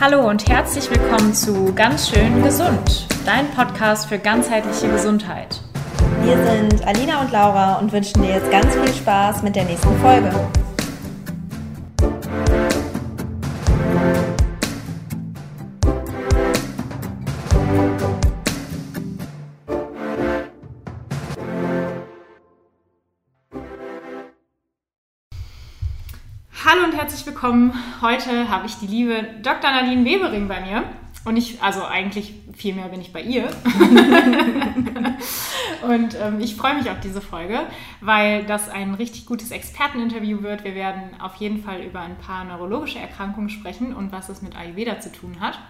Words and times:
Hallo 0.00 0.28
und 0.28 0.48
herzlich 0.48 0.88
willkommen 0.92 1.34
zu 1.34 1.74
Ganz 1.74 2.08
schön 2.08 2.40
gesund, 2.44 3.08
dein 3.26 3.50
Podcast 3.50 4.06
für 4.06 4.20
ganzheitliche 4.20 4.88
Gesundheit. 4.88 5.60
Wir 6.22 6.36
sind 6.36 6.86
Alina 6.86 7.20
und 7.20 7.32
Laura 7.32 7.80
und 7.80 7.90
wünschen 7.90 8.22
dir 8.22 8.34
jetzt 8.34 8.48
ganz 8.48 8.72
viel 8.76 8.94
Spaß 8.94 9.42
mit 9.42 9.56
der 9.56 9.64
nächsten 9.64 9.98
Folge. 9.98 10.30
Willkommen. 27.40 27.72
Heute 28.02 28.48
habe 28.48 28.66
ich 28.66 28.78
die 28.78 28.88
liebe 28.88 29.24
Dr. 29.44 29.70
Nadine 29.70 30.04
Webering 30.04 30.48
bei 30.48 30.60
mir. 30.60 30.82
Und 31.24 31.36
ich, 31.36 31.62
also 31.62 31.84
eigentlich 31.84 32.34
viel 32.56 32.74
mehr 32.74 32.88
bin 32.88 33.00
ich 33.00 33.12
bei 33.12 33.22
ihr. 33.22 33.44
und 35.88 36.16
ähm, 36.20 36.40
ich 36.40 36.56
freue 36.56 36.74
mich 36.74 36.90
auf 36.90 36.98
diese 36.98 37.20
Folge, 37.20 37.60
weil 38.00 38.42
das 38.44 38.68
ein 38.68 38.94
richtig 38.94 39.24
gutes 39.24 39.52
Experteninterview 39.52 40.42
wird. 40.42 40.64
Wir 40.64 40.74
werden 40.74 41.20
auf 41.20 41.36
jeden 41.36 41.62
Fall 41.62 41.82
über 41.82 42.00
ein 42.00 42.16
paar 42.16 42.44
neurologische 42.44 42.98
Erkrankungen 42.98 43.50
sprechen 43.50 43.94
und 43.94 44.10
was 44.10 44.28
es 44.28 44.42
mit 44.42 44.56
Ayurveda 44.56 44.98
zu 44.98 45.12
tun 45.12 45.36
hat. 45.38 45.60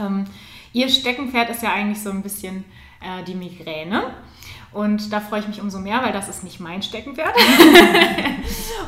Ähm, 0.00 0.26
ihr 0.72 0.88
Steckenpferd 0.88 1.50
ist 1.50 1.64
ja 1.64 1.72
eigentlich 1.72 2.00
so 2.00 2.10
ein 2.10 2.22
bisschen 2.22 2.64
äh, 3.00 3.24
die 3.24 3.34
Migräne. 3.34 4.14
Und 4.72 5.12
da 5.12 5.18
freue 5.18 5.40
ich 5.40 5.48
mich 5.48 5.60
umso 5.60 5.80
mehr, 5.80 6.00
weil 6.04 6.12
das 6.12 6.28
ist 6.28 6.44
nicht 6.44 6.60
mein 6.60 6.80
Steckenpferd. 6.80 7.34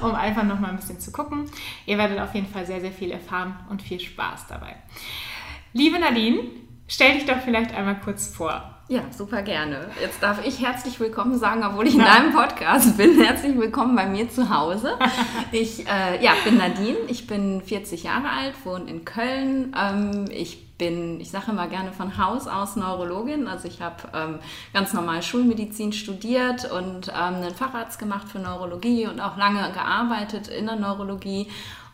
um 0.00 0.14
einfach 0.14 0.44
nochmal 0.44 0.70
ein 0.70 0.76
bisschen 0.76 1.00
zu 1.00 1.12
gucken. 1.12 1.50
Ihr 1.86 1.98
werdet 1.98 2.20
auf 2.20 2.34
jeden 2.34 2.48
Fall 2.48 2.66
sehr, 2.66 2.80
sehr 2.80 2.92
viel 2.92 3.10
erfahren 3.10 3.56
und 3.70 3.82
viel 3.82 4.00
Spaß 4.00 4.46
dabei. 4.48 4.76
Liebe 5.72 5.98
Nadine, 5.98 6.40
stell 6.86 7.14
dich 7.14 7.26
doch 7.26 7.40
vielleicht 7.40 7.74
einmal 7.74 8.00
kurz 8.00 8.34
vor. 8.34 8.74
Ja, 8.90 9.02
super 9.10 9.42
gerne. 9.42 9.90
Jetzt 10.00 10.22
darf 10.22 10.46
ich 10.46 10.62
herzlich 10.62 10.98
willkommen 10.98 11.38
sagen, 11.38 11.62
obwohl 11.62 11.86
ich 11.86 11.94
in 11.94 12.00
deinem 12.00 12.32
Podcast 12.32 12.96
bin. 12.96 13.20
Herzlich 13.22 13.54
willkommen 13.54 13.94
bei 13.94 14.06
mir 14.06 14.30
zu 14.30 14.48
Hause. 14.48 14.98
Ich 15.52 15.86
äh, 15.86 16.24
ja, 16.24 16.32
bin 16.44 16.56
Nadine, 16.56 16.96
ich 17.06 17.26
bin 17.26 17.60
40 17.60 18.04
Jahre 18.04 18.30
alt, 18.30 18.54
wohne 18.64 18.88
in 18.88 19.04
Köln. 19.04 19.76
Ähm, 19.78 20.24
ich 20.30 20.67
bin, 20.78 21.20
ich 21.20 21.30
sage 21.30 21.50
immer 21.50 21.66
gerne 21.66 21.92
von 21.92 22.16
Haus 22.16 22.46
aus 22.46 22.76
Neurologin. 22.76 23.48
Also 23.48 23.68
ich 23.68 23.82
habe 23.82 23.96
ähm, 24.14 24.38
ganz 24.72 24.92
normal 24.92 25.22
Schulmedizin 25.22 25.92
studiert 25.92 26.70
und 26.70 27.08
ähm, 27.08 27.34
einen 27.34 27.54
Facharzt 27.54 27.98
gemacht 27.98 28.28
für 28.28 28.38
Neurologie 28.38 29.06
und 29.06 29.20
auch 29.20 29.36
lange 29.36 29.70
gearbeitet 29.72 30.48
in 30.48 30.66
der 30.66 30.76
Neurologie 30.76 31.48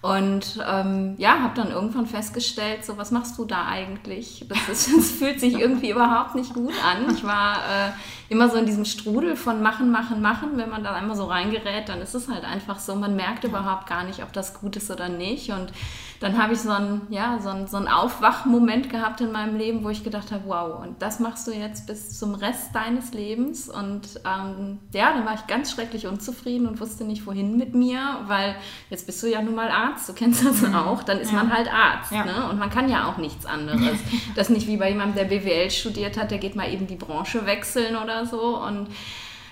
und 0.04 0.62
ähm, 0.68 1.14
ja, 1.16 1.40
habe 1.40 1.54
dann 1.54 1.70
irgendwann 1.70 2.04
festgestellt, 2.04 2.84
so 2.84 2.98
was 2.98 3.10
machst 3.10 3.38
du 3.38 3.46
da 3.46 3.68
eigentlich? 3.68 4.44
Das, 4.50 4.68
ist, 4.68 4.94
das 4.98 5.10
fühlt 5.12 5.40
sich 5.40 5.54
irgendwie 5.54 5.92
überhaupt 5.92 6.34
nicht 6.34 6.52
gut 6.52 6.74
an. 6.84 7.14
Ich 7.14 7.24
war 7.24 7.56
äh, 7.56 7.90
immer 8.34 8.48
so 8.50 8.56
in 8.56 8.66
diesem 8.66 8.84
Strudel 8.84 9.36
von 9.36 9.62
machen, 9.62 9.90
machen, 9.90 10.20
machen. 10.20 10.56
Wenn 10.56 10.68
man 10.68 10.82
da 10.82 10.92
einmal 10.92 11.16
so 11.16 11.24
reingerät, 11.24 11.88
dann 11.88 12.00
ist 12.00 12.14
es 12.14 12.28
halt 12.28 12.44
einfach 12.44 12.80
so, 12.80 12.94
man 12.96 13.16
merkt 13.16 13.44
überhaupt 13.44 13.86
gar 13.86 14.04
nicht, 14.04 14.22
ob 14.22 14.32
das 14.32 14.54
gut 14.60 14.76
ist 14.76 14.90
oder 14.90 15.08
nicht. 15.08 15.50
Und 15.50 15.72
dann 16.20 16.42
habe 16.42 16.54
ich 16.54 16.60
so 16.60 16.70
einen, 16.70 17.02
ja, 17.10 17.38
so 17.40 17.50
einen, 17.50 17.66
so 17.66 17.76
einen 17.76 17.86
Aufwachmoment 17.86 18.88
gehabt 18.88 19.20
in 19.20 19.30
meinem 19.30 19.56
Leben, 19.56 19.84
wo 19.84 19.90
ich 19.90 20.04
gedacht 20.04 20.32
habe, 20.32 20.44
wow, 20.46 20.82
und 20.82 21.02
das 21.02 21.20
machst 21.20 21.46
du 21.46 21.52
jetzt 21.52 21.86
bis 21.86 22.18
zum 22.18 22.34
Rest 22.34 22.74
deines 22.74 23.12
Lebens. 23.12 23.68
Und 23.68 24.20
ähm, 24.24 24.78
ja, 24.92 25.12
dann 25.12 25.26
war 25.26 25.34
ich 25.34 25.46
ganz 25.46 25.72
schrecklich 25.72 26.06
unzufrieden 26.06 26.66
und 26.66 26.80
wusste 26.80 27.04
nicht, 27.04 27.26
wohin 27.26 27.56
mit 27.56 27.74
mir, 27.74 28.20
weil 28.26 28.56
jetzt 28.90 29.06
bist 29.06 29.22
du 29.22 29.26
ja 29.26 29.42
nun 29.42 29.54
mal 29.54 29.68
Arzt, 29.68 30.08
du 30.08 30.14
kennst 30.14 30.44
das 30.46 30.62
mhm. 30.62 30.74
auch, 30.74 31.02
dann 31.02 31.18
ist 31.18 31.30
ja. 31.30 31.38
man 31.38 31.52
halt 31.52 31.72
Arzt. 31.72 32.10
Ja. 32.10 32.24
Ne? 32.24 32.48
Und 32.50 32.58
man 32.58 32.70
kann 32.70 32.88
ja 32.88 33.08
auch 33.08 33.18
nichts 33.18 33.44
anderes. 33.44 33.98
das 34.34 34.48
nicht 34.48 34.66
wie 34.66 34.76
bei 34.76 34.88
jemandem, 34.88 35.16
der 35.16 35.24
BWL 35.24 35.70
studiert 35.70 36.16
hat, 36.16 36.30
der 36.30 36.38
geht 36.38 36.56
mal 36.56 36.72
eben 36.72 36.86
die 36.86 36.96
Branche 36.96 37.44
wechseln 37.44 37.96
oder 37.96 38.23
so. 38.26 38.58
Und 38.58 38.88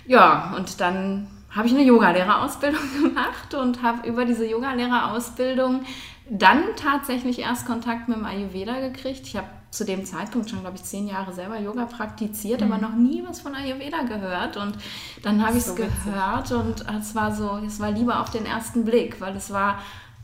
ja, 0.06 0.54
und 0.56 0.80
dann 0.80 1.28
habe 1.50 1.66
ich 1.66 1.74
eine 1.74 1.84
Yogalehrerausbildung 1.84 2.80
gemacht 3.02 3.54
und 3.54 3.82
habe 3.82 4.08
über 4.08 4.24
diese 4.24 4.46
Yogalehrerausbildung 4.46 5.84
dann 6.30 6.62
tatsächlich 6.76 7.40
erst 7.40 7.66
Kontakt 7.66 8.08
mit 8.08 8.16
dem 8.16 8.24
Ayurveda 8.24 8.80
gekriegt. 8.80 9.26
Ich 9.26 9.36
habe 9.36 9.48
zu 9.70 9.84
dem 9.84 10.04
Zeitpunkt 10.04 10.50
schon, 10.50 10.60
glaube 10.60 10.76
ich, 10.76 10.84
zehn 10.84 11.08
Jahre 11.08 11.32
selber 11.32 11.58
Yoga 11.58 11.86
praktiziert, 11.86 12.60
mhm. 12.60 12.72
aber 12.72 12.80
noch 12.80 12.94
nie 12.94 13.24
was 13.26 13.40
von 13.40 13.54
Ayurveda 13.54 14.02
gehört. 14.02 14.56
Und 14.56 14.76
dann 15.22 15.44
habe 15.44 15.56
ich 15.56 15.64
es 15.64 15.68
so 15.68 15.74
gehört 15.74 16.52
und 16.52 16.84
es 17.00 17.14
war 17.14 17.34
so, 17.34 17.58
es 17.66 17.80
war 17.80 17.90
lieber 17.90 18.20
auf 18.20 18.30
den 18.30 18.46
ersten 18.46 18.84
Blick, 18.84 19.20
weil 19.20 19.34
es 19.34 19.50
war 19.50 19.78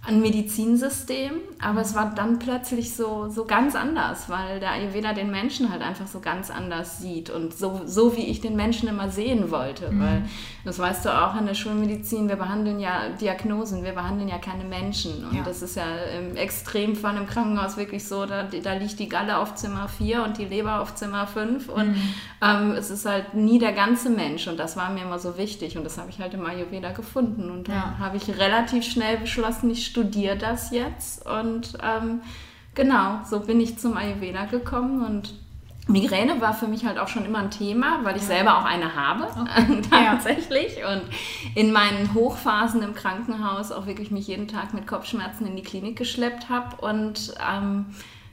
ein 0.06 0.20
Medizinsystem, 0.20 1.32
aber 1.60 1.80
es 1.80 1.94
war 1.94 2.14
dann 2.14 2.38
plötzlich 2.38 2.94
so, 2.94 3.28
so 3.28 3.44
ganz 3.44 3.74
anders, 3.74 4.28
weil 4.30 4.60
der 4.60 4.70
Ayurveda 4.70 5.12
den 5.12 5.30
Menschen 5.30 5.70
halt 5.70 5.82
einfach 5.82 6.06
so 6.06 6.20
ganz 6.20 6.50
anders 6.50 6.98
sieht 7.00 7.30
und 7.30 7.52
so, 7.52 7.80
so 7.84 8.16
wie 8.16 8.26
ich 8.26 8.40
den 8.40 8.54
Menschen 8.54 8.88
immer 8.88 9.10
sehen 9.10 9.50
wollte, 9.50 9.90
mhm. 9.90 10.00
weil 10.00 10.22
das 10.64 10.78
weißt 10.78 11.04
du 11.04 11.10
auch 11.10 11.38
in 11.38 11.46
der 11.46 11.54
Schulmedizin, 11.54 12.28
wir 12.28 12.36
behandeln 12.36 12.78
ja 12.78 13.08
Diagnosen, 13.20 13.84
wir 13.84 13.92
behandeln 13.92 14.28
ja 14.28 14.38
keine 14.38 14.64
Menschen 14.64 15.26
und 15.26 15.36
ja. 15.36 15.42
das 15.42 15.62
ist 15.62 15.76
ja 15.76 15.84
im 16.16 16.36
Extremfall 16.36 17.16
im 17.16 17.26
Krankenhaus 17.26 17.76
wirklich 17.76 18.06
so, 18.06 18.24
da, 18.24 18.44
da 18.44 18.74
liegt 18.74 19.00
die 19.00 19.08
Galle 19.08 19.38
auf 19.38 19.56
Zimmer 19.56 19.88
4 19.88 20.22
und 20.22 20.38
die 20.38 20.44
Leber 20.44 20.80
auf 20.80 20.94
Zimmer 20.94 21.26
5 21.26 21.68
und 21.68 21.88
mhm. 21.88 22.14
ähm, 22.40 22.70
es 22.72 22.90
ist 22.90 23.04
halt 23.04 23.34
nie 23.34 23.58
der 23.58 23.72
ganze 23.72 24.10
Mensch 24.10 24.46
und 24.46 24.58
das 24.58 24.76
war 24.76 24.90
mir 24.90 25.02
immer 25.02 25.18
so 25.18 25.36
wichtig 25.36 25.76
und 25.76 25.84
das 25.84 25.98
habe 25.98 26.08
ich 26.08 26.20
halt 26.20 26.32
im 26.34 26.46
Ayurveda 26.46 26.92
gefunden 26.92 27.50
und 27.50 27.68
dann 27.68 27.74
ja. 27.74 27.98
habe 27.98 28.16
ich 28.16 28.28
relativ 28.38 28.84
schnell 28.84 29.18
beschlossen, 29.18 29.68
ich 29.70 29.87
studiere 29.88 30.36
das 30.36 30.70
jetzt. 30.70 31.26
Und 31.26 31.76
ähm, 31.82 32.20
genau, 32.74 33.20
so 33.28 33.40
bin 33.40 33.60
ich 33.60 33.78
zum 33.78 33.96
Ayurveda 33.96 34.44
gekommen 34.44 35.04
und 35.04 35.34
Migräne 35.88 36.40
war 36.42 36.52
für 36.52 36.68
mich 36.68 36.84
halt 36.84 36.98
auch 36.98 37.08
schon 37.08 37.24
immer 37.24 37.38
ein 37.38 37.50
Thema, 37.50 38.00
weil 38.02 38.16
ich 38.16 38.22
ja. 38.22 38.28
selber 38.28 38.58
auch 38.58 38.64
eine 38.64 38.94
habe, 38.94 39.24
okay. 39.24 39.82
tatsächlich. 39.90 40.76
Und 40.84 41.02
in 41.54 41.72
meinen 41.72 42.12
Hochphasen 42.12 42.82
im 42.82 42.94
Krankenhaus 42.94 43.72
auch 43.72 43.86
wirklich 43.86 44.10
mich 44.10 44.26
jeden 44.26 44.48
Tag 44.48 44.74
mit 44.74 44.86
Kopfschmerzen 44.86 45.46
in 45.46 45.56
die 45.56 45.62
Klinik 45.62 45.96
geschleppt 45.96 46.50
habe. 46.50 46.76
Und 46.76 47.34
ähm, 47.40 47.86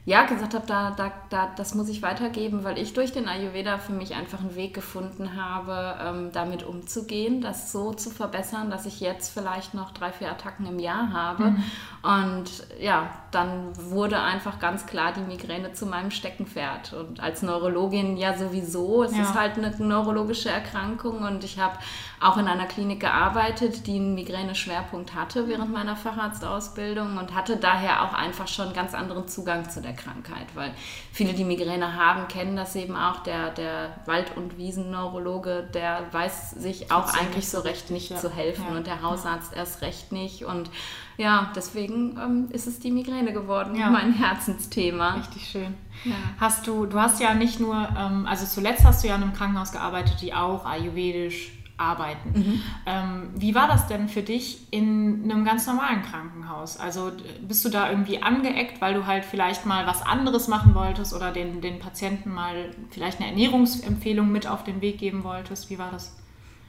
ja, 0.07 0.25
gesagt 0.25 0.53
habe, 0.53 0.67
da, 0.67 0.91
da, 0.91 1.11
da, 1.31 1.49
das 1.55 1.73
muss 1.73 1.89
ich 1.89 2.03
weitergeben, 2.03 2.63
weil 2.63 2.77
ich 2.77 2.93
durch 2.93 3.11
den 3.11 3.27
Ayurveda 3.27 3.79
für 3.79 3.91
mich 3.91 4.13
einfach 4.13 4.39
einen 4.39 4.55
Weg 4.55 4.75
gefunden 4.75 5.35
habe, 5.35 5.95
ähm, 5.99 6.29
damit 6.31 6.61
umzugehen, 6.61 7.41
das 7.41 7.71
so 7.71 7.91
zu 7.91 8.11
verbessern, 8.11 8.69
dass 8.69 8.85
ich 8.85 8.99
jetzt 8.99 9.33
vielleicht 9.33 9.73
noch 9.73 9.89
drei, 9.89 10.11
vier 10.11 10.29
Attacken 10.29 10.67
im 10.67 10.77
Jahr 10.77 11.11
habe. 11.11 11.45
Mhm. 11.45 11.63
Und 12.03 12.67
ja, 12.79 13.09
dann 13.31 13.71
wurde 13.89 14.21
einfach 14.21 14.59
ganz 14.59 14.85
klar 14.85 15.11
die 15.11 15.21
Migräne 15.21 15.73
zu 15.73 15.87
meinem 15.87 16.11
Steckenpferd. 16.11 16.93
Und 16.93 17.19
als 17.19 17.41
Neurologin 17.41 18.15
ja 18.15 18.37
sowieso, 18.37 19.03
es 19.03 19.17
ja. 19.17 19.23
ist 19.23 19.33
halt 19.33 19.57
eine 19.57 19.75
neurologische 19.79 20.49
Erkrankung 20.51 21.23
und 21.23 21.43
ich 21.43 21.57
habe 21.57 21.79
auch 22.21 22.37
in 22.37 22.47
einer 22.47 22.65
Klinik 22.65 23.01
gearbeitet, 23.01 23.87
die 23.87 23.95
einen 23.95 24.15
Migräne-Schwerpunkt 24.15 25.13
hatte 25.15 25.47
während 25.47 25.71
meiner 25.71 25.95
Facharztausbildung 25.95 27.17
und 27.17 27.35
hatte 27.35 27.57
daher 27.57 28.03
auch 28.03 28.13
einfach 28.13 28.47
schon 28.47 28.67
einen 28.67 28.75
ganz 28.75 28.93
anderen 28.93 29.27
Zugang 29.27 29.69
zu 29.69 29.81
der 29.81 29.93
Krankheit, 29.93 30.47
weil 30.53 30.71
viele, 31.11 31.33
die 31.33 31.43
Migräne 31.43 31.95
haben, 31.95 32.27
kennen 32.27 32.55
das 32.55 32.75
eben 32.75 32.95
auch. 32.95 33.23
Der, 33.23 33.51
der 33.51 33.95
Wald- 34.05 34.37
und 34.37 34.57
Wiesenneurologe, 34.57 35.67
der 35.73 36.03
weiß 36.11 36.51
sich 36.51 36.91
auch 36.91 37.13
eigentlich 37.13 37.49
so 37.49 37.59
recht 37.59 37.91
nicht 37.91 38.11
ja. 38.11 38.17
zu 38.17 38.29
helfen 38.29 38.65
ja. 38.69 38.77
und 38.77 38.87
der 38.87 39.01
Hausarzt 39.01 39.51
ja. 39.51 39.59
erst 39.59 39.81
recht 39.81 40.11
nicht 40.11 40.45
und 40.45 40.69
ja, 41.17 41.51
deswegen 41.55 42.17
ähm, 42.17 42.47
ist 42.49 42.67
es 42.67 42.79
die 42.79 42.91
Migräne 42.91 43.31
geworden, 43.31 43.75
ja. 43.75 43.89
mein 43.89 44.11
Herzensthema. 44.13 45.15
Richtig 45.15 45.47
schön. 45.47 45.73
Ja. 46.03 46.15
Hast 46.39 46.67
du, 46.67 46.85
du 46.85 46.99
hast 46.99 47.21
ja 47.21 47.33
nicht 47.33 47.59
nur, 47.59 47.87
ähm, 47.97 48.25
also 48.25 48.45
zuletzt 48.45 48.83
hast 48.83 49.03
du 49.03 49.07
ja 49.07 49.15
in 49.15 49.23
einem 49.23 49.33
Krankenhaus 49.33 49.71
gearbeitet, 49.71 50.17
die 50.21 50.33
auch 50.33 50.65
ayurvedisch 50.65 51.51
arbeiten. 51.77 52.31
Mhm. 52.33 52.61
Ähm, 52.85 53.29
wie 53.35 53.53
war 53.53 53.67
das 53.67 53.87
denn 53.87 54.07
für 54.07 54.21
dich 54.21 54.59
in 54.71 55.29
einem 55.29 55.43
ganz 55.43 55.67
normalen 55.67 56.01
Krankenhaus? 56.03 56.77
Also 56.77 57.11
bist 57.45 57.65
du 57.65 57.69
da 57.69 57.89
irgendwie 57.89 58.21
angeeckt, 58.23 58.79
weil 58.81 58.93
du 58.93 59.05
halt 59.05 59.25
vielleicht 59.25 59.65
mal 59.65 59.85
was 59.85 60.01
anderes 60.01 60.47
machen 60.47 60.73
wolltest 60.73 61.13
oder 61.13 61.31
den, 61.31 61.61
den 61.61 61.79
Patienten 61.79 62.33
mal 62.33 62.71
vielleicht 62.91 63.19
eine 63.19 63.29
Ernährungsempfehlung 63.29 64.31
mit 64.31 64.47
auf 64.47 64.63
den 64.63 64.81
Weg 64.81 64.99
geben 64.99 65.23
wolltest? 65.23 65.69
Wie 65.69 65.77
war 65.77 65.91
das? 65.91 66.15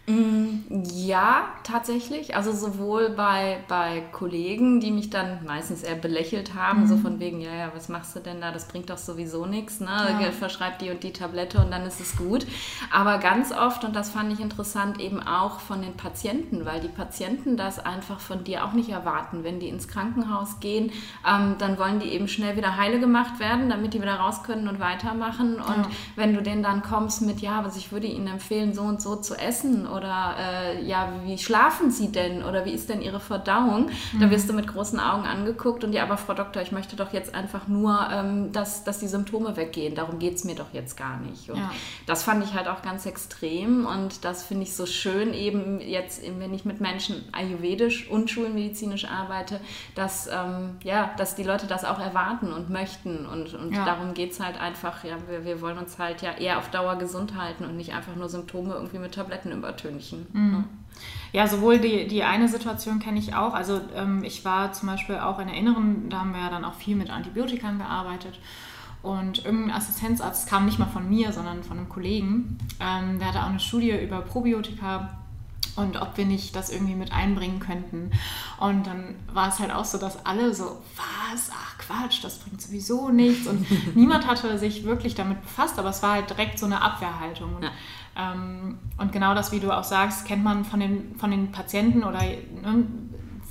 Mm, 0.09 0.85
ja, 0.85 1.49
tatsächlich. 1.65 2.37
Also 2.37 2.53
sowohl 2.53 3.11
bei, 3.11 3.59
bei 3.67 4.05
Kollegen, 4.13 4.79
die 4.79 4.93
mich 4.93 5.11
dann 5.11 5.45
meistens 5.45 5.83
eher 5.83 5.97
belächelt 5.97 6.55
haben, 6.55 6.83
mhm. 6.83 6.87
so 6.87 6.97
von 6.97 7.19
wegen, 7.19 7.41
ja, 7.41 7.53
ja, 7.53 7.73
was 7.75 7.89
machst 7.89 8.15
du 8.15 8.21
denn 8.21 8.41
da? 8.41 8.53
Das 8.53 8.69
bringt 8.69 8.89
doch 8.89 8.99
sowieso 8.99 9.47
nichts. 9.47 9.81
Ne? 9.81 9.89
Ja. 10.21 10.31
Verschreib 10.31 10.79
die 10.79 10.91
und 10.91 11.03
die 11.03 11.13
Tablette 11.13 11.59
und 11.59 11.73
dann 11.73 11.83
ist 11.83 12.01
es 12.01 12.17
gut. 12.17 12.47
Aber 12.93 13.19
ganz 13.19 13.51
oft, 13.51 13.83
und 13.83 13.97
das 13.97 14.11
fand 14.11 14.33
ich 14.33 14.39
interessant, 14.39 15.01
eben 15.01 15.21
auch 15.21 15.59
von 15.59 15.83
den 15.83 15.97
Patienten, 15.97 16.65
weil 16.65 16.81
die 16.81 16.89
Patienten 16.89 17.57
das 17.57 17.81
einfach 17.81 18.21
von 18.21 18.45
dir 18.45 18.65
auch 18.65 18.75
nicht 18.75 18.91
erwarten. 18.91 19.43
Wenn 19.43 19.59
die 19.59 19.69
ins 19.69 19.89
Krankenhaus 19.89 20.61
gehen, 20.61 20.93
ähm, 21.29 21.57
dann 21.59 21.79
wollen 21.79 21.99
die 21.99 22.11
eben 22.11 22.29
schnell 22.29 22.57
wieder 22.57 22.77
heile 22.77 23.01
gemacht 23.01 23.41
werden, 23.41 23.69
damit 23.69 23.93
die 23.93 24.03
wieder 24.03 24.15
raus 24.15 24.45
können 24.45 24.69
und 24.69 24.79
weitermachen. 24.79 25.57
Und 25.57 25.85
ja. 25.85 25.91
wenn 26.15 26.33
du 26.33 26.43
denen 26.43 26.63
dann 26.63 26.83
kommst 26.83 27.23
mit, 27.23 27.41
ja, 27.41 27.65
was 27.65 27.77
ich 27.77 27.91
würde 27.91 28.07
ihnen 28.07 28.29
empfehlen, 28.29 28.73
so 28.73 28.83
und 28.83 29.03
so 29.03 29.17
zu 29.17 29.35
essen 29.35 29.87
oder 29.97 30.37
äh, 30.39 30.85
ja, 30.85 31.13
wie 31.25 31.39
schlafen 31.39 31.91
Sie 31.91 32.13
denn 32.13 32.43
oder 32.45 32.65
wie 32.65 32.73
ist 32.73 32.89
denn 32.89 33.03
Ihre 33.03 33.21
Verdauung? 33.21 33.91
Mhm. 34.13 34.21
Da 34.21 34.31
wirst 34.31 34.49
du 34.49 34.53
mit 34.53 34.67
großen 34.67 35.01
Augen 35.01 35.25
angeguckt 35.25 35.83
und 35.85 35.93
ja, 35.93 36.03
aber 36.03 36.17
Frau 36.17 36.35
Doktor, 36.35 36.63
ich 36.63 36.73
möchte 36.73 36.97
doch 36.97 37.13
jetzt 37.13 37.35
einfach 37.35 37.67
nur, 37.67 38.09
ähm, 38.13 38.53
dass, 38.53 38.85
dass 38.85 38.99
die 38.99 39.09
Symptome 39.09 39.57
weggehen. 39.57 39.95
Darum 39.95 40.19
geht 40.19 40.35
es 40.35 40.45
mir 40.45 40.55
doch 40.55 40.73
jetzt 40.73 40.97
gar 40.97 41.19
nicht. 41.19 41.51
Und 41.51 41.59
ja. 41.59 41.71
das 42.07 42.23
fand 42.23 42.45
ich 42.45 42.55
halt 42.55 42.69
auch 42.69 42.83
ganz 42.83 43.07
extrem 43.07 43.87
und 43.87 44.25
das 44.25 44.45
finde 44.45 44.65
ich 44.65 44.75
so 44.75 44.87
schön, 44.87 45.35
eben 45.35 45.81
jetzt, 45.81 46.23
wenn 46.39 46.53
ich 46.55 46.65
mit 46.65 46.81
Menschen 46.81 47.25
ayurvedisch 47.33 48.09
und 48.11 48.31
schulmedizinisch 48.31 49.07
arbeite, 49.07 49.61
dass, 49.95 50.29
ähm, 50.29 50.77
ja, 50.83 51.11
dass 51.17 51.35
die 51.35 51.43
Leute 51.43 51.67
das 51.67 51.85
auch 51.85 51.99
erwarten 51.99 52.53
und 52.53 52.71
möchten. 52.71 53.27
Und, 53.27 53.55
und 53.55 53.73
ja. 53.73 53.85
darum 53.85 54.15
geht 54.15 54.33
es 54.33 54.41
halt 54.41 54.61
einfach, 54.61 55.05
ja, 55.05 55.17
wir, 55.29 55.45
wir 55.45 55.61
wollen 55.61 55.79
uns 55.79 55.99
halt 55.99 56.23
ja 56.23 56.33
eher 56.33 56.59
auf 56.59 56.71
Dauer 56.71 56.97
gesund 56.97 57.35
halten 57.37 57.65
und 57.65 57.77
nicht 57.77 57.95
einfach 57.95 58.15
nur 58.15 58.29
Symptome 58.29 58.75
irgendwie 58.75 58.99
mit 58.99 59.15
Tabletten 59.15 59.53
übertünchen. 59.87 60.27
Mhm. 60.33 60.65
Ja, 61.33 61.47
sowohl 61.47 61.79
die, 61.79 62.07
die 62.07 62.23
eine 62.23 62.49
Situation 62.49 62.99
kenne 62.99 63.19
ich 63.19 63.35
auch. 63.35 63.53
Also 63.53 63.81
ähm, 63.95 64.25
ich 64.25 64.45
war 64.45 64.73
zum 64.73 64.89
Beispiel 64.89 65.17
auch 65.17 65.39
in 65.39 65.49
der 65.49 65.57
Inneren, 65.57 66.09
da 66.09 66.21
haben 66.21 66.33
wir 66.33 66.41
ja 66.41 66.51
dann 66.51 66.65
auch 66.65 66.75
viel 66.75 66.97
mit 66.97 67.11
Antibiotikern 67.11 67.79
gearbeitet. 67.79 68.39
Und 69.03 69.45
irgendein 69.45 69.77
Assistenzarzt 69.77 70.49
kam 70.49 70.65
nicht 70.65 70.79
mal 70.79 70.87
von 70.87 71.09
mir, 71.09 71.33
sondern 71.33 71.63
von 71.63 71.79
einem 71.79 71.89
Kollegen. 71.89 72.59
Ähm, 72.81 73.19
der 73.19 73.29
hatte 73.29 73.41
auch 73.41 73.51
eine 73.51 73.61
Studie 73.61 73.91
über 73.91 74.23
Probiotika 74.23 75.19
und 75.77 76.01
ob 76.01 76.17
wir 76.17 76.25
nicht 76.25 76.57
das 76.57 76.71
irgendwie 76.71 76.95
mit 76.95 77.13
einbringen 77.13 77.61
könnten. 77.61 78.11
Und 78.59 78.87
dann 78.87 79.15
war 79.33 79.49
es 79.49 79.59
halt 79.59 79.71
auch 79.71 79.85
so, 79.85 79.99
dass 79.99 80.25
alle 80.25 80.55
so, 80.55 80.83
was, 80.97 81.51
ach 81.53 81.77
Quatsch, 81.79 82.25
das 82.25 82.39
bringt 82.39 82.63
sowieso 82.63 83.11
nichts. 83.11 83.47
Und 83.47 83.67
niemand 83.95 84.27
hatte 84.27 84.59
sich 84.59 84.85
wirklich 84.85 85.15
damit 85.15 85.43
befasst, 85.43 85.79
aber 85.79 85.91
es 85.91 86.03
war 86.03 86.15
halt 86.15 86.31
direkt 86.31 86.59
so 86.59 86.65
eine 86.65 86.81
Abwehrhaltung. 86.81 87.57
Und, 87.57 87.65
ja. 87.65 87.71
Ähm, 88.19 88.79
und 88.99 89.13
genau 89.13 89.35
das, 89.35 89.53
wie 89.53 89.61
du 89.61 89.71
auch 89.71 89.85
sagst, 89.85 90.27
kennt 90.27 90.43
man 90.43 90.65
von 90.65 90.81
den, 90.81 91.17
von 91.17 91.31
den 91.31 91.53
Patienten 91.53 92.03
oder, 92.03 92.21
ne, 92.21 92.87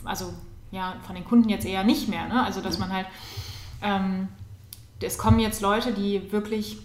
also 0.04 0.34
ja, 0.72 0.96
von 1.06 1.16
den 1.16 1.26
Kunden 1.26 1.50
jetzt 1.50 1.66
eher 1.66 1.84
nicht 1.84 2.10
mehr. 2.10 2.28
Ne? 2.28 2.44
Also, 2.44 2.62
dass 2.62 2.80
man 2.80 2.92
halt, 2.92 3.08
ähm, 3.82 4.28
es 5.02 5.18
kommen 5.18 5.40
jetzt 5.40 5.62
Leute, 5.62 5.94
die 5.94 6.32
wirklich 6.32 6.80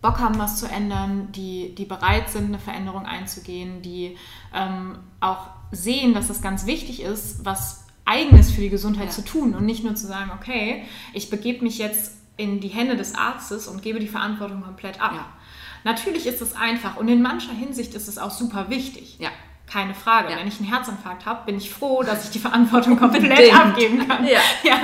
Bock 0.00 0.20
haben, 0.20 0.38
was 0.38 0.60
zu 0.60 0.66
ändern, 0.66 1.32
die, 1.32 1.74
die 1.74 1.84
bereit 1.84 2.30
sind, 2.30 2.46
eine 2.46 2.58
Veränderung 2.58 3.04
einzugehen, 3.04 3.82
die 3.82 4.16
ähm, 4.54 4.98
auch 5.20 5.48
sehen, 5.72 6.14
dass 6.14 6.30
es 6.30 6.40
ganz 6.40 6.66
wichtig 6.66 7.02
ist, 7.02 7.44
was 7.44 7.84
eigenes 8.04 8.50
für 8.50 8.60
die 8.60 8.70
Gesundheit 8.70 9.06
ja. 9.06 9.10
zu 9.10 9.24
tun 9.24 9.54
und 9.54 9.66
nicht 9.66 9.84
nur 9.84 9.94
zu 9.94 10.06
sagen, 10.06 10.30
okay, 10.34 10.84
ich 11.12 11.30
begebe 11.30 11.64
mich 11.64 11.78
jetzt 11.78 12.16
in 12.36 12.60
die 12.60 12.68
Hände 12.68 12.96
des 12.96 13.16
Arztes 13.16 13.66
und 13.66 13.82
gebe 13.82 13.98
die 13.98 14.06
Verantwortung 14.06 14.62
komplett 14.62 15.00
ab. 15.00 15.12
Ja. 15.14 15.26
Natürlich 15.88 16.26
ist 16.26 16.42
es 16.42 16.54
einfach 16.54 16.98
und 16.98 17.08
in 17.08 17.22
mancher 17.22 17.54
Hinsicht 17.54 17.94
ist 17.94 18.08
es 18.08 18.18
auch 18.18 18.30
super 18.30 18.68
wichtig. 18.68 19.16
Ja. 19.18 19.30
Keine 19.66 19.94
Frage. 19.94 20.30
Ja. 20.30 20.36
Wenn 20.36 20.46
ich 20.46 20.58
einen 20.60 20.68
Herzinfarkt 20.68 21.24
habe, 21.24 21.46
bin 21.46 21.56
ich 21.56 21.70
froh, 21.70 22.02
dass 22.02 22.24
ich 22.24 22.30
die 22.30 22.38
Verantwortung 22.38 22.96
komplett 22.98 23.54
abgeben 23.54 24.06
kann. 24.06 24.22
Ja. 24.26 24.40
ja. 24.64 24.76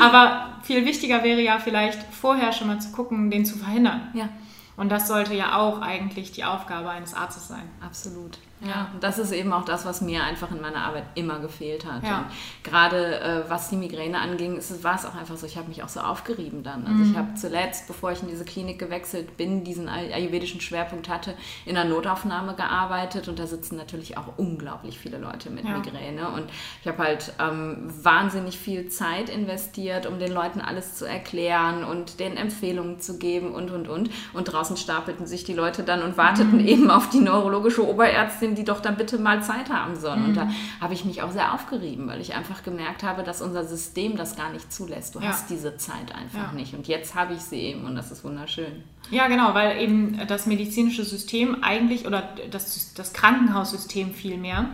Aber 0.00 0.46
viel 0.62 0.86
wichtiger 0.86 1.22
wäre 1.24 1.42
ja 1.42 1.58
vielleicht 1.58 2.00
vorher 2.10 2.54
schon 2.54 2.68
mal 2.68 2.80
zu 2.80 2.90
gucken, 2.90 3.30
den 3.30 3.44
zu 3.44 3.58
verhindern. 3.58 4.08
Ja. 4.14 4.30
Und 4.78 4.88
das 4.88 5.08
sollte 5.08 5.34
ja 5.34 5.56
auch 5.56 5.82
eigentlich 5.82 6.32
die 6.32 6.44
Aufgabe 6.44 6.88
eines 6.88 7.12
Arztes 7.12 7.48
sein. 7.48 7.68
Absolut. 7.84 8.38
Ja, 8.62 8.90
und 8.92 9.02
das 9.02 9.18
ist 9.18 9.32
eben 9.32 9.52
auch 9.52 9.64
das, 9.64 9.86
was 9.86 10.00
mir 10.00 10.22
einfach 10.22 10.50
in 10.50 10.60
meiner 10.60 10.84
Arbeit 10.84 11.04
immer 11.14 11.38
gefehlt 11.38 11.86
hat. 11.86 12.02
Ja. 12.02 12.26
Gerade 12.62 13.20
äh, 13.20 13.42
was 13.48 13.70
die 13.70 13.76
Migräne 13.76 14.18
anging, 14.18 14.56
ist, 14.56 14.84
war 14.84 14.96
es 14.96 15.06
auch 15.06 15.14
einfach 15.14 15.36
so, 15.36 15.46
ich 15.46 15.56
habe 15.56 15.68
mich 15.68 15.82
auch 15.82 15.88
so 15.88 16.00
aufgerieben 16.00 16.62
dann. 16.62 16.86
Also 16.86 17.04
mhm. 17.04 17.10
ich 17.10 17.16
habe 17.16 17.34
zuletzt, 17.34 17.86
bevor 17.86 18.12
ich 18.12 18.22
in 18.22 18.28
diese 18.28 18.44
Klinik 18.44 18.78
gewechselt 18.78 19.36
bin, 19.36 19.64
diesen 19.64 19.88
ayurvedischen 19.88 20.60
Schwerpunkt 20.60 21.08
hatte, 21.08 21.34
in 21.64 21.74
der 21.74 21.84
Notaufnahme 21.84 22.54
gearbeitet 22.54 23.28
und 23.28 23.38
da 23.38 23.46
sitzen 23.46 23.76
natürlich 23.76 24.18
auch 24.18 24.36
unglaublich 24.36 24.98
viele 24.98 25.18
Leute 25.18 25.48
mit 25.50 25.64
ja. 25.64 25.78
Migräne. 25.78 26.28
Und 26.28 26.50
ich 26.82 26.88
habe 26.88 26.98
halt 26.98 27.32
ähm, 27.38 27.90
wahnsinnig 28.02 28.58
viel 28.58 28.88
Zeit 28.88 29.30
investiert, 29.30 30.06
um 30.06 30.18
den 30.18 30.32
Leuten 30.32 30.60
alles 30.60 30.96
zu 30.96 31.06
erklären 31.06 31.84
und 31.84 32.20
denen 32.20 32.36
Empfehlungen 32.36 33.00
zu 33.00 33.18
geben 33.18 33.54
und, 33.54 33.70
und, 33.70 33.88
und. 33.88 34.10
Und 34.34 34.44
draußen 34.44 34.76
stapelten 34.76 35.26
sich 35.26 35.44
die 35.44 35.54
Leute 35.54 35.82
dann 35.82 36.02
und 36.02 36.16
warteten 36.18 36.60
mhm. 36.60 36.68
eben 36.68 36.90
auf 36.90 37.08
die 37.08 37.20
neurologische 37.20 37.86
Oberärztin, 37.86 38.49
Ärztin, 38.50 38.54
die 38.54 38.64
doch 38.64 38.80
dann 38.80 38.96
bitte 38.96 39.18
mal 39.18 39.42
Zeit 39.42 39.70
haben 39.70 39.98
sollen. 39.98 40.22
Mhm. 40.22 40.28
Und 40.28 40.36
da 40.36 40.44
mhm. 40.44 40.54
habe 40.80 40.94
ich 40.94 41.04
mich 41.04 41.22
auch 41.22 41.30
sehr 41.30 41.54
aufgerieben, 41.54 42.08
weil 42.08 42.20
ich 42.20 42.34
einfach 42.34 42.62
gemerkt 42.62 43.02
habe, 43.02 43.22
dass 43.22 43.42
unser 43.42 43.64
System 43.64 44.16
das 44.16 44.36
gar 44.36 44.50
nicht 44.52 44.72
zulässt. 44.72 45.14
Du 45.14 45.20
ja. 45.20 45.28
hast 45.28 45.50
diese 45.50 45.76
Zeit 45.76 46.14
einfach 46.14 46.52
ja. 46.52 46.58
nicht. 46.58 46.74
Und 46.74 46.88
jetzt 46.88 47.14
habe 47.14 47.34
ich 47.34 47.40
sie 47.40 47.60
eben 47.60 47.84
und 47.84 47.94
das 47.94 48.10
ist 48.10 48.24
wunderschön. 48.24 48.82
Ja, 49.10 49.28
genau, 49.28 49.54
weil 49.54 49.80
eben 49.80 50.20
das 50.28 50.46
medizinische 50.46 51.04
System 51.04 51.62
eigentlich 51.62 52.06
oder 52.06 52.28
das, 52.50 52.94
das 52.94 53.12
Krankenhaussystem 53.12 54.14
vielmehr 54.14 54.70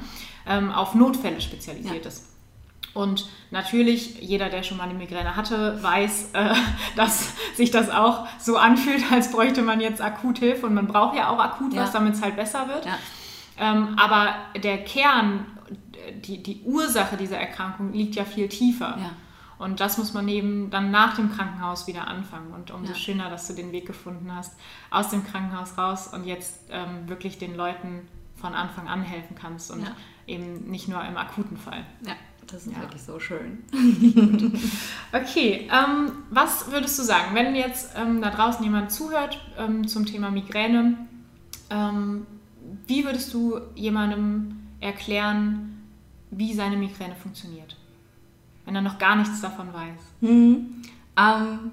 ähm, 0.47 0.71
auf 0.71 0.95
Notfälle 0.95 1.41
spezialisiert 1.41 2.05
ja. 2.05 2.09
ist. 2.09 2.25
Und 2.93 3.29
natürlich, 3.51 4.23
jeder, 4.23 4.49
der 4.49 4.63
schon 4.63 4.79
mal 4.79 4.85
eine 4.85 4.95
Migräne 4.95 5.37
hatte, 5.37 5.83
weiß, 5.83 6.31
äh, 6.33 6.55
dass 6.97 7.35
sich 7.55 7.71
das 7.71 7.91
auch 7.91 8.27
so 8.39 8.57
anfühlt, 8.57 9.13
als 9.13 9.31
bräuchte 9.31 9.61
man 9.61 9.81
jetzt 9.81 10.01
akut 10.01 10.39
Hilfe. 10.39 10.67
Und 10.67 10.75
man 10.75 10.87
braucht 10.87 11.15
ja 11.15 11.29
auch 11.29 11.39
akut 11.39 11.75
ja. 11.75 11.83
was, 11.83 11.93
damit 11.93 12.15
es 12.15 12.23
halt 12.23 12.37
besser 12.37 12.69
wird. 12.69 12.87
Ja. 12.87 12.99
Ähm, 13.59 13.97
aber 13.99 14.35
der 14.63 14.85
Kern, 14.85 15.47
die, 16.25 16.43
die 16.43 16.63
Ursache 16.65 17.17
dieser 17.17 17.39
Erkrankung 17.39 17.93
liegt 17.93 18.15
ja 18.15 18.25
viel 18.25 18.49
tiefer. 18.49 18.97
Ja. 18.99 19.11
Und 19.59 19.81
das 19.81 19.97
muss 19.97 20.13
man 20.13 20.29
eben 20.29 20.71
dann 20.71 20.91
nach 20.91 21.17
dem 21.17 21.33
Krankenhaus 21.33 21.87
wieder 21.87 22.09
anfangen. 22.09 22.53
Und 22.53 22.71
umso 22.71 22.93
ja. 22.93 22.99
schöner, 22.99 23.31
dass 23.31 23.47
du 23.47 23.55
den 23.55 23.73
Weg 23.73 23.87
gefunden 23.87 24.35
hast, 24.35 24.55
aus 24.91 25.11
dem 25.11 25.25
Krankenhaus 25.25 25.79
raus 25.79 26.09
und 26.09 26.25
jetzt 26.25 26.61
ähm, 26.71 27.09
wirklich 27.09 27.39
den 27.39 27.57
Leuten 27.57 28.07
von 28.37 28.55
Anfang 28.55 28.87
an 28.87 29.03
helfen 29.03 29.35
kannst 29.35 29.71
und 29.71 29.83
ja. 29.83 29.97
eben 30.27 30.71
nicht 30.71 30.89
nur 30.89 31.03
im 31.03 31.17
akuten 31.17 31.57
Fall. 31.57 31.85
Ja, 32.07 32.13
das 32.47 32.67
ist 32.67 32.75
ja. 32.75 32.81
wirklich 32.83 33.03
so 33.03 33.19
schön. 33.19 33.65
okay, 35.13 35.71
ähm, 35.73 36.13
was 36.31 36.71
würdest 36.71 36.99
du 36.99 37.03
sagen, 37.03 37.35
wenn 37.35 37.55
jetzt 37.57 37.93
ähm, 37.97 38.21
da 38.21 38.31
draußen 38.31 38.63
jemand 38.63 38.93
zuhört 38.93 39.41
ähm, 39.59 39.89
zum 39.89 40.05
Thema 40.05 40.31
Migräne? 40.31 40.99
Wie 42.87 43.05
würdest 43.05 43.33
du 43.35 43.61
jemandem 43.75 44.57
erklären, 44.81 45.83
wie 46.31 46.55
seine 46.55 46.77
Migräne 46.77 47.15
funktioniert, 47.15 47.77
wenn 48.65 48.75
er 48.75 48.83
noch 48.83 48.99
gar 48.99 49.17
nichts 49.17 49.41
davon 49.41 49.73
weiß? 49.73 50.01
Mhm. 50.21 50.83
Ähm, 51.17 51.73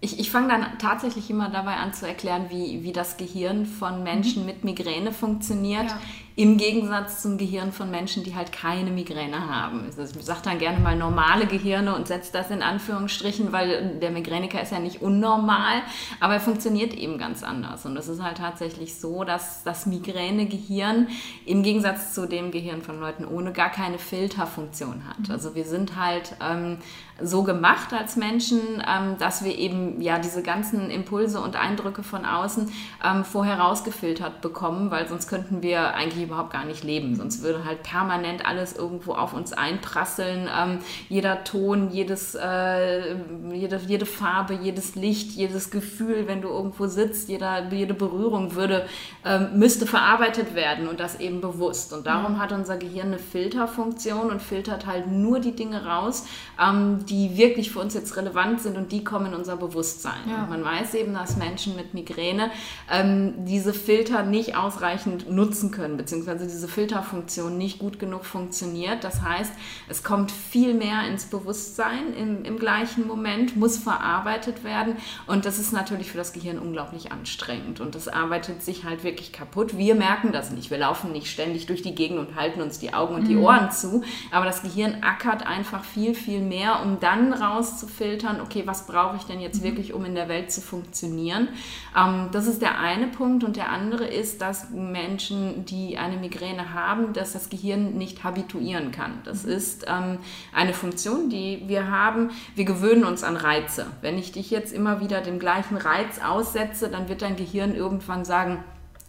ich, 0.00 0.18
ich 0.18 0.30
fange 0.30 0.48
dann 0.48 0.78
tatsächlich 0.78 1.30
immer 1.30 1.48
dabei 1.48 1.76
an 1.76 1.94
zu 1.94 2.06
erklären, 2.06 2.46
wie, 2.50 2.82
wie 2.82 2.92
das 2.92 3.16
Gehirn 3.16 3.66
von 3.66 4.02
Menschen 4.02 4.42
mhm. 4.42 4.46
mit 4.46 4.64
Migräne 4.64 5.12
funktioniert. 5.12 5.90
Ja. 5.90 6.00
Im 6.34 6.56
Gegensatz 6.56 7.20
zum 7.20 7.36
Gehirn 7.36 7.72
von 7.72 7.90
Menschen, 7.90 8.24
die 8.24 8.34
halt 8.34 8.52
keine 8.52 8.90
Migräne 8.90 9.48
haben. 9.50 9.84
Also 9.84 10.18
ich 10.18 10.24
sage 10.24 10.40
dann 10.44 10.58
gerne 10.58 10.78
mal 10.78 10.96
normale 10.96 11.46
Gehirne 11.46 11.94
und 11.94 12.08
setze 12.08 12.32
das 12.32 12.50
in 12.50 12.62
Anführungsstrichen, 12.62 13.52
weil 13.52 13.98
der 14.00 14.10
Migräniker 14.10 14.62
ist 14.62 14.72
ja 14.72 14.78
nicht 14.78 15.02
unnormal, 15.02 15.82
aber 16.20 16.34
er 16.34 16.40
funktioniert 16.40 16.94
eben 16.94 17.18
ganz 17.18 17.42
anders. 17.42 17.84
Und 17.84 17.98
es 17.98 18.08
ist 18.08 18.22
halt 18.22 18.38
tatsächlich 18.38 18.98
so, 18.98 19.24
dass 19.24 19.62
das 19.62 19.84
Migränegehirn 19.84 21.08
im 21.44 21.62
Gegensatz 21.62 22.14
zu 22.14 22.26
dem 22.26 22.50
Gehirn 22.50 22.80
von 22.80 22.98
Leuten 22.98 23.26
ohne 23.26 23.52
gar 23.52 23.70
keine 23.70 23.98
Filterfunktion 23.98 25.02
hat. 25.06 25.30
Also 25.30 25.54
wir 25.54 25.64
sind 25.64 25.96
halt 25.96 26.34
ähm, 26.40 26.78
so 27.20 27.42
gemacht 27.42 27.92
als 27.92 28.16
Menschen, 28.16 28.82
ähm, 28.88 29.18
dass 29.18 29.44
wir 29.44 29.56
eben 29.58 30.00
ja 30.00 30.18
diese 30.18 30.42
ganzen 30.42 30.88
Impulse 30.88 31.40
und 31.40 31.56
Eindrücke 31.56 32.02
von 32.02 32.24
außen 32.24 32.72
ähm, 33.04 33.24
vorher 33.24 33.58
rausgefiltert 33.60 34.40
bekommen, 34.40 34.90
weil 34.90 35.06
sonst 35.08 35.28
könnten 35.28 35.62
wir 35.62 35.94
eigentlich 35.94 36.21
überhaupt 36.24 36.52
gar 36.52 36.64
nicht 36.64 36.84
leben. 36.84 37.14
Sonst 37.14 37.42
würde 37.42 37.64
halt 37.64 37.82
permanent 37.82 38.46
alles 38.46 38.74
irgendwo 38.76 39.12
auf 39.12 39.32
uns 39.32 39.52
einprasseln. 39.52 40.48
Ähm, 40.54 40.78
jeder 41.08 41.44
Ton, 41.44 41.90
jedes, 41.90 42.34
äh, 42.34 43.14
jede, 43.52 43.80
jede 43.86 44.06
Farbe, 44.06 44.54
jedes 44.54 44.94
Licht, 44.94 45.32
jedes 45.32 45.70
Gefühl, 45.70 46.26
wenn 46.26 46.42
du 46.42 46.48
irgendwo 46.48 46.86
sitzt, 46.86 47.28
jeder, 47.28 47.68
jede 47.70 47.94
Berührung 47.94 48.54
würde, 48.54 48.86
ähm, 49.24 49.58
müsste 49.58 49.86
verarbeitet 49.86 50.54
werden 50.54 50.88
und 50.88 51.00
das 51.00 51.20
eben 51.20 51.40
bewusst. 51.40 51.92
Und 51.92 52.06
darum 52.06 52.40
hat 52.40 52.52
unser 52.52 52.76
Gehirn 52.76 53.08
eine 53.08 53.18
Filterfunktion 53.18 54.30
und 54.30 54.40
filtert 54.40 54.86
halt 54.86 55.10
nur 55.10 55.40
die 55.40 55.52
Dinge 55.52 55.84
raus, 55.84 56.26
ähm, 56.60 57.04
die 57.06 57.36
wirklich 57.36 57.70
für 57.70 57.80
uns 57.80 57.94
jetzt 57.94 58.16
relevant 58.16 58.60
sind 58.60 58.76
und 58.76 58.92
die 58.92 59.04
kommen 59.04 59.26
in 59.26 59.34
unser 59.34 59.56
Bewusstsein. 59.56 60.20
Ja. 60.28 60.46
Man 60.48 60.64
weiß 60.64 60.94
eben, 60.94 61.14
dass 61.14 61.36
Menschen 61.36 61.76
mit 61.76 61.94
Migräne 61.94 62.50
ähm, 62.90 63.44
diese 63.44 63.72
Filter 63.72 64.22
nicht 64.22 64.56
ausreichend 64.56 65.30
nutzen 65.30 65.70
können 65.70 65.96
beziehungsweise 66.12 66.46
diese 66.46 66.68
Filterfunktion 66.68 67.56
nicht 67.56 67.78
gut 67.78 67.98
genug 67.98 68.26
funktioniert. 68.26 69.02
Das 69.02 69.22
heißt, 69.22 69.52
es 69.88 70.02
kommt 70.02 70.30
viel 70.30 70.74
mehr 70.74 71.08
ins 71.08 71.24
Bewusstsein 71.24 72.12
im, 72.14 72.44
im 72.44 72.58
gleichen 72.58 73.06
Moment, 73.06 73.56
muss 73.56 73.78
verarbeitet 73.78 74.62
werden 74.62 74.96
und 75.26 75.46
das 75.46 75.58
ist 75.58 75.72
natürlich 75.72 76.10
für 76.10 76.18
das 76.18 76.34
Gehirn 76.34 76.58
unglaublich 76.58 77.12
anstrengend 77.12 77.80
und 77.80 77.94
das 77.94 78.08
arbeitet 78.08 78.62
sich 78.62 78.84
halt 78.84 79.04
wirklich 79.04 79.32
kaputt. 79.32 79.78
Wir 79.78 79.94
merken 79.94 80.32
das 80.32 80.50
nicht. 80.50 80.70
Wir 80.70 80.78
laufen 80.78 81.12
nicht 81.12 81.28
ständig 81.28 81.64
durch 81.64 81.80
die 81.80 81.94
Gegend 81.94 82.18
und 82.18 82.36
halten 82.36 82.60
uns 82.60 82.78
die 82.78 82.92
Augen 82.92 83.14
und 83.14 83.26
die 83.26 83.36
mhm. 83.36 83.44
Ohren 83.44 83.70
zu, 83.70 84.02
aber 84.30 84.44
das 84.44 84.62
Gehirn 84.62 85.02
ackert 85.02 85.46
einfach 85.46 85.82
viel, 85.82 86.14
viel 86.14 86.40
mehr, 86.40 86.82
um 86.82 87.00
dann 87.00 87.32
rauszufiltern, 87.32 88.42
okay, 88.42 88.64
was 88.66 88.86
brauche 88.86 89.16
ich 89.16 89.22
denn 89.22 89.40
jetzt 89.40 89.60
mhm. 89.60 89.68
wirklich, 89.68 89.94
um 89.94 90.04
in 90.04 90.14
der 90.14 90.28
Welt 90.28 90.52
zu 90.52 90.60
funktionieren. 90.60 91.48
Ähm, 91.96 92.28
das 92.32 92.46
ist 92.46 92.60
der 92.60 92.78
eine 92.78 93.06
Punkt 93.06 93.44
und 93.44 93.56
der 93.56 93.70
andere 93.70 94.06
ist, 94.06 94.42
dass 94.42 94.68
Menschen, 94.70 95.64
die 95.64 95.96
eine 96.02 96.16
Migräne 96.16 96.74
haben, 96.74 97.12
dass 97.12 97.32
das 97.32 97.48
Gehirn 97.48 97.94
nicht 97.94 98.24
habituieren 98.24 98.90
kann. 98.90 99.20
Das 99.24 99.44
mhm. 99.44 99.52
ist 99.52 99.86
ähm, 99.88 100.18
eine 100.52 100.74
Funktion, 100.74 101.30
die 101.30 101.62
wir 101.66 101.90
haben. 101.90 102.30
Wir 102.54 102.64
gewöhnen 102.64 103.04
uns 103.04 103.22
an 103.22 103.36
Reize. 103.36 103.86
Wenn 104.00 104.18
ich 104.18 104.32
dich 104.32 104.50
jetzt 104.50 104.72
immer 104.72 105.00
wieder 105.00 105.20
dem 105.20 105.38
gleichen 105.38 105.76
Reiz 105.76 106.20
aussetze, 106.24 106.88
dann 106.88 107.08
wird 107.08 107.22
dein 107.22 107.36
Gehirn 107.36 107.74
irgendwann 107.74 108.24
sagen, 108.24 108.64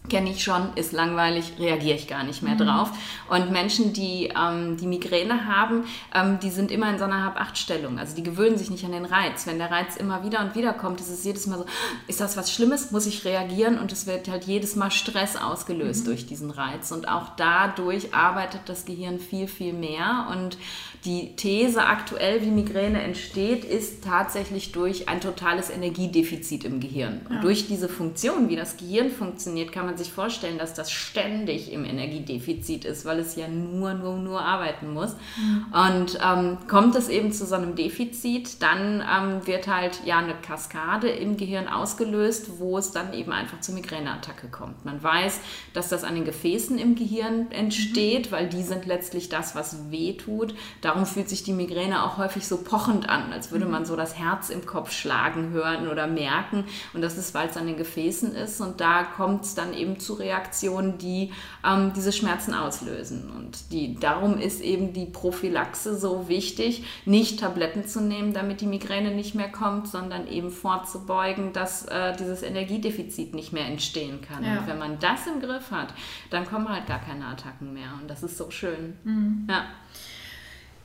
kenne 0.09 0.29
ich 0.29 0.43
schon, 0.43 0.73
ist 0.75 0.91
langweilig, 0.91 1.53
reagiere 1.59 1.95
ich 1.95 2.07
gar 2.07 2.23
nicht 2.23 2.43
mehr 2.43 2.55
mhm. 2.55 2.59
drauf. 2.59 2.91
Und 3.29 3.51
Menschen, 3.51 3.93
die 3.93 4.31
ähm, 4.37 4.77
die 4.77 4.87
Migräne 4.87 5.47
haben, 5.47 5.85
ähm, 6.13 6.39
die 6.41 6.49
sind 6.49 6.71
immer 6.71 6.89
in 6.89 6.97
so 6.97 7.05
einer 7.05 7.23
Hab-Acht-Stellung. 7.23 7.99
Also 7.99 8.15
die 8.15 8.23
gewöhnen 8.23 8.57
sich 8.57 8.69
nicht 8.69 8.83
an 8.83 8.91
den 8.91 9.05
Reiz. 9.05 9.47
Wenn 9.47 9.59
der 9.59 9.71
Reiz 9.71 9.95
immer 9.95 10.23
wieder 10.23 10.41
und 10.41 10.55
wieder 10.55 10.73
kommt, 10.73 10.99
ist 10.99 11.09
es 11.09 11.23
jedes 11.23 11.47
Mal 11.47 11.59
so, 11.59 11.65
ist 12.07 12.19
das 12.19 12.35
was 12.35 12.51
Schlimmes, 12.51 12.91
muss 12.91 13.05
ich 13.05 13.23
reagieren? 13.23 13.79
Und 13.79 13.91
es 13.91 14.05
wird 14.05 14.27
halt 14.27 14.43
jedes 14.43 14.75
Mal 14.75 14.91
Stress 14.91 15.35
ausgelöst 15.37 16.01
mhm. 16.01 16.09
durch 16.09 16.25
diesen 16.25 16.51
Reiz. 16.51 16.91
Und 16.91 17.07
auch 17.07 17.29
dadurch 17.37 18.13
arbeitet 18.13 18.61
das 18.65 18.85
Gehirn 18.85 19.19
viel, 19.19 19.47
viel 19.47 19.73
mehr. 19.73 20.27
Und 20.31 20.57
die 21.05 21.35
These 21.35 21.83
aktuell, 21.83 22.41
wie 22.41 22.49
Migräne 22.49 23.01
entsteht, 23.01 23.65
ist 23.65 24.03
tatsächlich 24.03 24.71
durch 24.71 25.09
ein 25.09 25.19
totales 25.19 25.69
Energiedefizit 25.69 26.63
im 26.63 26.79
Gehirn. 26.79 27.21
Ja. 27.29 27.41
durch 27.41 27.67
diese 27.67 27.89
Funktion, 27.89 28.49
wie 28.49 28.55
das 28.55 28.77
Gehirn 28.77 29.09
funktioniert, 29.11 29.71
kann 29.71 29.85
man 29.85 29.97
sich 29.97 30.11
vorstellen, 30.11 30.57
dass 30.57 30.73
das 30.73 30.91
ständig 30.91 31.71
im 31.71 31.83
Energiedefizit 31.83 32.85
ist, 32.85 33.05
weil 33.05 33.19
es 33.19 33.35
ja 33.35 33.47
nur, 33.47 33.93
nur, 33.93 34.17
nur 34.17 34.41
arbeiten 34.41 34.93
muss. 34.93 35.15
Mhm. 35.37 35.65
Und 35.73 36.19
ähm, 36.23 36.57
kommt 36.67 36.95
es 36.95 37.09
eben 37.09 37.31
zu 37.31 37.45
so 37.45 37.55
einem 37.55 37.75
Defizit, 37.75 38.61
dann 38.61 39.01
ähm, 39.01 39.45
wird 39.47 39.67
halt 39.67 40.01
ja 40.05 40.19
eine 40.19 40.35
Kaskade 40.35 41.09
im 41.09 41.37
Gehirn 41.37 41.67
ausgelöst, 41.67 42.59
wo 42.59 42.77
es 42.77 42.91
dann 42.91 43.13
eben 43.13 43.31
einfach 43.31 43.59
zur 43.59 43.75
Migräneattacke 43.75 44.47
kommt. 44.47 44.85
Man 44.85 45.01
weiß, 45.01 45.39
dass 45.73 45.89
das 45.89 46.03
an 46.03 46.15
den 46.15 46.25
Gefäßen 46.25 46.77
im 46.77 46.95
Gehirn 46.95 47.51
entsteht, 47.51 48.27
mhm. 48.27 48.35
weil 48.35 48.49
die 48.49 48.63
sind 48.63 48.85
letztlich 48.85 49.29
das, 49.29 49.55
was 49.55 49.91
weh 49.91 50.13
tut. 50.13 50.55
Da 50.81 50.92
darum 50.93 51.07
fühlt 51.07 51.27
sich 51.27 51.43
die 51.43 51.53
Migräne 51.53 52.03
auch 52.03 52.17
häufig 52.17 52.47
so 52.47 52.57
pochend 52.57 53.09
an, 53.09 53.33
als 53.33 53.51
würde 53.51 53.65
man 53.65 53.83
so 53.83 53.95
das 53.95 54.15
Herz 54.15 54.49
im 54.49 54.63
Kopf 54.65 54.91
schlagen 54.91 55.49
hören 55.49 55.87
oder 55.87 56.05
merken. 56.05 56.65
Und 56.93 57.01
das 57.01 57.17
ist, 57.17 57.33
weil 57.33 57.49
es 57.49 57.57
an 57.57 57.65
den 57.65 57.77
Gefäßen 57.77 58.35
ist. 58.35 58.61
Und 58.61 58.79
da 58.79 59.03
kommt 59.03 59.43
es 59.43 59.55
dann 59.55 59.73
eben 59.73 59.99
zu 59.99 60.13
Reaktionen, 60.13 60.99
die 60.99 61.31
ähm, 61.65 61.93
diese 61.95 62.11
Schmerzen 62.11 62.53
auslösen. 62.53 63.31
Und 63.35 63.71
die, 63.71 63.95
darum 63.95 64.37
ist 64.37 64.61
eben 64.61 64.93
die 64.93 65.07
Prophylaxe 65.07 65.97
so 65.97 66.29
wichtig, 66.29 66.83
nicht 67.05 67.39
Tabletten 67.39 67.87
zu 67.87 67.99
nehmen, 67.99 68.33
damit 68.33 68.61
die 68.61 68.67
Migräne 68.67 69.11
nicht 69.11 69.33
mehr 69.33 69.51
kommt, 69.51 69.87
sondern 69.87 70.27
eben 70.27 70.51
vorzubeugen, 70.51 71.53
dass 71.53 71.85
äh, 71.85 72.15
dieses 72.17 72.43
Energiedefizit 72.43 73.33
nicht 73.33 73.51
mehr 73.51 73.65
entstehen 73.65 74.21
kann. 74.21 74.43
Ja. 74.43 74.59
Und 74.59 74.67
wenn 74.67 74.77
man 74.77 74.99
das 74.99 75.25
im 75.25 75.41
Griff 75.41 75.71
hat, 75.71 75.91
dann 76.29 76.45
kommen 76.45 76.69
halt 76.69 76.85
gar 76.85 76.99
keine 76.99 77.25
Attacken 77.25 77.73
mehr. 77.73 77.89
Und 77.99 78.07
das 78.07 78.21
ist 78.21 78.37
so 78.37 78.51
schön. 78.51 78.95
Mhm. 79.03 79.47
Ja. 79.49 79.63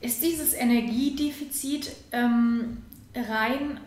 Ist 0.01 0.23
dieses 0.23 0.53
Energiedefizit 0.53 1.91
ähm, 2.11 2.83
rein 3.15 3.79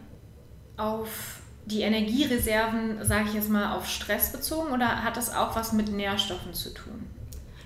auf 0.76 1.40
die 1.64 1.82
Energiereserven, 1.82 3.04
sage 3.04 3.28
ich 3.28 3.34
jetzt 3.34 3.48
mal, 3.48 3.76
auf 3.76 3.88
Stress 3.88 4.32
bezogen 4.32 4.72
oder 4.72 5.04
hat 5.04 5.16
das 5.16 5.34
auch 5.34 5.54
was 5.56 5.72
mit 5.72 5.90
Nährstoffen 5.90 6.52
zu 6.54 6.74
tun? 6.74 7.06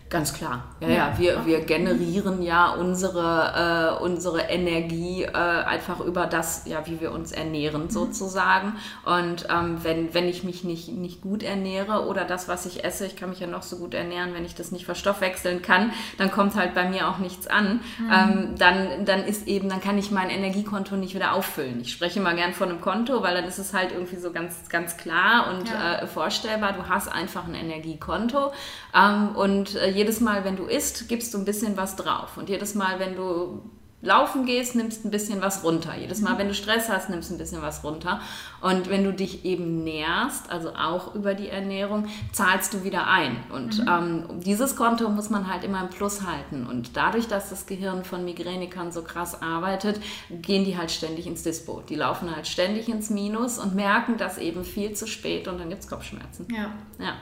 Ganz 0.08 0.34
klar. 0.34 0.62
Ja, 0.78 0.88
ja, 0.88 0.94
ja. 0.94 1.18
Wir, 1.18 1.32
okay. 1.38 1.46
wir 1.46 1.60
generieren 1.64 2.40
ja 2.40 2.70
unsere, 2.70 3.98
äh, 3.98 4.02
unsere 4.04 4.42
Energie 4.42 5.25
äh, 5.25 5.32
einfach 5.32 5.98
über 5.98 6.26
das, 6.26 6.62
ja, 6.66 6.86
wie 6.86 7.00
wir 7.00 7.10
uns 7.10 7.32
ernähren 7.32 7.84
mhm. 7.84 7.90
sozusagen. 7.90 8.75
Und 9.04 9.48
ähm, 9.50 9.78
wenn, 9.82 10.14
wenn 10.14 10.28
ich 10.28 10.44
mich 10.44 10.62
nicht, 10.62 10.88
nicht 10.88 11.22
gut 11.22 11.42
ernähre 11.42 12.06
oder 12.06 12.25
das, 12.25 12.46
was 12.46 12.66
ich 12.66 12.84
esse, 12.84 13.04
ich 13.04 13.16
kann 13.16 13.30
mich 13.30 13.40
ja 13.40 13.48
noch 13.48 13.64
so 13.64 13.78
gut 13.78 13.94
ernähren, 13.94 14.32
wenn 14.32 14.44
ich 14.44 14.54
das 14.54 14.70
nicht 14.70 14.84
verstoffwechseln 14.84 15.60
kann, 15.60 15.90
dann 16.18 16.30
kommt 16.30 16.54
halt 16.54 16.75
bei 16.75 16.88
mir 16.88 17.08
auch 17.08 17.18
nichts 17.18 17.48
an. 17.48 17.80
Mhm. 17.98 18.12
Ähm, 18.12 18.54
dann, 18.58 19.04
dann 19.06 19.25
ist 19.25 19.48
eben, 19.48 19.68
dann 19.68 19.80
kann 19.80 19.98
ich 19.98 20.12
mein 20.12 20.30
Energiekonto 20.30 20.94
nicht 20.94 21.16
wieder 21.16 21.32
auffüllen. 21.32 21.80
Ich 21.80 21.90
spreche 21.90 22.20
immer 22.20 22.34
gern 22.34 22.52
von 22.52 22.68
einem 22.68 22.80
Konto, 22.80 23.25
weil 23.25 23.34
dann 23.34 23.44
ist 23.44 23.58
es 23.58 23.75
halt 23.75 23.90
irgendwie 23.90 24.16
so 24.16 24.30
ganz, 24.30 24.68
ganz 24.68 24.96
klar 24.96 25.48
und 25.50 25.68
ja. 25.68 25.94
äh, 25.94 26.06
vorstellbar. 26.06 26.75
Du 26.75 26.88
hast 26.88 27.08
einfach 27.08 27.48
ein 27.48 27.54
Energiekonto 27.54 28.52
ähm, 28.94 29.34
und 29.34 29.75
äh, 29.75 29.96
jedes 29.97 30.21
Mal, 30.21 30.45
wenn 30.45 30.57
du 30.57 30.65
isst, 30.65 31.09
gibst 31.09 31.35
du 31.35 31.38
ein 31.38 31.45
bisschen 31.45 31.76
was 31.76 31.97
drauf. 31.97 32.37
Und 32.37 32.49
jedes 32.49 32.75
Mal, 32.75 32.99
wenn 32.99 33.17
du 33.17 33.62
laufen 34.03 34.45
gehst, 34.45 34.76
nimmst 34.76 35.05
ein 35.05 35.11
bisschen 35.11 35.41
was 35.41 35.65
runter. 35.65 35.95
Jedes 35.99 36.21
Mal, 36.21 36.35
mhm. 36.35 36.38
wenn 36.38 36.49
du 36.49 36.55
Stress 36.55 36.88
hast, 36.88 37.09
nimmst 37.09 37.31
ein 37.31 37.38
bisschen 37.38 37.62
was 37.62 37.83
runter. 37.83 38.21
Und 38.61 38.88
wenn 38.88 39.05
du 39.05 39.12
dich 39.12 39.45
eben 39.45 39.85
nährst, 39.85 40.50
also 40.50 40.75
auch 40.75 41.15
über 41.15 41.35
die 41.35 41.49
Ernährung, 41.49 42.07
zahlst 42.33 42.75
du 42.75 42.85
wieder 42.85 43.07
ein. 43.09 43.37
Und 43.50 43.81
mhm. 43.81 43.88
ähm, 43.88 44.41
dieses 44.41 44.76
Konto 44.76 45.09
muss 45.09 45.31
man 45.31 45.50
halt 45.53 45.65
immer 45.65 45.81
im 45.81 45.88
Plus 45.88 46.23
halten. 46.26 46.67
Und 46.67 46.97
dadurch, 46.97 47.26
dass 47.26 47.50
das 47.50 47.67
Gehirn 47.67 48.05
von 48.05 48.25
Migränikern 48.25 48.93
so 48.93 49.03
krass 49.03 49.43
arbeitet, 49.43 50.00
gehen 50.31 50.65
die 50.65 50.76
halt 50.76 50.91
ständig 50.91 51.26
ins 51.26 51.43
Dispo. 51.43 51.83
Die 51.88 51.97
laufen 51.97 52.35
halt 52.35 52.47
ständig 52.47 52.88
ins 52.88 53.11
Minus 53.11 53.59
und 53.59 53.75
merken 53.75 54.17
das 54.19 54.38
eben 54.38 54.65
viel 54.65 54.93
zu 54.93 55.07
spät 55.07 55.49
und 55.49 55.59
dann 55.59 55.69
gibt 55.69 55.83
es 55.83 55.88
Kopfschmerzen. 55.88 56.47
Ja. 56.50 56.73
ja. 56.99 57.15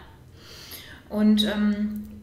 Und 1.09 1.45
ähm, 1.45 2.14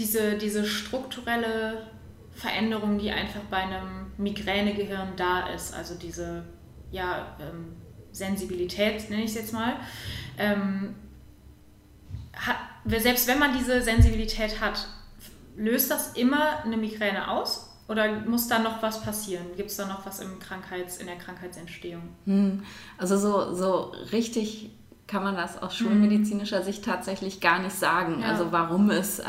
diese, 0.00 0.36
diese 0.36 0.64
strukturelle 0.64 1.86
Veränderung, 2.34 2.98
die 2.98 3.10
einfach 3.10 3.42
bei 3.50 3.58
einem 3.58 4.12
Migränegehirn 4.16 5.12
da 5.16 5.48
ist, 5.48 5.74
also 5.74 5.94
diese 5.94 6.44
ja, 6.90 7.36
ähm, 7.38 7.76
Sensibilität, 8.10 9.08
nenne 9.10 9.22
ich 9.22 9.30
es 9.30 9.36
jetzt 9.36 9.52
mal, 9.52 9.74
ähm, 10.38 10.94
hat, 12.34 12.56
selbst 12.86 13.28
wenn 13.28 13.38
man 13.38 13.56
diese 13.56 13.82
Sensibilität 13.82 14.60
hat, 14.60 14.88
löst 15.56 15.90
das 15.90 16.14
immer 16.14 16.64
eine 16.64 16.76
Migräne 16.76 17.30
aus? 17.30 17.66
Oder 17.88 18.20
muss 18.20 18.46
da 18.46 18.60
noch 18.60 18.82
was 18.82 19.02
passieren? 19.02 19.46
Gibt 19.56 19.70
es 19.70 19.76
da 19.76 19.86
noch 19.86 20.06
was 20.06 20.20
im 20.20 20.38
Krankheits-, 20.38 20.98
in 20.98 21.06
der 21.06 21.16
Krankheitsentstehung? 21.16 22.02
Hm, 22.24 22.62
also 22.96 23.18
so, 23.18 23.52
so 23.52 23.92
richtig 24.12 24.70
kann 25.10 25.24
man 25.24 25.34
das 25.34 25.60
aus 25.60 25.74
schulmedizinischer 25.74 26.62
Sicht 26.62 26.84
tatsächlich 26.84 27.40
gar 27.40 27.58
nicht 27.58 27.74
sagen. 27.74 28.20
Ja. 28.20 28.28
Also 28.28 28.52
warum 28.52 28.90
es 28.90 29.18
äh, 29.18 29.24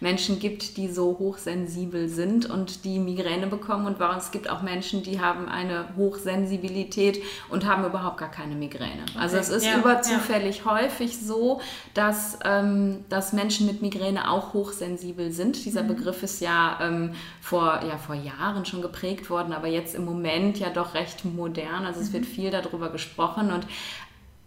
Menschen 0.00 0.38
gibt, 0.38 0.76
die 0.76 0.88
so 0.88 1.16
hochsensibel 1.18 2.10
sind 2.10 2.50
und 2.50 2.84
die 2.84 2.98
Migräne 2.98 3.46
bekommen 3.46 3.86
und 3.86 3.98
warum 3.98 4.18
es 4.18 4.32
gibt 4.32 4.50
auch 4.50 4.60
Menschen, 4.60 5.02
die 5.02 5.20
haben 5.20 5.48
eine 5.48 5.86
Hochsensibilität 5.96 7.22
und 7.48 7.64
haben 7.64 7.86
überhaupt 7.86 8.18
gar 8.18 8.30
keine 8.30 8.54
Migräne. 8.54 9.02
Okay. 9.08 9.18
Also 9.18 9.38
es 9.38 9.48
ist 9.48 9.64
ja. 9.64 9.78
überzufällig 9.78 10.58
ja. 10.58 10.72
häufig 10.72 11.18
so, 11.18 11.62
dass, 11.94 12.38
ähm, 12.44 13.06
dass 13.08 13.32
Menschen 13.32 13.66
mit 13.66 13.80
Migräne 13.80 14.30
auch 14.30 14.52
hochsensibel 14.52 15.32
sind. 15.32 15.64
Dieser 15.64 15.84
mhm. 15.84 15.88
Begriff 15.88 16.22
ist 16.22 16.42
ja, 16.42 16.78
ähm, 16.82 17.12
vor, 17.40 17.80
ja 17.88 17.96
vor 17.96 18.14
Jahren 18.14 18.66
schon 18.66 18.82
geprägt 18.82 19.30
worden, 19.30 19.54
aber 19.54 19.68
jetzt 19.68 19.94
im 19.94 20.04
Moment 20.04 20.58
ja 20.58 20.68
doch 20.68 20.92
recht 20.92 21.24
modern. 21.24 21.86
Also 21.86 22.00
es 22.00 22.10
mhm. 22.10 22.12
wird 22.12 22.26
viel 22.26 22.50
darüber 22.50 22.90
gesprochen 22.90 23.52
und 23.52 23.66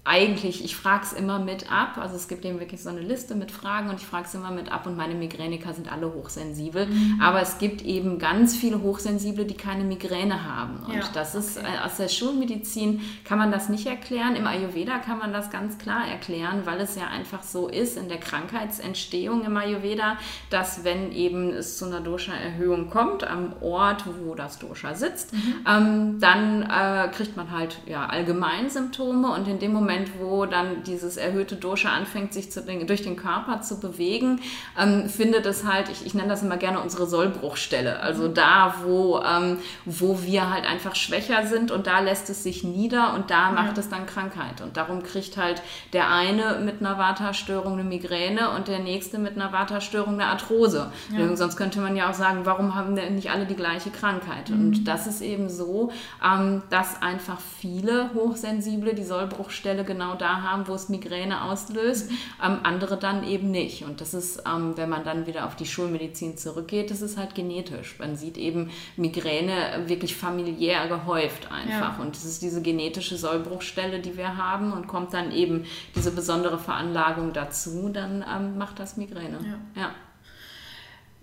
eigentlich, 0.07 0.63
ich 0.63 0.75
frage 0.75 1.03
es 1.03 1.13
immer 1.13 1.39
mit 1.39 1.71
ab. 1.71 1.97
Also 1.97 2.15
es 2.15 2.27
gibt 2.27 2.45
eben 2.45 2.59
wirklich 2.59 2.81
so 2.81 2.89
eine 2.89 3.01
Liste 3.01 3.35
mit 3.35 3.51
Fragen 3.51 3.89
und 3.89 3.95
ich 3.95 4.05
frage 4.05 4.25
es 4.25 4.33
immer 4.33 4.51
mit 4.51 4.71
ab 4.71 4.85
und 4.87 4.95
meine 4.95 5.15
Migräniker 5.15 5.73
sind 5.73 5.91
alle 5.91 6.13
hochsensibel. 6.13 6.87
Mhm. 6.87 7.19
Aber 7.21 7.41
es 7.41 7.57
gibt 7.57 7.81
eben 7.81 8.17
ganz 8.17 8.55
viele 8.55 8.81
Hochsensible, 8.81 9.45
die 9.45 9.55
keine 9.55 9.83
Migräne 9.83 10.45
haben. 10.45 10.79
Und 10.87 10.95
ja, 10.95 11.03
das 11.13 11.35
ist 11.35 11.57
okay. 11.57 11.67
Äh, 11.67 11.85
aus 11.85 11.97
der 11.97 12.07
Schulmedizin 12.07 13.01
kann 13.25 13.37
man 13.37 13.51
das 13.51 13.67
nicht 13.67 13.85
erklären. 13.85 14.35
Im 14.35 14.47
Ayurveda 14.47 14.99
kann 14.99 15.19
man 15.19 15.33
das 15.33 15.51
ganz 15.51 15.77
klar 15.77 16.07
erklären, 16.07 16.61
weil 16.65 16.79
es 16.79 16.95
ja 16.95 17.07
einfach 17.07 17.43
so 17.43 17.67
ist 17.67 17.97
in 17.97 18.07
der 18.07 18.19
Krankheitsentstehung 18.19 19.43
im 19.43 19.57
Ayurveda, 19.57 20.17
dass 20.49 20.85
wenn 20.85 21.11
eben 21.11 21.49
es 21.49 21.77
zu 21.77 21.85
einer 21.85 21.99
Dosha-Erhöhung 21.99 22.89
kommt 22.89 23.25
am 23.25 23.53
Ort, 23.61 24.05
wo 24.21 24.35
das 24.35 24.57
Dosha 24.59 24.95
sitzt, 24.95 25.33
mhm. 25.33 25.55
ähm, 25.67 26.19
dann 26.19 26.61
äh, 26.61 27.09
kriegt 27.09 27.35
man 27.35 27.51
halt 27.51 27.79
ja 27.85 28.05
allgemein 28.05 28.69
Symptome 28.69 29.33
und 29.33 29.47
in 29.49 29.59
dem 29.59 29.73
Moment 29.73 29.96
Moment, 29.97 30.19
wo 30.19 30.45
dann 30.45 30.83
dieses 30.83 31.17
erhöhte 31.17 31.55
Dosha 31.55 31.89
anfängt, 31.89 32.33
sich 32.33 32.51
zu, 32.51 32.61
durch 32.61 33.01
den 33.01 33.15
Körper 33.15 33.61
zu 33.61 33.79
bewegen, 33.79 34.41
ähm, 34.79 35.09
findet 35.09 35.45
es 35.45 35.65
halt, 35.65 35.89
ich, 35.89 36.05
ich 36.05 36.13
nenne 36.13 36.29
das 36.29 36.43
immer 36.43 36.57
gerne 36.57 36.79
unsere 36.81 37.07
Sollbruchstelle. 37.07 37.99
Also 37.99 38.27
da, 38.27 38.75
wo, 38.83 39.19
ähm, 39.19 39.57
wo 39.85 40.21
wir 40.23 40.51
halt 40.51 40.65
einfach 40.65 40.95
schwächer 40.95 41.45
sind 41.45 41.71
und 41.71 41.87
da 41.87 41.99
lässt 41.99 42.29
es 42.29 42.43
sich 42.43 42.63
nieder 42.63 43.13
und 43.13 43.29
da 43.31 43.51
macht 43.51 43.77
es 43.77 43.89
dann 43.89 44.05
Krankheit. 44.05 44.61
Und 44.61 44.77
darum 44.77 45.03
kriegt 45.03 45.37
halt 45.37 45.61
der 45.93 46.11
eine 46.11 46.59
mit 46.63 46.79
einer 46.79 46.97
Vata-Störung 46.97 47.73
eine 47.73 47.83
Migräne 47.83 48.51
und 48.51 48.67
der 48.67 48.79
nächste 48.79 49.17
mit 49.17 49.35
einer 49.35 49.51
Vata-Störung 49.51 50.13
eine 50.13 50.25
Arthrose. 50.25 50.91
Ja. 51.15 51.35
Sonst 51.35 51.57
könnte 51.57 51.79
man 51.79 51.95
ja 51.95 52.09
auch 52.09 52.13
sagen, 52.13 52.41
warum 52.43 52.75
haben 52.75 52.95
denn 52.95 53.15
nicht 53.15 53.31
alle 53.31 53.45
die 53.45 53.55
gleiche 53.55 53.89
Krankheit? 53.89 54.49
Mhm. 54.49 54.59
Und 54.59 54.87
das 54.87 55.07
ist 55.07 55.21
eben 55.21 55.49
so, 55.49 55.91
ähm, 56.23 56.63
dass 56.69 57.01
einfach 57.01 57.39
viele 57.59 58.11
Hochsensible 58.13 58.93
die 58.93 59.03
Sollbruchstelle 59.03 59.76
genau 59.83 60.15
da 60.15 60.41
haben, 60.41 60.67
wo 60.67 60.73
es 60.73 60.89
Migräne 60.89 61.43
auslöst, 61.43 62.09
ähm, 62.43 62.59
andere 62.63 62.97
dann 62.97 63.23
eben 63.27 63.51
nicht. 63.51 63.83
Und 63.83 64.01
das 64.01 64.13
ist, 64.13 64.43
ähm, 64.47 64.75
wenn 64.75 64.89
man 64.89 65.03
dann 65.03 65.27
wieder 65.27 65.45
auf 65.45 65.55
die 65.55 65.65
Schulmedizin 65.65 66.37
zurückgeht, 66.37 66.91
das 66.91 67.01
ist 67.01 67.17
halt 67.17 67.35
genetisch. 67.35 67.97
Man 67.99 68.15
sieht 68.15 68.37
eben 68.37 68.71
Migräne 68.95 69.83
wirklich 69.87 70.15
familiär 70.15 70.87
gehäuft 70.87 71.51
einfach. 71.51 71.97
Ja. 71.97 72.03
Und 72.03 72.15
das 72.15 72.25
ist 72.25 72.41
diese 72.41 72.61
genetische 72.61 73.17
Sollbruchstelle, 73.17 73.99
die 73.99 74.17
wir 74.17 74.37
haben 74.37 74.73
und 74.73 74.87
kommt 74.87 75.13
dann 75.13 75.31
eben 75.31 75.65
diese 75.95 76.11
besondere 76.11 76.57
Veranlagung 76.57 77.33
dazu, 77.33 77.89
dann 77.89 78.23
ähm, 78.23 78.57
macht 78.57 78.79
das 78.79 78.97
Migräne. 78.97 79.39
ja. 79.75 79.81
ja. 79.81 79.91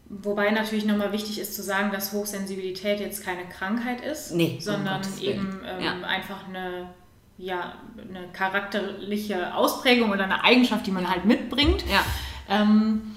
Wobei 0.06 0.50
natürlich 0.50 0.84
nochmal 0.84 1.12
wichtig 1.12 1.40
ist 1.40 1.54
zu 1.54 1.62
sagen, 1.62 1.90
dass 1.90 2.12
Hochsensibilität 2.12 3.00
jetzt 3.00 3.24
keine 3.24 3.48
Krankheit 3.48 4.02
ist, 4.02 4.32
nee, 4.32 4.58
sondern 4.60 5.00
eben 5.20 5.62
ähm, 5.66 5.82
ja. 5.82 5.92
einfach 6.06 6.46
eine, 6.46 6.90
ja, 7.36 7.74
eine 7.98 8.28
charakterliche 8.32 9.54
Ausprägung 9.54 10.10
oder 10.12 10.24
eine 10.24 10.44
Eigenschaft, 10.44 10.86
die 10.86 10.92
man 10.92 11.08
halt 11.08 11.24
mitbringt. 11.24 11.84
Ja. 11.90 12.04
Ähm, 12.48 13.14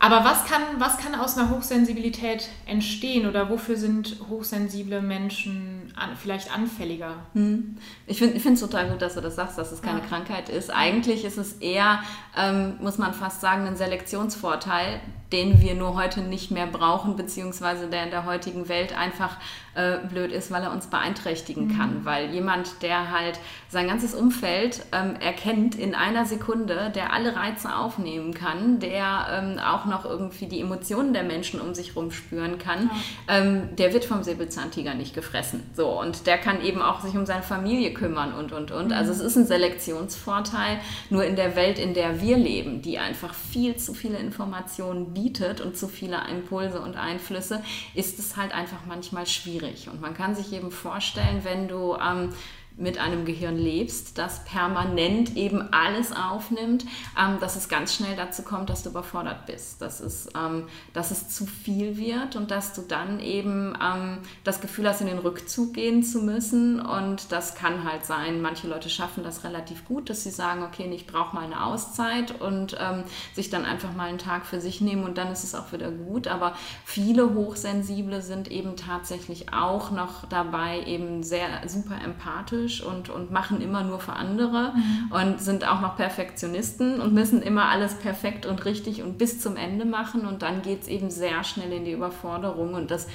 aber 0.00 0.24
was 0.24 0.44
kann, 0.44 0.62
was 0.78 0.96
kann 0.98 1.14
aus 1.16 1.36
einer 1.36 1.50
Hochsensibilität 1.50 2.48
entstehen 2.66 3.28
oder 3.28 3.50
wofür 3.50 3.76
sind 3.76 4.16
hochsensible 4.30 5.02
Menschen 5.02 5.92
an, 5.96 6.10
vielleicht 6.16 6.54
anfälliger? 6.54 7.14
Hm. 7.34 7.76
Ich 8.06 8.18
finde 8.18 8.38
es 8.38 8.60
total 8.60 8.90
gut, 8.90 9.02
dass 9.02 9.14
du 9.14 9.20
das 9.20 9.34
sagst, 9.34 9.58
dass 9.58 9.72
es 9.72 9.82
keine 9.82 9.98
ja. 9.98 10.04
Krankheit 10.04 10.48
ist. 10.48 10.70
Eigentlich 10.70 11.24
ist 11.24 11.36
es 11.36 11.54
eher, 11.54 12.00
ähm, 12.36 12.76
muss 12.80 12.98
man 12.98 13.12
fast 13.12 13.40
sagen, 13.40 13.66
ein 13.66 13.76
Selektionsvorteil, 13.76 15.00
den 15.32 15.60
wir 15.60 15.74
nur 15.74 15.94
heute 15.94 16.20
nicht 16.20 16.50
mehr 16.50 16.66
brauchen, 16.66 17.16
beziehungsweise 17.16 17.88
der 17.88 18.04
in 18.04 18.10
der 18.10 18.24
heutigen 18.24 18.68
Welt 18.68 18.96
einfach 18.96 19.36
äh, 19.74 19.98
blöd 20.08 20.32
ist, 20.32 20.50
weil 20.50 20.62
er 20.62 20.72
uns 20.72 20.86
beeinträchtigen 20.86 21.68
mhm. 21.68 21.76
kann. 21.76 22.04
Weil 22.04 22.30
jemand, 22.30 22.82
der 22.82 23.10
halt 23.12 23.38
sein 23.68 23.86
ganzes 23.86 24.14
Umfeld 24.14 24.84
ähm, 24.92 25.16
erkennt 25.20 25.74
in 25.74 25.94
einer 25.94 26.24
Sekunde, 26.24 26.90
der 26.94 27.12
alle 27.12 27.36
Reize 27.36 27.74
aufnehmen 27.74 28.32
kann, 28.32 28.80
der 28.80 29.26
ähm, 29.30 29.58
auch 29.58 29.84
noch 29.84 30.04
irgendwie 30.04 30.46
die 30.46 30.60
Emotionen 30.60 31.12
der 31.12 31.24
Menschen 31.24 31.60
um 31.60 31.74
sich 31.74 31.94
herum 31.94 32.10
spüren 32.10 32.58
kann, 32.58 32.90
ja. 33.28 33.36
ähm, 33.36 33.76
der 33.76 33.92
wird 33.92 34.06
vom 34.06 34.22
Säbelzahntiger 34.22 34.94
nicht 34.94 35.14
gefressen. 35.14 35.68
So, 35.74 35.88
und 36.00 36.26
der 36.26 36.38
kann 36.38 36.62
eben 36.62 36.80
auch 36.80 37.00
sich 37.00 37.14
um 37.14 37.26
seine 37.26 37.42
Familie 37.42 37.92
kümmern 37.92 38.32
und, 38.32 38.52
und, 38.52 38.70
und. 38.70 38.86
Mhm. 38.86 38.92
Also 38.92 39.12
es 39.12 39.20
ist 39.20 39.36
ein 39.36 39.46
Selektionsvorteil, 39.46 40.80
nur 41.10 41.24
in 41.24 41.36
der 41.36 41.54
Welt, 41.54 41.78
in 41.78 41.92
der 41.92 42.22
wir 42.22 42.38
leben, 42.38 42.80
die 42.80 42.98
einfach 42.98 43.34
viel 43.34 43.76
zu 43.76 43.92
viele 43.92 44.18
Informationen 44.18 45.17
bietet 45.18 45.60
und 45.60 45.76
zu 45.76 45.88
viele 45.88 46.20
Impulse 46.30 46.80
und 46.80 46.96
Einflüsse, 46.96 47.62
ist 47.94 48.18
es 48.18 48.36
halt 48.36 48.52
einfach 48.52 48.86
manchmal 48.86 49.26
schwierig. 49.26 49.88
Und 49.88 50.00
man 50.00 50.14
kann 50.14 50.34
sich 50.34 50.52
eben 50.52 50.70
vorstellen, 50.70 51.40
wenn 51.42 51.66
du 51.66 51.96
ähm, 51.96 52.32
mit 52.78 52.98
einem 52.98 53.24
Gehirn 53.24 53.58
lebst, 53.58 54.18
das 54.18 54.44
permanent 54.44 55.36
eben 55.36 55.72
alles 55.72 56.12
aufnimmt, 56.12 56.84
ähm, 57.18 57.38
dass 57.40 57.56
es 57.56 57.68
ganz 57.68 57.94
schnell 57.94 58.16
dazu 58.16 58.42
kommt, 58.42 58.70
dass 58.70 58.84
du 58.84 58.90
überfordert 58.90 59.46
bist, 59.46 59.82
dass 59.82 60.00
es, 60.00 60.28
ähm, 60.36 60.64
dass 60.92 61.10
es 61.10 61.28
zu 61.28 61.44
viel 61.46 61.96
wird 61.96 62.36
und 62.36 62.50
dass 62.50 62.72
du 62.74 62.82
dann 62.82 63.20
eben 63.20 63.76
ähm, 63.82 64.18
das 64.44 64.60
Gefühl 64.60 64.88
hast, 64.88 65.00
in 65.00 65.08
den 65.08 65.18
Rückzug 65.18 65.74
gehen 65.74 66.04
zu 66.04 66.22
müssen. 66.22 66.80
Und 66.80 67.32
das 67.32 67.56
kann 67.56 67.84
halt 67.84 68.06
sein, 68.06 68.40
manche 68.40 68.68
Leute 68.68 68.88
schaffen 68.88 69.24
das 69.24 69.42
relativ 69.42 69.84
gut, 69.84 70.08
dass 70.08 70.22
sie 70.22 70.30
sagen, 70.30 70.62
okay, 70.62 70.88
ich 70.92 71.06
brauche 71.06 71.34
mal 71.34 71.44
eine 71.44 71.64
Auszeit 71.64 72.40
und 72.40 72.76
ähm, 72.80 73.02
sich 73.34 73.50
dann 73.50 73.64
einfach 73.64 73.92
mal 73.94 74.08
einen 74.08 74.18
Tag 74.18 74.46
für 74.46 74.60
sich 74.60 74.80
nehmen 74.80 75.02
und 75.02 75.18
dann 75.18 75.32
ist 75.32 75.42
es 75.42 75.54
auch 75.54 75.72
wieder 75.72 75.90
gut. 75.90 76.28
Aber 76.28 76.54
viele 76.84 77.34
Hochsensible 77.34 78.22
sind 78.22 78.50
eben 78.50 78.76
tatsächlich 78.76 79.52
auch 79.52 79.90
noch 79.90 80.28
dabei, 80.28 80.84
eben 80.84 81.24
sehr 81.24 81.48
super 81.66 81.96
empathisch 82.04 82.67
egoistisch 82.68 82.80
und, 82.82 83.08
und 83.08 83.30
machen 83.30 83.60
immer 83.60 83.82
nur 83.82 84.00
für 84.00 84.12
andere 84.12 84.72
mhm. 84.74 85.12
und 85.12 85.40
sind 85.40 85.66
auch 85.66 85.80
noch 85.80 85.96
Perfektionisten 85.96 87.00
und 87.00 87.12
müssen 87.12 87.42
immer 87.42 87.68
alles 87.68 87.94
perfekt 87.94 88.46
und 88.46 88.64
richtig 88.64 89.02
und 89.02 89.18
bis 89.18 89.40
zum 89.40 89.56
Ende 89.56 89.84
machen 89.84 90.26
und 90.26 90.42
dann 90.42 90.62
geht 90.62 90.82
es 90.82 90.88
eben 90.88 91.10
sehr 91.10 91.44
schnell 91.44 91.72
in 91.72 91.84
die 91.84 91.92
Überforderung 91.92 92.74
und 92.74 92.90
das 92.90 93.08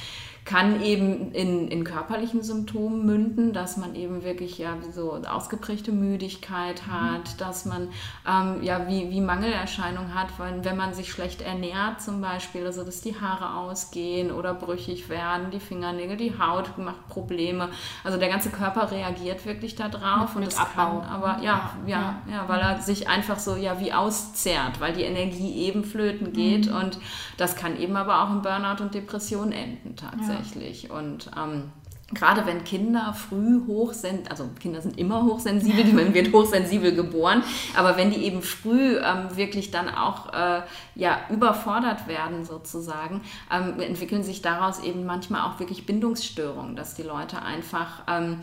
kann 0.45 0.81
eben 0.81 1.31
in, 1.31 1.69
in 1.69 1.83
körperlichen 1.85 2.43
Symptomen 2.43 3.05
münden, 3.05 3.53
dass 3.53 3.77
man 3.77 3.95
eben 3.95 4.23
wirklich 4.23 4.57
ja 4.57 4.75
so 4.91 5.13
ausgeprägte 5.13 5.91
Müdigkeit 5.93 6.85
hat, 6.87 7.33
mhm. 7.33 7.37
dass 7.37 7.65
man 7.65 7.87
ähm, 8.27 8.61
ja 8.61 8.87
wie, 8.87 9.09
wie 9.09 9.21
Mangelerscheinung 9.21 10.13
hat, 10.13 10.27
weil 10.37 10.63
wenn 10.65 10.75
man 10.75 10.93
sich 10.93 11.11
schlecht 11.11 11.41
ernährt 11.41 12.01
zum 12.01 12.19
Beispiel, 12.21 12.65
also 12.65 12.83
dass 12.83 12.99
die 12.99 13.19
Haare 13.19 13.55
ausgehen 13.55 14.31
oder 14.31 14.53
brüchig 14.53 15.07
werden, 15.07 15.49
die 15.51 15.61
Fingernägel, 15.61 16.17
die 16.17 16.37
Haut 16.37 16.77
macht 16.77 17.07
Probleme, 17.07 17.69
also 18.03 18.17
der 18.17 18.29
ganze 18.29 18.49
Körper 18.49 18.91
reagiert 18.91 19.45
wirklich 19.45 19.75
darauf 19.75 20.35
und 20.35 20.43
es 20.43 20.57
kann 20.57 21.01
aber 21.03 21.41
ja, 21.41 21.71
ja, 21.85 22.21
ja, 22.27 22.33
ja, 22.33 22.49
weil 22.49 22.59
er 22.59 22.81
sich 22.81 23.07
einfach 23.07 23.39
so 23.39 23.55
ja 23.55 23.79
wie 23.79 23.93
auszehrt, 23.93 24.81
weil 24.81 24.93
die 24.93 25.03
Energie 25.03 25.53
eben 25.59 25.85
flöten 25.85 26.33
geht 26.33 26.69
mhm. 26.69 26.75
und 26.75 26.99
das 27.37 27.55
kann 27.55 27.79
eben 27.79 27.95
aber 27.95 28.23
auch 28.23 28.31
in 28.31 28.41
Burnout 28.41 28.83
und 28.83 28.93
Depression 28.93 29.53
enden 29.53 29.95
tatsächlich 29.95 30.32
tatsächlich. 30.37 30.91
Und 30.91 31.31
ähm, 31.37 31.71
gerade 32.13 32.45
wenn 32.45 32.63
Kinder 32.63 33.13
früh 33.13 33.65
hoch 33.65 33.93
sind, 33.93 34.29
also 34.29 34.49
Kinder 34.59 34.81
sind 34.81 34.97
immer 34.97 35.23
hochsensibel, 35.23 35.85
man 35.93 36.13
wird 36.13 36.33
hochsensibel 36.33 36.93
geboren, 36.93 37.43
aber 37.75 37.97
wenn 37.97 38.11
die 38.11 38.23
eben 38.23 38.41
früh 38.41 38.97
ähm, 38.97 39.35
wirklich 39.35 39.71
dann 39.71 39.89
auch 39.89 40.33
äh, 40.33 40.61
ja, 40.95 41.21
überfordert 41.29 42.07
werden 42.07 42.45
sozusagen, 42.45 43.21
ähm, 43.51 43.79
entwickeln 43.79 44.23
sich 44.23 44.41
daraus 44.41 44.83
eben 44.83 45.05
manchmal 45.05 45.41
auch 45.41 45.59
wirklich 45.59 45.85
Bindungsstörungen, 45.85 46.75
dass 46.75 46.95
die 46.95 47.03
Leute 47.03 47.41
einfach 47.41 48.03
ähm, 48.07 48.41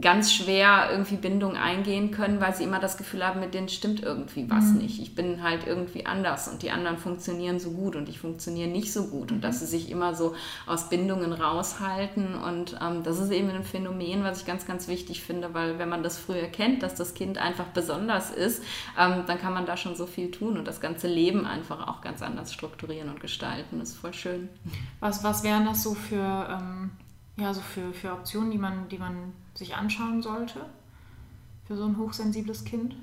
ganz 0.00 0.32
schwer 0.32 0.88
irgendwie 0.90 1.16
Bindung 1.16 1.56
eingehen 1.56 2.10
können, 2.10 2.40
weil 2.40 2.54
sie 2.54 2.64
immer 2.64 2.78
das 2.78 2.96
Gefühl 2.96 3.26
haben, 3.26 3.40
mit 3.40 3.54
denen 3.54 3.68
stimmt 3.68 4.02
irgendwie 4.02 4.48
was 4.50 4.66
mhm. 4.66 4.78
nicht. 4.78 5.00
Ich 5.00 5.14
bin 5.14 5.42
halt 5.42 5.66
irgendwie 5.66 6.06
anders 6.06 6.48
und 6.48 6.62
die 6.62 6.70
anderen 6.70 6.98
funktionieren 6.98 7.58
so 7.58 7.70
gut 7.70 7.96
und 7.96 8.08
ich 8.08 8.18
funktioniere 8.20 8.68
nicht 8.68 8.92
so 8.92 9.08
gut 9.08 9.32
und 9.32 9.42
dass 9.42 9.56
mhm. 9.56 9.60
sie 9.60 9.78
sich 9.78 9.90
immer 9.90 10.14
so 10.14 10.34
aus 10.66 10.88
Bindungen 10.88 11.32
raushalten 11.32 12.34
und 12.34 12.78
ähm, 12.80 13.02
das 13.02 13.18
ist 13.18 13.30
eben 13.30 13.50
ein 13.50 13.64
Phänomen, 13.64 14.24
was 14.24 14.40
ich 14.40 14.46
ganz, 14.46 14.66
ganz 14.66 14.88
wichtig 14.88 15.22
finde, 15.22 15.54
weil 15.54 15.78
wenn 15.78 15.88
man 15.88 16.02
das 16.02 16.18
früh 16.18 16.38
erkennt, 16.38 16.82
dass 16.82 16.94
das 16.94 17.14
Kind 17.14 17.38
einfach 17.38 17.66
besonders 17.66 18.30
ist, 18.30 18.62
ähm, 18.98 19.24
dann 19.26 19.38
kann 19.38 19.54
man 19.54 19.66
da 19.66 19.76
schon 19.76 19.96
so 19.96 20.06
viel 20.06 20.30
tun 20.30 20.58
und 20.58 20.66
das 20.66 20.80
ganze 20.80 21.08
Leben 21.08 21.46
einfach 21.46 21.88
auch 21.88 22.00
ganz 22.00 22.22
anders 22.22 22.52
strukturieren 22.52 23.08
und 23.08 23.20
gestalten. 23.20 23.78
Das 23.78 23.90
ist 23.90 23.98
voll 23.98 24.14
schön. 24.14 24.48
Was, 25.00 25.24
was 25.24 25.42
wären 25.42 25.64
das 25.64 25.82
so 25.82 25.94
für, 25.94 26.60
ähm, 26.60 26.90
ja, 27.36 27.54
so 27.54 27.60
für, 27.60 27.92
für 27.92 28.12
Optionen, 28.12 28.50
die 28.50 28.58
man, 28.58 28.88
die 28.88 28.98
man 28.98 29.32
sich 29.58 29.74
anschauen 29.74 30.22
sollte 30.22 30.60
für 31.66 31.76
so 31.76 31.84
ein 31.84 31.98
hochsensibles 31.98 32.64
Kind? 32.64 32.96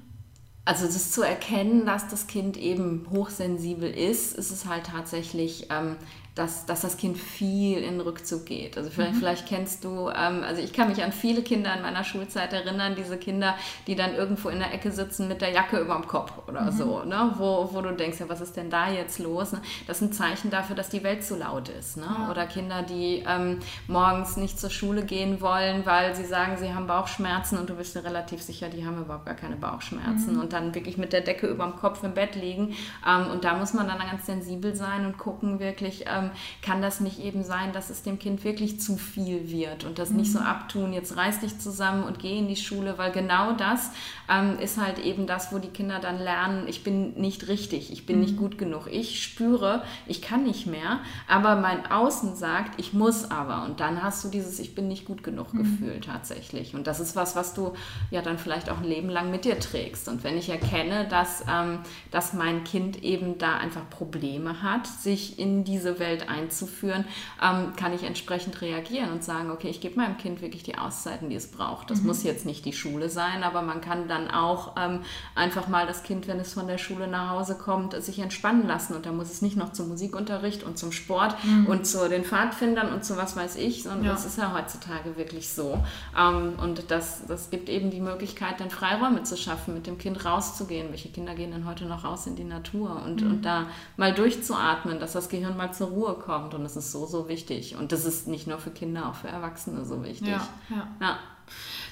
Also 0.64 0.86
das 0.86 1.12
zu 1.12 1.22
erkennen, 1.22 1.86
dass 1.86 2.08
das 2.08 2.26
Kind 2.26 2.58
eben 2.58 3.06
hochsensibel 3.12 3.92
ist, 3.92 4.36
ist 4.36 4.50
es 4.50 4.66
halt 4.66 4.88
tatsächlich 4.88 5.68
ähm, 5.70 5.98
dass, 6.36 6.66
dass 6.66 6.82
das 6.82 6.98
Kind 6.98 7.18
viel 7.18 7.78
in 7.78 8.02
Rückzug 8.02 8.46
geht. 8.46 8.78
Also 8.78 8.90
vielleicht, 8.90 9.14
mhm. 9.14 9.20
vielleicht 9.20 9.48
kennst 9.48 9.86
du, 9.86 10.10
ähm, 10.10 10.44
also 10.44 10.62
ich 10.62 10.74
kann 10.74 10.90
mich 10.90 11.02
an 11.02 11.14
viele 11.14 11.42
Kinder 11.42 11.74
in 11.74 11.82
meiner 11.82 12.04
Schulzeit 12.04 12.52
erinnern, 12.52 12.94
diese 12.98 13.18
Kinder, 13.18 13.56
die 13.88 13.96
dann 13.96 14.14
irgendwo 14.14 14.50
in 14.50 14.60
der 14.60 14.74
Ecke 14.74 14.92
sitzen 14.92 15.30
mit 15.30 15.42
der 15.42 15.52
Jacke 15.52 15.80
über 15.80 15.94
dem 15.96 16.08
Kopf 16.08 16.34
oder 16.50 16.64
mhm. 16.64 16.72
so, 16.72 17.04
ne? 17.06 17.34
wo, 17.38 17.70
wo 17.72 17.80
du 17.80 17.94
denkst, 17.94 18.20
ja, 18.20 18.28
was 18.28 18.42
ist 18.42 18.58
denn 18.58 18.70
da 18.70 18.92
jetzt 18.92 19.20
los? 19.20 19.54
Ne? 19.54 19.62
Das 19.88 20.02
ist 20.02 20.10
ein 20.10 20.12
Zeichen 20.12 20.52
dafür, 20.52 20.76
dass 20.76 20.90
die 20.90 21.04
Welt 21.04 21.24
zu 21.24 21.38
laut 21.38 21.70
ist. 21.70 21.96
Ne? 21.96 22.06
Ja. 22.06 22.30
Oder 22.30 22.48
Kinder, 22.48 22.82
die 22.82 23.24
ähm, 23.26 23.60
morgens 23.88 24.36
nicht 24.36 24.60
zur 24.60 24.70
Schule 24.70 25.06
gehen 25.06 25.40
wollen, 25.40 25.86
weil 25.86 26.16
sie 26.16 26.26
sagen, 26.26 26.58
sie 26.58 26.74
haben 26.74 26.86
Bauchschmerzen 26.86 27.58
und 27.58 27.70
du 27.70 27.76
bist 27.76 27.96
dir 27.96 28.04
relativ 28.04 28.42
sicher, 28.42 28.68
die 28.68 28.86
haben 28.86 29.02
überhaupt 29.02 29.26
gar 29.26 29.36
keine 29.36 29.56
Bauchschmerzen 29.56 30.34
mhm. 30.34 30.42
und 30.42 30.52
dann 30.52 30.76
wirklich 30.76 30.98
mit 30.98 31.14
der 31.14 31.22
Decke 31.22 31.48
über 31.48 31.64
dem 31.64 31.78
Kopf 31.78 32.04
im 32.04 32.14
Bett 32.14 32.36
liegen. 32.36 32.76
Ähm, 33.08 33.32
und 33.32 33.46
da 33.46 33.54
muss 33.54 33.74
man 33.74 33.88
dann 33.88 34.00
ganz 34.00 34.26
sensibel 34.26 34.76
sein 34.76 35.06
und 35.06 35.18
gucken 35.18 35.60
wirklich, 35.60 36.04
ähm, 36.08 36.25
ähm, 36.26 36.32
kann 36.62 36.82
das 36.82 37.00
nicht 37.00 37.20
eben 37.20 37.44
sein, 37.44 37.74
dass 37.74 37.90
es 37.90 38.04
dem 38.04 38.20
Kind 38.20 38.44
wirklich 38.44 38.80
zu 38.80 38.98
viel 38.98 39.50
wird 39.50 39.84
und 39.84 40.00
das 40.00 40.10
mhm. 40.10 40.18
nicht 40.18 40.32
so 40.32 40.40
mhm. 40.40 40.46
abtun, 40.46 40.94
jetzt 40.94 41.16
reiß 41.16 41.40
dich 41.42 41.60
zusammen 41.60 42.04
und 42.04 42.20
geh 42.20 42.38
in 42.38 42.48
die 42.48 42.56
Schule, 42.56 42.98
weil 42.98 43.12
genau 43.12 43.54
das 43.54 43.92
ähm, 44.30 44.60
ist 44.60 44.82
halt 44.82 45.00
eben 45.00 45.28
das, 45.28 45.52
wo 45.54 45.60
die 45.60 45.70
Kinder 45.70 46.00
dann 46.00 46.20
lernen, 46.20 46.68
ich 46.68 46.84
bin 46.84 47.14
nicht 47.14 47.48
richtig, 47.48 47.92
ich 47.92 48.06
bin 48.06 48.18
mhm. 48.18 48.22
nicht 48.24 48.38
gut 48.38 48.58
genug. 48.58 48.88
Ich 48.92 49.24
spüre, 49.24 49.84
ich 50.08 50.22
kann 50.22 50.44
nicht 50.44 50.68
mehr, 50.68 51.00
aber 51.28 51.56
mein 51.56 51.90
Außen 51.92 52.36
sagt, 52.36 52.80
ich 52.80 52.94
muss 52.94 53.30
aber. 53.32 53.66
Und 53.66 53.80
dann 53.80 54.02
hast 54.02 54.24
du 54.24 54.30
dieses 54.30 54.60
Ich 54.60 54.76
bin 54.76 54.88
nicht 54.88 55.06
gut 55.06 55.24
genug 55.24 55.54
mhm. 55.54 55.60
Gefühl 55.60 56.00
tatsächlich. 56.02 56.76
Und 56.76 56.88
das 56.88 57.00
ist 57.00 57.16
was, 57.16 57.36
was 57.36 57.54
du 57.54 57.74
ja 58.12 58.22
dann 58.22 58.38
vielleicht 58.38 58.70
auch 58.70 58.78
ein 58.78 58.84
Leben 58.84 59.10
lang 59.10 59.32
mit 59.32 59.46
dir 59.46 59.60
trägst. 59.60 60.08
Und 60.08 60.24
wenn 60.24 60.38
ich 60.38 60.50
erkenne, 60.50 61.08
dass, 61.08 61.44
ähm, 61.50 61.80
dass 62.12 62.34
mein 62.34 62.64
Kind 62.64 63.04
eben 63.04 63.38
da 63.38 63.58
einfach 63.58 63.90
Probleme 63.90 64.62
hat, 64.62 64.88
sich 64.88 65.40
in 65.40 65.64
diese 65.64 66.00
Welt 66.00 66.15
einzuführen, 66.24 67.06
ähm, 67.42 67.76
kann 67.76 67.94
ich 67.94 68.04
entsprechend 68.04 68.62
reagieren 68.62 69.12
und 69.12 69.24
sagen, 69.24 69.52
okay, 69.52 69.70
ich 69.70 69.82
gebe 69.82 69.98
meinem 69.98 70.18
Kind 70.18 70.42
wirklich 70.42 70.64
die 70.64 70.78
Auszeiten, 70.78 71.30
die 71.30 71.36
es 71.36 71.52
braucht. 71.52 71.92
Das 71.92 72.02
mhm. 72.02 72.08
muss 72.08 72.24
jetzt 72.24 72.46
nicht 72.46 72.66
die 72.66 72.74
Schule 72.74 73.10
sein, 73.10 73.44
aber 73.44 73.62
man 73.62 73.82
kann 73.82 74.08
dann 74.08 74.30
auch 74.30 74.76
ähm, 74.78 75.02
einfach 75.36 75.68
mal 75.68 75.88
das 75.88 76.04
Kind, 76.04 76.28
wenn 76.28 76.40
es 76.40 76.54
von 76.54 76.68
der 76.68 76.78
Schule 76.78 77.08
nach 77.08 77.32
Hause 77.32 77.56
kommt, 77.56 77.94
sich 78.02 78.20
entspannen 78.20 78.68
lassen. 78.68 78.96
Und 78.96 79.06
da 79.06 79.12
muss 79.12 79.32
es 79.32 79.42
nicht 79.42 79.58
noch 79.58 79.74
zum 79.74 79.90
Musikunterricht 79.90 80.64
und 80.64 80.78
zum 80.78 80.92
Sport 80.92 81.36
mhm. 81.44 81.68
und 81.68 81.88
zu 81.88 82.08
den 82.10 82.24
Pfadfindern 82.24 82.94
und 82.94 83.04
zu 83.04 83.18
was 83.18 83.36
weiß 83.36 83.56
ich, 83.58 83.84
sondern 83.84 84.06
ja. 84.06 84.12
das 84.12 84.26
ist 84.26 84.38
ja 84.38 84.54
heutzutage 84.54 85.18
wirklich 85.18 85.50
so. 85.50 85.84
Ähm, 86.18 86.54
und 86.62 86.92
das, 86.92 87.26
das 87.28 87.50
gibt 87.50 87.70
eben 87.70 87.92
die 87.92 88.02
Möglichkeit, 88.02 88.60
dann 88.60 88.70
Freiräume 88.70 89.24
zu 89.24 89.38
schaffen, 89.38 89.74
mit 89.74 89.88
dem 89.88 89.98
Kind 89.98 90.26
rauszugehen. 90.26 90.90
Welche 90.90 91.10
Kinder 91.10 91.36
gehen 91.36 91.52
denn 91.52 91.66
heute 91.66 91.86
noch 91.86 92.04
raus 92.04 92.28
in 92.28 92.36
die 92.36 92.44
Natur 92.44 93.02
und, 93.06 93.22
mhm. 93.22 93.32
und 93.32 93.46
da 93.46 93.68
mal 93.98 94.14
durchzuatmen, 94.14 95.00
dass 95.00 95.14
das 95.14 95.30
Gehirn 95.30 95.58
mal 95.58 95.74
zur 95.74 95.88
Ruhe 95.88 96.05
kommt. 96.14 96.54
Und 96.54 96.64
das 96.64 96.76
ist 96.76 96.92
so, 96.92 97.06
so 97.06 97.28
wichtig. 97.28 97.76
Und 97.76 97.92
das 97.92 98.06
ist 98.06 98.28
nicht 98.28 98.48
nur 98.48 98.60
für 98.60 98.72
Kinder, 98.72 99.10
auch 99.10 99.16
für 99.16 99.28
Erwachsene 99.28 99.84
so 99.86 100.04
wichtig. 100.04 100.30
Ja, 100.30 100.48
ja. 100.70 100.88
ja. 101.02 101.20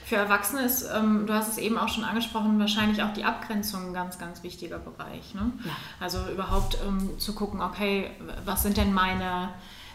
Für 0.05 0.17
Erwachsene 0.17 0.63
ist, 0.63 0.85
ähm, 0.93 1.25
du 1.25 1.33
hast 1.33 1.49
es 1.49 1.57
eben 1.57 1.77
auch 1.77 1.87
schon 1.87 2.03
angesprochen, 2.03 2.59
wahrscheinlich 2.59 3.01
auch 3.01 3.13
die 3.13 3.23
Abgrenzung 3.23 3.87
ein 3.87 3.93
ganz, 3.93 4.19
ganz 4.19 4.43
wichtiger 4.43 4.77
Bereich. 4.77 5.33
Ne? 5.33 5.51
Ja. 5.63 5.71
Also 5.99 6.19
überhaupt 6.31 6.77
ähm, 6.85 7.17
zu 7.19 7.33
gucken, 7.33 7.61
okay, 7.61 8.11
was 8.45 8.63
sind 8.63 8.77
denn 8.77 8.93
meine, 8.93 9.49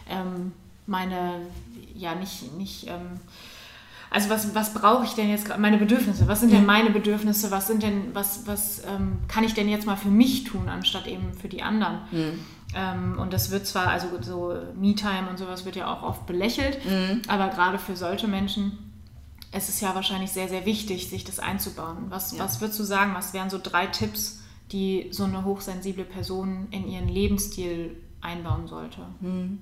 ähm, 0.09 0.51
meine, 0.87 1.41
ja, 1.93 2.15
nicht, 2.15 2.53
nicht, 2.57 2.87
ähm, 2.87 3.19
also 4.09 4.29
was, 4.29 4.55
was 4.55 4.73
brauche 4.73 5.03
ich 5.03 5.13
denn 5.13 5.29
jetzt 5.29 5.55
meine 5.59 5.77
Bedürfnisse, 5.77 6.27
was 6.27 6.39
sind 6.39 6.51
denn 6.51 6.65
meine 6.65 6.89
Bedürfnisse, 6.89 7.51
was 7.51 7.67
sind 7.67 7.83
denn, 7.83 8.15
was, 8.15 8.47
was 8.47 8.83
ähm, 8.85 9.19
kann 9.27 9.43
ich 9.43 9.53
denn 9.53 9.69
jetzt 9.69 9.85
mal 9.85 9.97
für 9.97 10.09
mich 10.09 10.45
tun, 10.45 10.67
anstatt 10.67 11.05
eben 11.05 11.33
für 11.33 11.47
die 11.47 11.61
anderen? 11.61 11.99
Mhm. 12.11 12.39
Ähm, 12.75 13.17
und 13.19 13.33
das 13.33 13.51
wird 13.51 13.65
zwar, 13.65 13.87
also 13.87 14.07
so 14.21 14.55
Me-Time 14.75 15.29
und 15.29 15.39
sowas 15.39 15.65
wird 15.65 15.75
ja 15.75 15.91
auch 15.91 16.03
oft 16.03 16.25
belächelt, 16.25 16.83
mhm. 16.85 17.21
aber 17.27 17.49
gerade 17.49 17.79
für 17.79 17.95
solche 17.95 18.27
Menschen 18.27 18.89
es 19.51 19.69
ist 19.69 19.81
ja 19.81 19.95
wahrscheinlich 19.95 20.31
sehr, 20.31 20.47
sehr 20.47 20.65
wichtig, 20.65 21.09
sich 21.09 21.23
das 21.23 21.39
einzubauen. 21.39 22.05
Was, 22.09 22.33
ja. 22.33 22.43
was 22.43 22.61
würdest 22.61 22.79
du 22.79 22.83
sagen, 22.83 23.13
was 23.15 23.33
wären 23.33 23.49
so 23.49 23.59
drei 23.61 23.87
Tipps, 23.87 24.41
die 24.71 25.07
so 25.11 25.23
eine 25.23 25.43
hochsensible 25.43 26.05
Person 26.05 26.67
in 26.71 26.87
ihren 26.87 27.07
Lebensstil 27.07 27.95
einbauen 28.21 28.67
sollte? 28.67 29.01
Hm. 29.21 29.59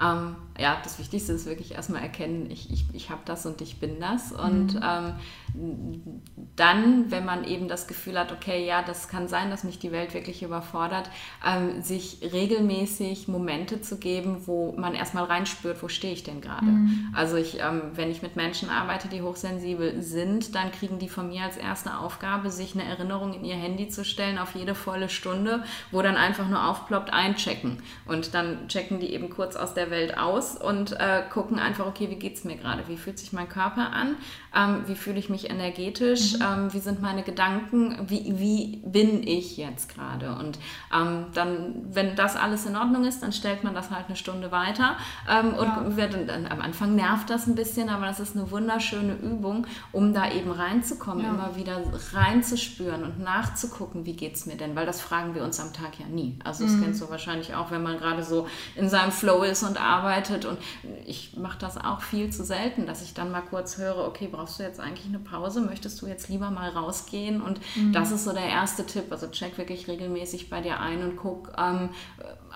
Ähm, 0.00 0.36
ja, 0.58 0.78
das 0.84 0.98
Wichtigste 0.98 1.32
ist 1.32 1.46
wirklich 1.46 1.72
erstmal 1.72 2.02
erkennen, 2.02 2.50
ich, 2.50 2.70
ich, 2.70 2.84
ich 2.92 3.10
habe 3.10 3.22
das 3.24 3.46
und 3.46 3.60
ich 3.62 3.80
bin 3.80 4.00
das. 4.00 4.32
Und 4.32 4.74
mhm. 4.74 4.80
ähm, 4.82 6.22
dann, 6.56 7.10
wenn 7.10 7.24
man 7.24 7.44
eben 7.44 7.68
das 7.68 7.86
Gefühl 7.86 8.18
hat, 8.18 8.32
okay, 8.32 8.66
ja, 8.66 8.82
das 8.82 9.08
kann 9.08 9.28
sein, 9.28 9.50
dass 9.50 9.64
mich 9.64 9.78
die 9.78 9.92
Welt 9.92 10.12
wirklich 10.12 10.42
überfordert, 10.42 11.08
ähm, 11.46 11.80
sich 11.80 12.18
regelmäßig 12.32 13.28
Momente 13.28 13.80
zu 13.80 13.98
geben, 13.98 14.46
wo 14.46 14.72
man 14.72 14.94
erstmal 14.94 15.24
reinspürt, 15.24 15.82
wo 15.82 15.88
stehe 15.88 16.12
ich 16.12 16.22
denn 16.22 16.42
gerade. 16.42 16.66
Mhm. 16.66 17.08
Also 17.14 17.36
ich, 17.36 17.58
ähm, 17.60 17.82
wenn 17.94 18.10
ich 18.10 18.20
mit 18.20 18.36
Menschen 18.36 18.68
arbeite, 18.68 19.08
die 19.08 19.22
hochsensibel 19.22 20.02
sind, 20.02 20.54
dann 20.54 20.70
kriegen 20.70 20.98
die 20.98 21.08
von 21.08 21.28
mir 21.28 21.44
als 21.44 21.56
erste 21.56 21.96
Aufgabe, 21.98 22.50
sich 22.50 22.74
eine 22.74 22.84
Erinnerung 22.84 23.32
in 23.32 23.44
ihr 23.44 23.56
Handy 23.56 23.88
zu 23.88 24.04
stellen 24.04 24.38
auf 24.38 24.54
jede 24.54 24.74
volle 24.74 25.08
Stunde, 25.08 25.64
wo 25.90 26.02
dann 26.02 26.16
einfach 26.16 26.48
nur 26.48 26.68
aufploppt, 26.68 27.12
einchecken. 27.12 27.78
Und 28.04 28.34
dann 28.34 28.68
checken 28.68 29.00
die 29.00 29.14
eben 29.14 29.30
kurz 29.30 29.56
aus 29.56 29.72
der 29.72 29.90
Welt 29.90 30.18
aus 30.18 30.41
und 30.60 30.92
äh, 30.92 31.22
gucken 31.30 31.58
einfach, 31.58 31.86
okay, 31.86 32.10
wie 32.10 32.16
geht 32.16 32.36
es 32.36 32.44
mir 32.44 32.56
gerade? 32.56 32.86
Wie 32.88 32.96
fühlt 32.96 33.18
sich 33.18 33.32
mein 33.32 33.48
Körper 33.48 33.92
an? 33.92 34.16
Ähm, 34.54 34.82
wie 34.86 34.94
fühle 34.94 35.18
ich 35.18 35.28
mich 35.28 35.50
energetisch? 35.50 36.34
Mhm. 36.34 36.42
Ähm, 36.42 36.72
wie 36.72 36.78
sind 36.78 37.00
meine 37.00 37.22
Gedanken? 37.22 37.96
Wie, 38.08 38.38
wie 38.38 38.82
bin 38.84 39.26
ich 39.26 39.56
jetzt 39.56 39.94
gerade? 39.94 40.34
Und 40.34 40.58
ähm, 40.94 41.26
dann, 41.34 41.74
wenn 41.90 42.16
das 42.16 42.36
alles 42.36 42.66
in 42.66 42.76
Ordnung 42.76 43.04
ist, 43.04 43.22
dann 43.22 43.32
stellt 43.32 43.64
man 43.64 43.74
das 43.74 43.90
halt 43.90 44.06
eine 44.06 44.16
Stunde 44.16 44.52
weiter. 44.52 44.96
Ähm, 45.28 45.54
und 45.54 45.66
ja. 45.66 45.96
wird, 45.96 46.28
dann, 46.28 46.46
am 46.46 46.60
Anfang 46.60 46.94
nervt 46.94 47.30
das 47.30 47.46
ein 47.46 47.54
bisschen, 47.54 47.88
aber 47.88 48.06
das 48.06 48.20
ist 48.20 48.36
eine 48.36 48.50
wunderschöne 48.50 49.14
Übung, 49.14 49.66
um 49.92 50.12
da 50.12 50.30
eben 50.30 50.50
reinzukommen, 50.50 51.24
ja. 51.24 51.30
immer 51.30 51.56
wieder 51.56 51.80
reinzuspüren 52.12 53.04
und 53.04 53.20
nachzugucken, 53.20 54.04
wie 54.04 54.14
geht 54.14 54.34
es 54.34 54.46
mir 54.46 54.56
denn? 54.56 54.76
Weil 54.76 54.86
das 54.86 55.00
fragen 55.00 55.34
wir 55.34 55.44
uns 55.44 55.60
am 55.60 55.72
Tag 55.72 55.98
ja 55.98 56.06
nie. 56.06 56.38
Also 56.44 56.64
das 56.64 56.74
mhm. 56.74 56.84
kennst 56.84 57.00
du 57.00 57.10
wahrscheinlich 57.10 57.54
auch, 57.54 57.70
wenn 57.70 57.82
man 57.82 57.98
gerade 57.98 58.22
so 58.22 58.46
in 58.76 58.88
seinem 58.88 59.12
Flow 59.12 59.42
ist 59.42 59.62
und 59.62 59.80
arbeitet. 59.80 60.44
Und 60.44 60.58
ich 61.06 61.36
mache 61.36 61.58
das 61.58 61.78
auch 61.78 62.02
viel 62.02 62.30
zu 62.30 62.44
selten, 62.44 62.86
dass 62.86 63.02
ich 63.02 63.14
dann 63.14 63.30
mal 63.30 63.42
kurz 63.42 63.78
höre, 63.78 64.06
okay, 64.06 64.28
brauchst 64.42 64.58
du 64.58 64.64
jetzt 64.64 64.80
eigentlich 64.80 65.06
eine 65.06 65.20
Pause? 65.20 65.60
Möchtest 65.60 66.02
du 66.02 66.08
jetzt 66.08 66.28
lieber 66.28 66.50
mal 66.50 66.68
rausgehen? 66.70 67.40
Und 67.40 67.60
mhm. 67.76 67.92
das 67.92 68.10
ist 68.10 68.24
so 68.24 68.32
der 68.32 68.46
erste 68.46 68.84
Tipp. 68.84 69.04
Also 69.10 69.28
check 69.28 69.56
wirklich 69.56 69.86
regelmäßig 69.86 70.50
bei 70.50 70.60
dir 70.60 70.80
ein 70.80 71.00
und 71.04 71.16
guck, 71.16 71.52
ähm, 71.56 71.90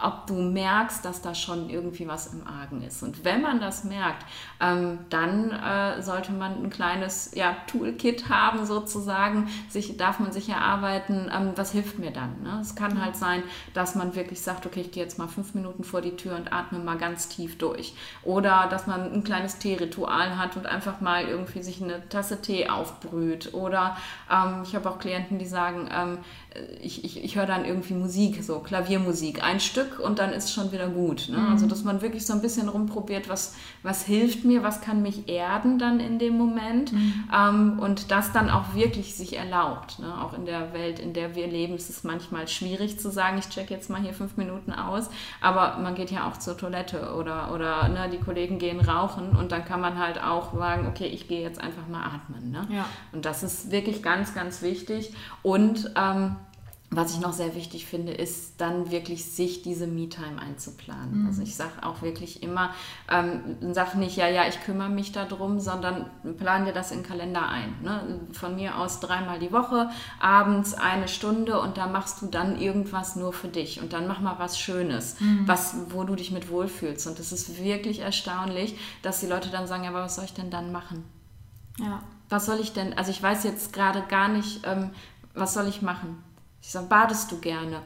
ob 0.03 0.27
du 0.27 0.35
merkst, 0.35 1.05
dass 1.05 1.23
da 1.23 1.35
schon 1.35 1.71
irgendwie 1.71 2.07
was 2.09 2.33
im 2.33 2.47
Argen 2.47 2.83
ist. 2.83 3.03
Und 3.03 3.25
wenn 3.25 3.41
man 3.41 3.61
das 3.61 3.85
merkt, 3.85 4.27
ähm, 4.61 4.99
dann 5.11 5.51
äh, 5.53 6.03
sollte 6.03 6.33
man 6.33 6.65
ein 6.65 6.71
kleines 6.71 7.33
ja, 7.35 7.57
Toolkit 7.67 8.29
haben 8.29 8.67
sozusagen. 8.67 9.49
Sich, 9.69 9.97
darf 9.97 10.19
man 10.19 10.33
sich 10.33 10.49
erarbeiten, 10.49 11.31
ähm, 11.33 11.53
was 11.55 11.73
hilft 11.73 11.99
mir 11.99 12.11
dann? 12.11 12.43
Ne? 12.43 12.59
Es 12.61 12.75
kann 12.75 13.03
halt 13.03 13.17
sein, 13.17 13.43
dass 13.75 13.95
man 13.95 14.15
wirklich 14.15 14.41
sagt, 14.41 14.67
okay, 14.67 14.81
ich 14.81 14.91
gehe 14.91 15.03
jetzt 15.03 15.19
mal 15.19 15.29
fünf 15.29 15.55
Minuten 15.55 15.85
vor 15.85 16.01
die 16.01 16.17
Tür 16.17 16.37
und 16.37 16.53
atme 16.53 16.79
mal 16.79 16.99
ganz 16.99 17.29
tief 17.29 17.57
durch. 17.59 17.95
Oder 18.23 18.67
dass 18.69 18.87
man 18.87 19.13
ein 19.13 19.25
kleines 19.25 19.59
Teeritual 19.59 20.37
hat 20.37 20.57
und 20.57 20.67
einfach 20.67 21.01
mal 21.01 21.25
irgendwie 21.25 21.63
sich 21.63 21.76
eine 21.83 22.09
Tasse 22.09 22.41
Tee 22.41 22.69
aufbrüht. 22.69 23.55
Oder 23.55 23.97
ähm, 24.31 24.63
ich 24.65 24.75
habe 24.75 24.91
auch 24.91 24.99
Klienten, 24.99 25.39
die 25.39 25.47
sagen, 25.47 25.89
ähm, 25.93 26.19
ich, 26.81 27.05
ich, 27.05 27.23
ich 27.23 27.37
höre 27.37 27.47
dann 27.47 27.65
irgendwie 27.65 27.95
Musik, 27.95 28.43
so 28.43 28.61
Klaviermusik, 28.61 29.43
ein 29.43 29.61
Stück 29.61 29.99
und 29.99 30.19
dann 30.19 30.33
ist 30.33 30.53
schon 30.53 30.73
wieder 30.73 30.89
gut. 30.89 31.29
Ne? 31.29 31.39
Mhm. 31.39 31.53
Also, 31.53 31.67
dass 31.67 31.85
man 31.85 32.03
wirklich 32.03 32.27
so 32.27 32.33
ein 32.33 32.41
bisschen 32.41 32.69
rumprobiert, 32.69 33.29
was, 33.29 33.55
was 33.83 34.05
hilft 34.05 34.45
mir, 34.45 34.63
was 34.63 34.81
kann 34.81 35.03
mich 35.03 35.29
erden 35.29 35.79
dann 35.79 36.01
in 36.01 36.19
dem 36.19 36.37
Moment 36.37 36.93
mhm. 36.93 37.25
ähm, 37.35 37.79
und 37.79 38.11
das 38.11 38.33
dann 38.33 38.51
auch 38.51 38.75
wirklich 38.75 39.15
sich 39.15 39.37
erlaubt. 39.37 39.99
Ne? 39.99 40.23
Auch 40.23 40.35
in 40.35 40.47
der 40.47 40.73
Welt, 40.73 40.99
in 40.99 41.13
der 41.13 41.35
wir 41.35 41.47
leben, 41.47 41.75
ist 41.75 41.91
es 41.91 42.05
manchmal 42.05 42.49
schwierig 42.49 42.99
zu 42.99 43.11
sagen, 43.11 43.39
ich 43.39 43.49
check 43.49 43.71
jetzt 43.71 43.91
mal 43.91 44.01
hier 44.01 44.15
fünf 44.15 44.37
Minuten 44.37 44.73
aus, 44.73 45.09
aber 45.41 45.79
man 45.79 45.95
geht 45.95 46.11
ja 46.11 46.29
auch 46.29 46.37
zur 46.39 46.57
Toilette 46.57 47.15
oder, 47.15 47.53
oder 47.55 47.89
ne, 47.89 48.09
die 48.11 48.19
Kollegen 48.19 48.59
gehen 48.59 48.81
rauchen 48.81 49.31
und 49.31 49.53
dann 49.53 49.65
kann 49.65 49.81
man 49.81 49.99
halt 49.99 50.23
auch 50.23 50.55
sagen, 50.55 50.87
okay, 50.87 51.07
ich 51.07 51.29
gehe 51.29 51.43
jetzt 51.43 51.61
einfach 51.61 51.87
mal 51.89 52.05
atmen. 52.05 52.51
Ne? 52.51 52.67
Ja. 52.71 52.87
Und 53.13 53.25
das 53.25 53.43
ist 53.43 53.71
wirklich 53.71 54.03
ganz, 54.03 54.35
ganz 54.35 54.63
wichtig 54.63 55.13
und 55.43 55.91
ähm, 55.97 56.37
was 56.91 57.13
ich 57.13 57.21
noch 57.21 57.33
sehr 57.33 57.57
wichtig 57.57 57.85
finde, 57.85 58.13
ist 58.13 58.61
dann 58.61 58.91
wirklich 58.93 59.25
sich 59.25 59.63
diese 59.63 59.89
Me-Time 59.89 60.41
einzuplanen. 60.41 61.23
Mhm. 61.23 61.27
Also 61.27 61.43
ich 61.43 61.57
sage 61.57 61.83
auch 61.83 62.01
wirklich 62.01 62.45
immer, 62.45 62.71
ähm, 63.11 63.57
sag 63.73 63.97
nicht, 63.97 64.17
ja, 64.17 64.29
ja, 64.29 64.47
ich 64.47 64.61
kümmere 64.63 64.89
mich 64.89 65.11
darum, 65.11 65.59
sondern 65.59 66.07
plan 66.39 66.65
dir 66.65 66.73
das 66.73 66.93
in 66.93 66.99
den 66.99 67.07
Kalender 67.07 67.49
ein. 67.49 67.75
Ne? 67.83 68.21
Von 68.33 68.55
mir 68.55 68.79
aus 68.79 69.01
dreimal 69.01 69.41
die 69.41 69.53
Woche, 69.53 69.91
abends 70.21 70.75
eine 70.75 71.09
Stunde 71.09 71.61
und 71.61 71.77
da 71.77 71.89
machst 71.89 72.23
du 72.23 72.27
dann 72.27 72.59
irgendwas 72.59 73.17
nur 73.17 73.33
für 73.33 73.49
dich 73.49 73.83
und 73.83 73.93
dann 73.93 74.07
mach 74.07 74.21
mal 74.21 74.39
was 74.39 74.59
Schönes, 74.59 75.21
mhm. 75.21 75.43
was, 75.47 75.75
wo 75.91 76.05
du 76.05 76.15
dich 76.15 76.31
mit 76.31 76.51
wohlfühlst. 76.51 77.09
Und 77.09 77.19
das 77.19 77.33
ist 77.33 77.63
wirklich 77.63 77.99
erstaunlich, 77.99 78.79
dass 79.03 79.19
die 79.21 79.27
Leute 79.27 79.51
dann 79.51 79.67
sagen, 79.67 79.83
ja, 79.83 79.91
aber 79.91 80.03
was 80.03 80.15
soll 80.15 80.25
ich 80.25 80.35
denn 80.35 80.51
dann 80.51 80.71
machen? 80.71 81.05
Ja. 81.79 82.01
Was 82.29 82.47
soll 82.47 82.61
ich 82.61 82.73
denn, 82.73 82.97
also 82.97 83.11
ich 83.11 83.23
weiß 83.23 83.43
jetzt 83.43 83.73
gerade 83.73 84.03
gar 84.03 84.29
nicht, 84.29 84.63
ähm, 84.65 84.91
was 85.35 85.53
soll 85.53 85.67
ich 85.69 85.83
machen? 85.83 86.23
Ich 86.67 86.73
sage, 86.73 86.87
badest 86.87 87.31
du 87.31 87.39
gerne? 87.39 87.81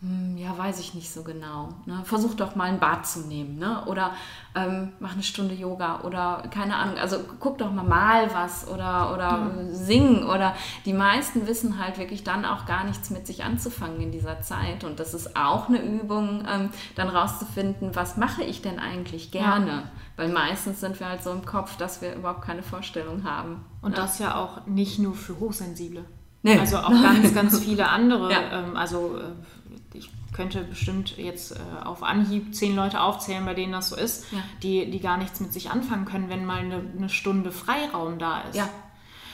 Hm, 0.00 0.36
ja, 0.36 0.58
weiß 0.58 0.80
ich 0.80 0.94
nicht 0.94 1.12
so 1.12 1.22
genau. 1.22 1.68
Ne? 1.86 2.00
Versuch 2.02 2.34
doch 2.34 2.56
mal 2.56 2.64
ein 2.64 2.80
Bad 2.80 3.06
zu 3.06 3.20
nehmen. 3.20 3.56
Ne? 3.56 3.84
Oder 3.86 4.14
ähm, 4.56 4.94
mach 4.98 5.12
eine 5.12 5.22
Stunde 5.22 5.54
Yoga 5.54 6.00
oder 6.00 6.42
keine 6.50 6.74
Ahnung. 6.74 6.98
Also 6.98 7.18
guck 7.38 7.58
doch 7.58 7.70
mal 7.70 7.84
mal 7.84 8.34
was 8.34 8.66
oder, 8.66 9.14
oder 9.14 9.28
ja. 9.28 9.50
sing. 9.70 10.24
Oder 10.24 10.56
die 10.84 10.92
meisten 10.92 11.46
wissen 11.46 11.78
halt 11.78 11.98
wirklich 11.98 12.24
dann 12.24 12.44
auch 12.44 12.66
gar 12.66 12.82
nichts 12.82 13.10
mit 13.10 13.28
sich 13.28 13.44
anzufangen 13.44 14.00
in 14.00 14.10
dieser 14.10 14.40
Zeit. 14.42 14.82
Und 14.82 14.98
das 14.98 15.14
ist 15.14 15.36
auch 15.36 15.68
eine 15.68 15.80
Übung, 15.80 16.44
ähm, 16.52 16.70
dann 16.96 17.08
rauszufinden, 17.08 17.94
was 17.94 18.16
mache 18.16 18.42
ich 18.42 18.60
denn 18.60 18.80
eigentlich 18.80 19.30
gerne. 19.30 19.70
Ja. 19.70 19.82
Weil 20.16 20.30
meistens 20.30 20.80
sind 20.80 20.98
wir 20.98 21.08
halt 21.08 21.22
so 21.22 21.30
im 21.30 21.46
Kopf, 21.46 21.76
dass 21.76 22.02
wir 22.02 22.16
überhaupt 22.16 22.42
keine 22.42 22.64
Vorstellung 22.64 23.22
haben. 23.22 23.64
Und 23.82 23.92
ja. 23.92 24.02
das 24.02 24.18
ja 24.18 24.34
auch 24.34 24.66
nicht 24.66 24.98
nur 24.98 25.14
für 25.14 25.38
Hochsensible. 25.38 26.04
Nee. 26.46 26.58
Also 26.60 26.78
auch 26.78 26.90
ganz, 26.90 27.34
ganz 27.34 27.58
viele 27.64 27.88
andere. 27.88 28.30
Ja. 28.32 28.60
Ähm, 28.64 28.76
also 28.76 29.18
äh, 29.18 29.98
ich 29.98 30.10
könnte 30.32 30.62
bestimmt 30.62 31.16
jetzt 31.18 31.52
äh, 31.52 31.84
auf 31.84 32.02
Anhieb 32.02 32.54
zehn 32.54 32.76
Leute 32.76 33.00
aufzählen, 33.00 33.44
bei 33.44 33.54
denen 33.54 33.72
das 33.72 33.88
so 33.88 33.96
ist, 33.96 34.30
Ja. 34.32 34.38
die, 34.62 34.90
die 34.90 35.00
gar 35.00 35.16
nichts 35.16 35.40
mit 35.40 35.52
sich 35.52 35.70
anfangen 35.70 36.04
können, 36.04 36.28
wenn 36.28 36.44
mal 36.44 36.58
eine, 36.58 36.82
eine 36.96 37.08
Stunde 37.08 37.50
Freiraum 37.52 38.18
da 38.18 38.42
ist. 38.42 38.56
Ja. 38.56 38.68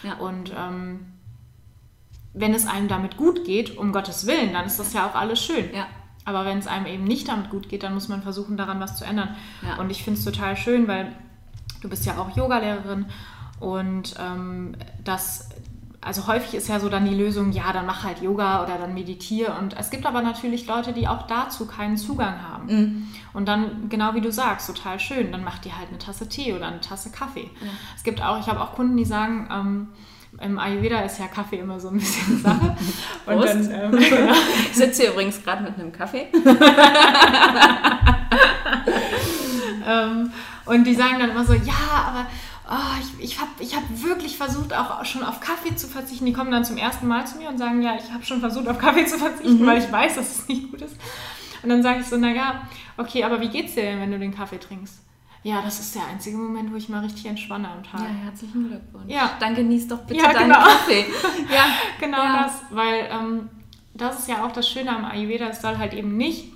Ja. 0.03 0.15
Und 0.15 0.53
ähm, 0.57 1.07
wenn 2.35 2.55
es 2.55 2.67
einem 2.67 2.89
damit 2.89 3.17
gut 3.17 3.45
geht, 3.45 3.77
um 3.77 3.93
Gottes 3.93 4.27
Willen, 4.27 4.53
dann 4.53 4.65
ist 4.65 4.79
das 4.79 4.93
ja 4.95 5.07
auch 5.07 5.15
alles 5.15 5.45
schön. 5.45 5.73
Ja. 5.75 5.87
Aber 6.25 6.45
wenn 6.45 6.59
es 6.59 6.67
einem 6.67 6.87
eben 6.87 7.05
nicht 7.05 7.29
damit 7.29 7.51
gut 7.51 7.69
geht, 7.69 7.83
dann 7.83 7.95
muss 7.95 8.09
man 8.09 8.23
versuchen, 8.23 8.57
daran 8.57 8.81
was 8.81 8.97
zu 8.97 9.05
ändern. 9.05 9.37
Ja. 9.67 9.77
Und 9.81 9.91
ich 9.91 10.03
finde 10.05 10.19
es 10.19 10.25
total 10.25 10.57
schön, 10.57 10.89
weil 10.89 11.15
du 11.83 11.89
bist 11.89 12.07
ja 12.07 12.17
auch 12.17 12.35
Yogalehrerin 12.37 13.07
und 13.61 14.15
ähm, 14.21 14.77
das, 15.05 15.49
also 16.05 16.27
häufig 16.27 16.55
ist 16.55 16.69
ja 16.69 16.81
so 16.81 16.89
dann 16.89 17.05
die 17.05 17.15
Lösung, 17.15 17.53
ja, 17.53 17.73
dann 17.73 17.87
mach 17.87 18.03
halt 18.05 18.21
Yoga 18.21 18.65
oder 18.65 18.77
dann 18.77 18.93
meditiere. 18.93 19.57
Und 19.59 19.77
es 19.79 19.91
gibt 19.91 20.05
aber 20.05 20.21
natürlich 20.21 20.67
Leute, 20.67 20.93
die 20.93 21.07
auch 21.07 21.27
dazu 21.29 21.67
keinen 21.67 21.97
Zugang 21.97 22.43
haben. 22.43 22.67
Mhm. 22.67 23.09
Und 23.33 23.47
dann, 23.47 23.89
genau 23.89 24.15
wie 24.15 24.21
du 24.21 24.33
sagst, 24.33 24.67
total 24.67 24.99
schön, 24.99 25.31
dann 25.31 25.45
macht 25.45 25.65
die 25.65 25.73
halt 25.73 25.89
eine 25.89 25.99
Tasse 25.99 26.29
Tee 26.29 26.53
oder 26.55 26.67
eine 26.67 26.81
Tasse 26.81 27.11
Kaffee. 27.11 27.49
Es 27.97 28.03
gibt 28.03 28.21
auch, 28.21 28.41
ich 28.41 28.47
habe 28.49 28.61
auch 28.61 28.75
Kunden, 28.75 28.97
die 28.97 29.05
sagen, 29.05 29.49
ähm, 29.53 29.89
im 30.41 30.59
Ayurveda 30.59 31.01
ist 31.01 31.19
ja 31.19 31.29
Kaffee 31.29 31.59
immer 31.59 31.79
so 31.79 31.89
ein 31.89 31.99
bisschen 31.99 32.43
Sache. 32.43 32.77
Und 33.27 33.37
Prost. 33.37 33.55
dann, 33.55 33.71
ähm, 33.71 33.91
genau. 34.11 34.33
Ich 34.71 34.77
sitze 34.77 35.03
hier 35.03 35.13
übrigens 35.13 35.43
gerade 35.43 35.63
mit 35.63 35.79
einem 35.79 35.93
Kaffee. 35.93 36.27
Ähm, 39.87 40.33
und 40.65 40.85
die 40.85 40.95
sagen 40.95 41.19
dann 41.19 41.31
immer 41.31 41.45
so, 41.45 41.55
ja, 41.55 42.07
aber 42.07 42.27
oh, 42.71 43.01
ich, 43.19 43.25
ich 43.33 43.41
habe 43.41 43.51
ich 43.59 43.75
hab 43.77 43.83
wirklich 44.03 44.37
versucht, 44.37 44.73
auch 44.75 45.05
schon 45.05 45.23
auf 45.23 45.41
Kaffee 45.41 45.75
zu 45.77 45.87
verzichten. 45.89 46.27
Die 46.27 46.33
kommen 46.33 46.51
dann 46.51 46.65
zum 46.65 46.77
ersten 46.77 47.07
Mal 47.09 47.27
zu 47.27 47.39
mir 47.39 47.49
und 47.49 47.59
sagen, 47.59 47.83
ja, 47.83 47.95
ich 47.97 48.13
habe 48.13 48.25
schon 48.25 48.41
versucht, 48.41 48.69
auf 48.69 48.79
Kaffee 48.79 49.07
zu 49.07 49.19
verzichten, 49.19 49.67
weil 49.67 49.79
ich 49.83 49.91
weiß, 49.91 50.17
dass 50.17 50.39
es 50.39 50.49
nicht 50.49 50.71
gut 50.71 50.83
ist. 50.83 50.97
Und 51.63 51.69
dann 51.69 51.83
sage 51.83 52.01
ich 52.01 52.07
so, 52.07 52.17
naja, 52.17 52.63
okay, 52.97 53.23
aber 53.25 53.41
wie 53.41 53.49
geht's 53.49 53.75
dir 53.75 53.83
denn, 53.83 54.01
wenn 54.01 54.11
du 54.11 54.19
den 54.19 54.35
Kaffee 54.35 54.59
trinkst? 54.59 54.99
Ja, 55.45 55.61
das 55.61 55.81
ist 55.81 55.95
der 55.97 56.07
einzige 56.07 56.37
Moment, 56.37 56.73
wo 56.73 56.77
ich 56.77 56.89
mal 56.89 57.01
richtig 57.01 57.27
entspanne 57.27 57.69
am 57.69 57.83
Tag. 57.83 58.01
Ja, 58.01 58.25
herzlichen 58.25 58.69
Glückwunsch. 58.69 59.05
Ja. 59.13 59.33
Dann 59.41 59.55
genieß 59.57 59.89
doch 59.89 59.99
bitte 60.03 60.21
Ja, 60.23 60.33
deinen 60.33 60.49
genau. 60.51 60.61
Kaffee. 60.61 61.05
Ja, 61.53 61.65
Genau 62.01 62.19
Ja. 62.23 62.45
das, 62.45 62.63
weil 62.71 63.09
ähm, 63.11 63.49
das 63.95 64.21
ist 64.21 64.29
ja 64.29 64.45
auch 64.47 64.53
das 64.53 64.69
Schöne 64.69 64.95
am 64.95 65.05
Ayurveda, 65.05 65.47
es 65.49 65.61
soll 65.61 65.79
halt 65.79 65.95
eben 65.95 66.17
nicht 66.17 66.53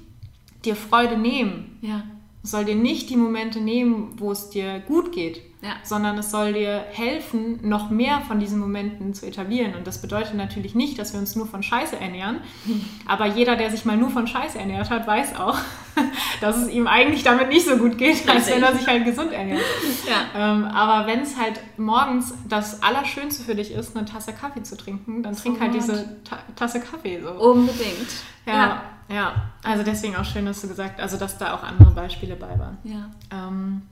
dir 0.64 0.76
Freude 0.76 1.16
nehmen. 1.18 1.78
ja, 1.82 2.04
Es 2.44 2.52
soll 2.52 2.64
dir 2.64 2.76
nicht 2.76 3.10
die 3.10 3.16
Momente 3.16 3.60
nehmen, 3.60 4.14
wo 4.18 4.30
es 4.30 4.50
dir 4.50 4.78
gut 4.80 5.10
geht, 5.12 5.42
Ja. 5.62 5.72
sondern 5.82 6.18
es 6.18 6.30
soll 6.30 6.52
dir 6.52 6.84
helfen, 6.92 7.58
noch 7.66 7.88
mehr 7.88 8.20
von 8.20 8.38
diesen 8.38 8.58
Momenten 8.58 9.14
zu 9.14 9.26
etablieren. 9.26 9.74
Und 9.74 9.86
das 9.86 10.02
bedeutet 10.02 10.34
natürlich 10.34 10.74
nicht, 10.74 10.98
dass 10.98 11.14
wir 11.14 11.18
uns 11.18 11.34
nur 11.34 11.46
von 11.46 11.62
Scheiße 11.62 11.96
ernähren. 11.96 12.40
Aber 13.06 13.26
jeder, 13.26 13.56
der 13.56 13.70
sich 13.70 13.84
mal 13.84 13.96
nur 13.96 14.10
von 14.10 14.26
Scheiße 14.26 14.58
ernährt 14.58 14.90
hat, 14.90 15.06
weiß 15.06 15.36
auch, 15.36 15.56
dass 16.40 16.56
es 16.56 16.68
ihm 16.68 16.86
eigentlich 16.86 17.22
damit 17.22 17.48
nicht 17.48 17.66
so 17.66 17.78
gut 17.78 17.96
geht, 17.96 18.28
als 18.28 18.48
wenn 18.48 18.62
er 18.62 18.76
sich 18.76 18.86
halt 18.86 19.04
gesund 19.06 19.32
ernährt. 19.32 19.62
ja. 20.06 20.52
Ähm, 20.52 20.64
aber 20.66 21.06
wenn 21.06 21.20
es 21.20 21.38
halt 21.38 21.60
morgens 21.78 22.34
das 22.48 22.82
Allerschönste 22.82 23.42
für 23.42 23.54
dich 23.54 23.72
ist, 23.72 23.96
eine 23.96 24.04
Tasse 24.04 24.34
Kaffee 24.34 24.62
zu 24.62 24.76
trinken, 24.76 25.22
dann 25.22 25.34
trink 25.34 25.58
halt 25.58 25.74
diese 25.74 26.22
Ta 26.22 26.38
Tasse 26.54 26.80
Kaffee 26.80 27.20
so. 27.20 27.30
Unbedingt. 27.30 28.08
Ja, 28.46 28.82
ja, 29.08 29.52
Also 29.62 29.82
deswegen 29.82 30.16
auch 30.16 30.24
schön, 30.24 30.46
dass 30.46 30.60
du 30.60 30.68
gesagt 30.68 31.00
also 31.00 31.16
dass 31.16 31.38
da 31.38 31.54
auch 31.54 31.62
andere 31.62 31.90
Beispiele 31.90 32.36
bei 32.36 32.58
waren. 32.58 32.78
Ja. 32.84 33.10
Ähm, 33.30 33.82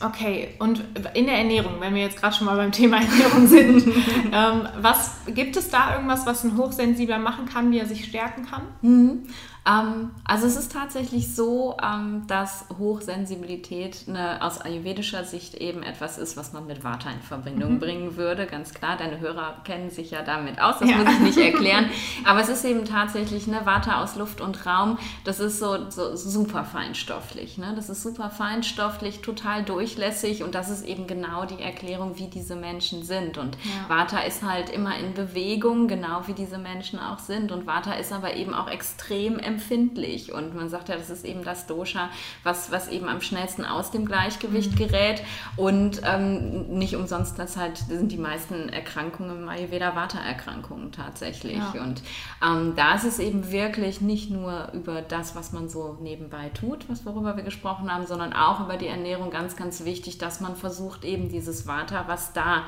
okay, 0.00 0.54
und 0.58 0.84
in 1.14 1.26
der 1.26 1.38
Ernährung, 1.38 1.74
wenn 1.80 1.94
wir 1.94 2.02
jetzt 2.02 2.20
gerade 2.20 2.34
schon 2.34 2.46
mal 2.46 2.56
beim 2.56 2.72
Thema 2.72 2.98
Ernährung 3.00 3.46
sind, 3.46 3.86
ähm, 4.32 4.68
was 4.80 5.12
gibt 5.28 5.56
es 5.56 5.70
da 5.70 5.94
irgendwas, 5.94 6.26
was 6.26 6.44
ein 6.44 6.56
Hochsensibler 6.56 7.18
machen 7.18 7.46
kann, 7.46 7.70
wie 7.70 7.78
er 7.78 7.86
sich 7.86 8.04
stärken 8.04 8.46
kann? 8.46 8.62
Mhm. 8.82 9.22
Ähm, 9.66 10.10
also 10.24 10.46
es 10.46 10.56
ist 10.56 10.72
tatsächlich 10.72 11.34
so, 11.34 11.76
ähm, 11.82 12.24
dass 12.28 12.66
Hochsensibilität 12.78 14.04
eine, 14.08 14.42
aus 14.42 14.60
ayurvedischer 14.60 15.24
Sicht 15.24 15.54
eben 15.54 15.82
etwas 15.82 16.18
ist, 16.18 16.36
was 16.36 16.52
man 16.52 16.66
mit 16.66 16.84
Vata 16.84 17.10
in 17.10 17.20
Verbindung 17.20 17.74
Mhm. 17.74 17.78
bringen 17.80 18.16
würde. 18.16 18.46
Ganz 18.46 18.72
klar, 18.74 18.96
deine 18.96 19.18
Hörer 19.20 19.56
kennen 19.64 19.90
sich 19.90 20.10
ja 20.10 20.22
damit 20.22 20.60
aus, 20.60 20.78
das 20.78 20.90
Ja. 20.90 20.98
muss 20.98 21.12
ich 21.12 21.18
nicht 21.20 21.38
erklären. 21.52 21.90
Aber 22.24 22.40
es 22.40 22.48
ist 22.48 22.64
eben 22.64 22.84
tatsächlich 22.84 23.48
eine 23.48 23.66
Vata 23.66 24.02
aus 24.02 24.16
Luft 24.16 24.40
und 24.40 24.66
Raum. 24.66 24.98
Das 25.24 25.40
ist 25.40 25.58
so, 25.58 25.90
so 25.90 26.14
super 26.14 26.64
feinstofflich. 26.64 27.58
Ne? 27.58 27.72
Das 27.74 27.88
ist 27.88 28.02
super 28.02 28.30
feinstofflich, 28.30 29.20
total 29.22 29.64
durchlässig 29.64 30.42
und 30.42 30.54
das 30.54 30.70
ist 30.70 30.84
eben 30.84 31.06
genau 31.06 31.44
die 31.44 31.60
Erklärung, 31.60 32.18
wie 32.18 32.28
diese 32.28 32.56
Menschen 32.56 33.02
sind. 33.02 33.38
Und 33.38 33.56
Ja. 33.64 33.96
Vata 33.96 34.18
ist 34.20 34.42
halt 34.42 34.70
immer 34.70 34.96
in 34.96 35.14
Bewegung, 35.14 35.88
genau 35.88 36.22
wie 36.26 36.34
diese 36.34 36.58
Menschen 36.58 36.98
auch 36.98 37.18
sind. 37.18 37.50
Und 37.52 37.66
Vata 37.66 37.94
ist 37.94 38.12
aber 38.12 38.34
eben 38.34 38.54
auch 38.54 38.68
extrem 38.70 39.38
empfindlich. 39.56 40.32
Und 40.32 40.54
man 40.54 40.68
sagt 40.68 40.88
ja, 40.88 40.96
das 40.96 41.10
ist 41.10 41.24
eben 41.24 41.42
das 41.44 41.66
Dosha, 41.66 42.10
was, 42.44 42.70
was 42.70 42.88
eben 42.88 43.08
am 43.08 43.20
schnellsten 43.20 43.64
aus 43.64 43.90
dem 43.90 44.04
Gleichgewicht 44.04 44.72
Mhm. 44.72 44.76
gerät. 44.76 45.22
Und 45.56 46.02
ähm, 46.04 46.68
nicht 46.78 46.94
umsonst, 46.96 47.38
das 47.38 47.56
halt 47.56 47.78
sind 47.78 48.12
die 48.12 48.18
meisten 48.18 48.68
Erkrankungen 48.68 49.42
im 49.42 49.48
Ayurveda 49.48 49.94
Vata-Erkrankungen 49.96 50.92
tatsächlich. 50.92 51.56
Ja. 51.56 51.82
Und 51.82 52.02
ähm, 52.44 52.74
da 52.76 52.94
ist 52.94 53.04
es 53.04 53.18
eben 53.18 53.50
wirklich 53.50 54.00
nicht 54.00 54.30
nur 54.30 54.70
über 54.74 55.00
das, 55.02 55.34
was 55.34 55.52
man 55.52 55.68
so 55.68 55.96
nebenbei 56.00 56.50
tut, 56.50 56.88
was 56.88 57.04
worüber 57.06 57.36
wir 57.36 57.44
gesprochen 57.44 57.92
haben, 57.92 58.06
sondern 58.06 58.32
auch 58.32 58.60
über 58.60 58.76
die 58.76 58.88
Ernährung 58.88 59.30
ganz, 59.30 59.56
ganz 59.56 59.84
wichtig, 59.84 60.18
dass 60.18 60.40
man 60.40 60.54
versucht, 60.56 61.04
eben 61.04 61.28
dieses 61.28 61.66
Vata, 61.66 62.04
was 62.06 62.32
da 62.32 62.62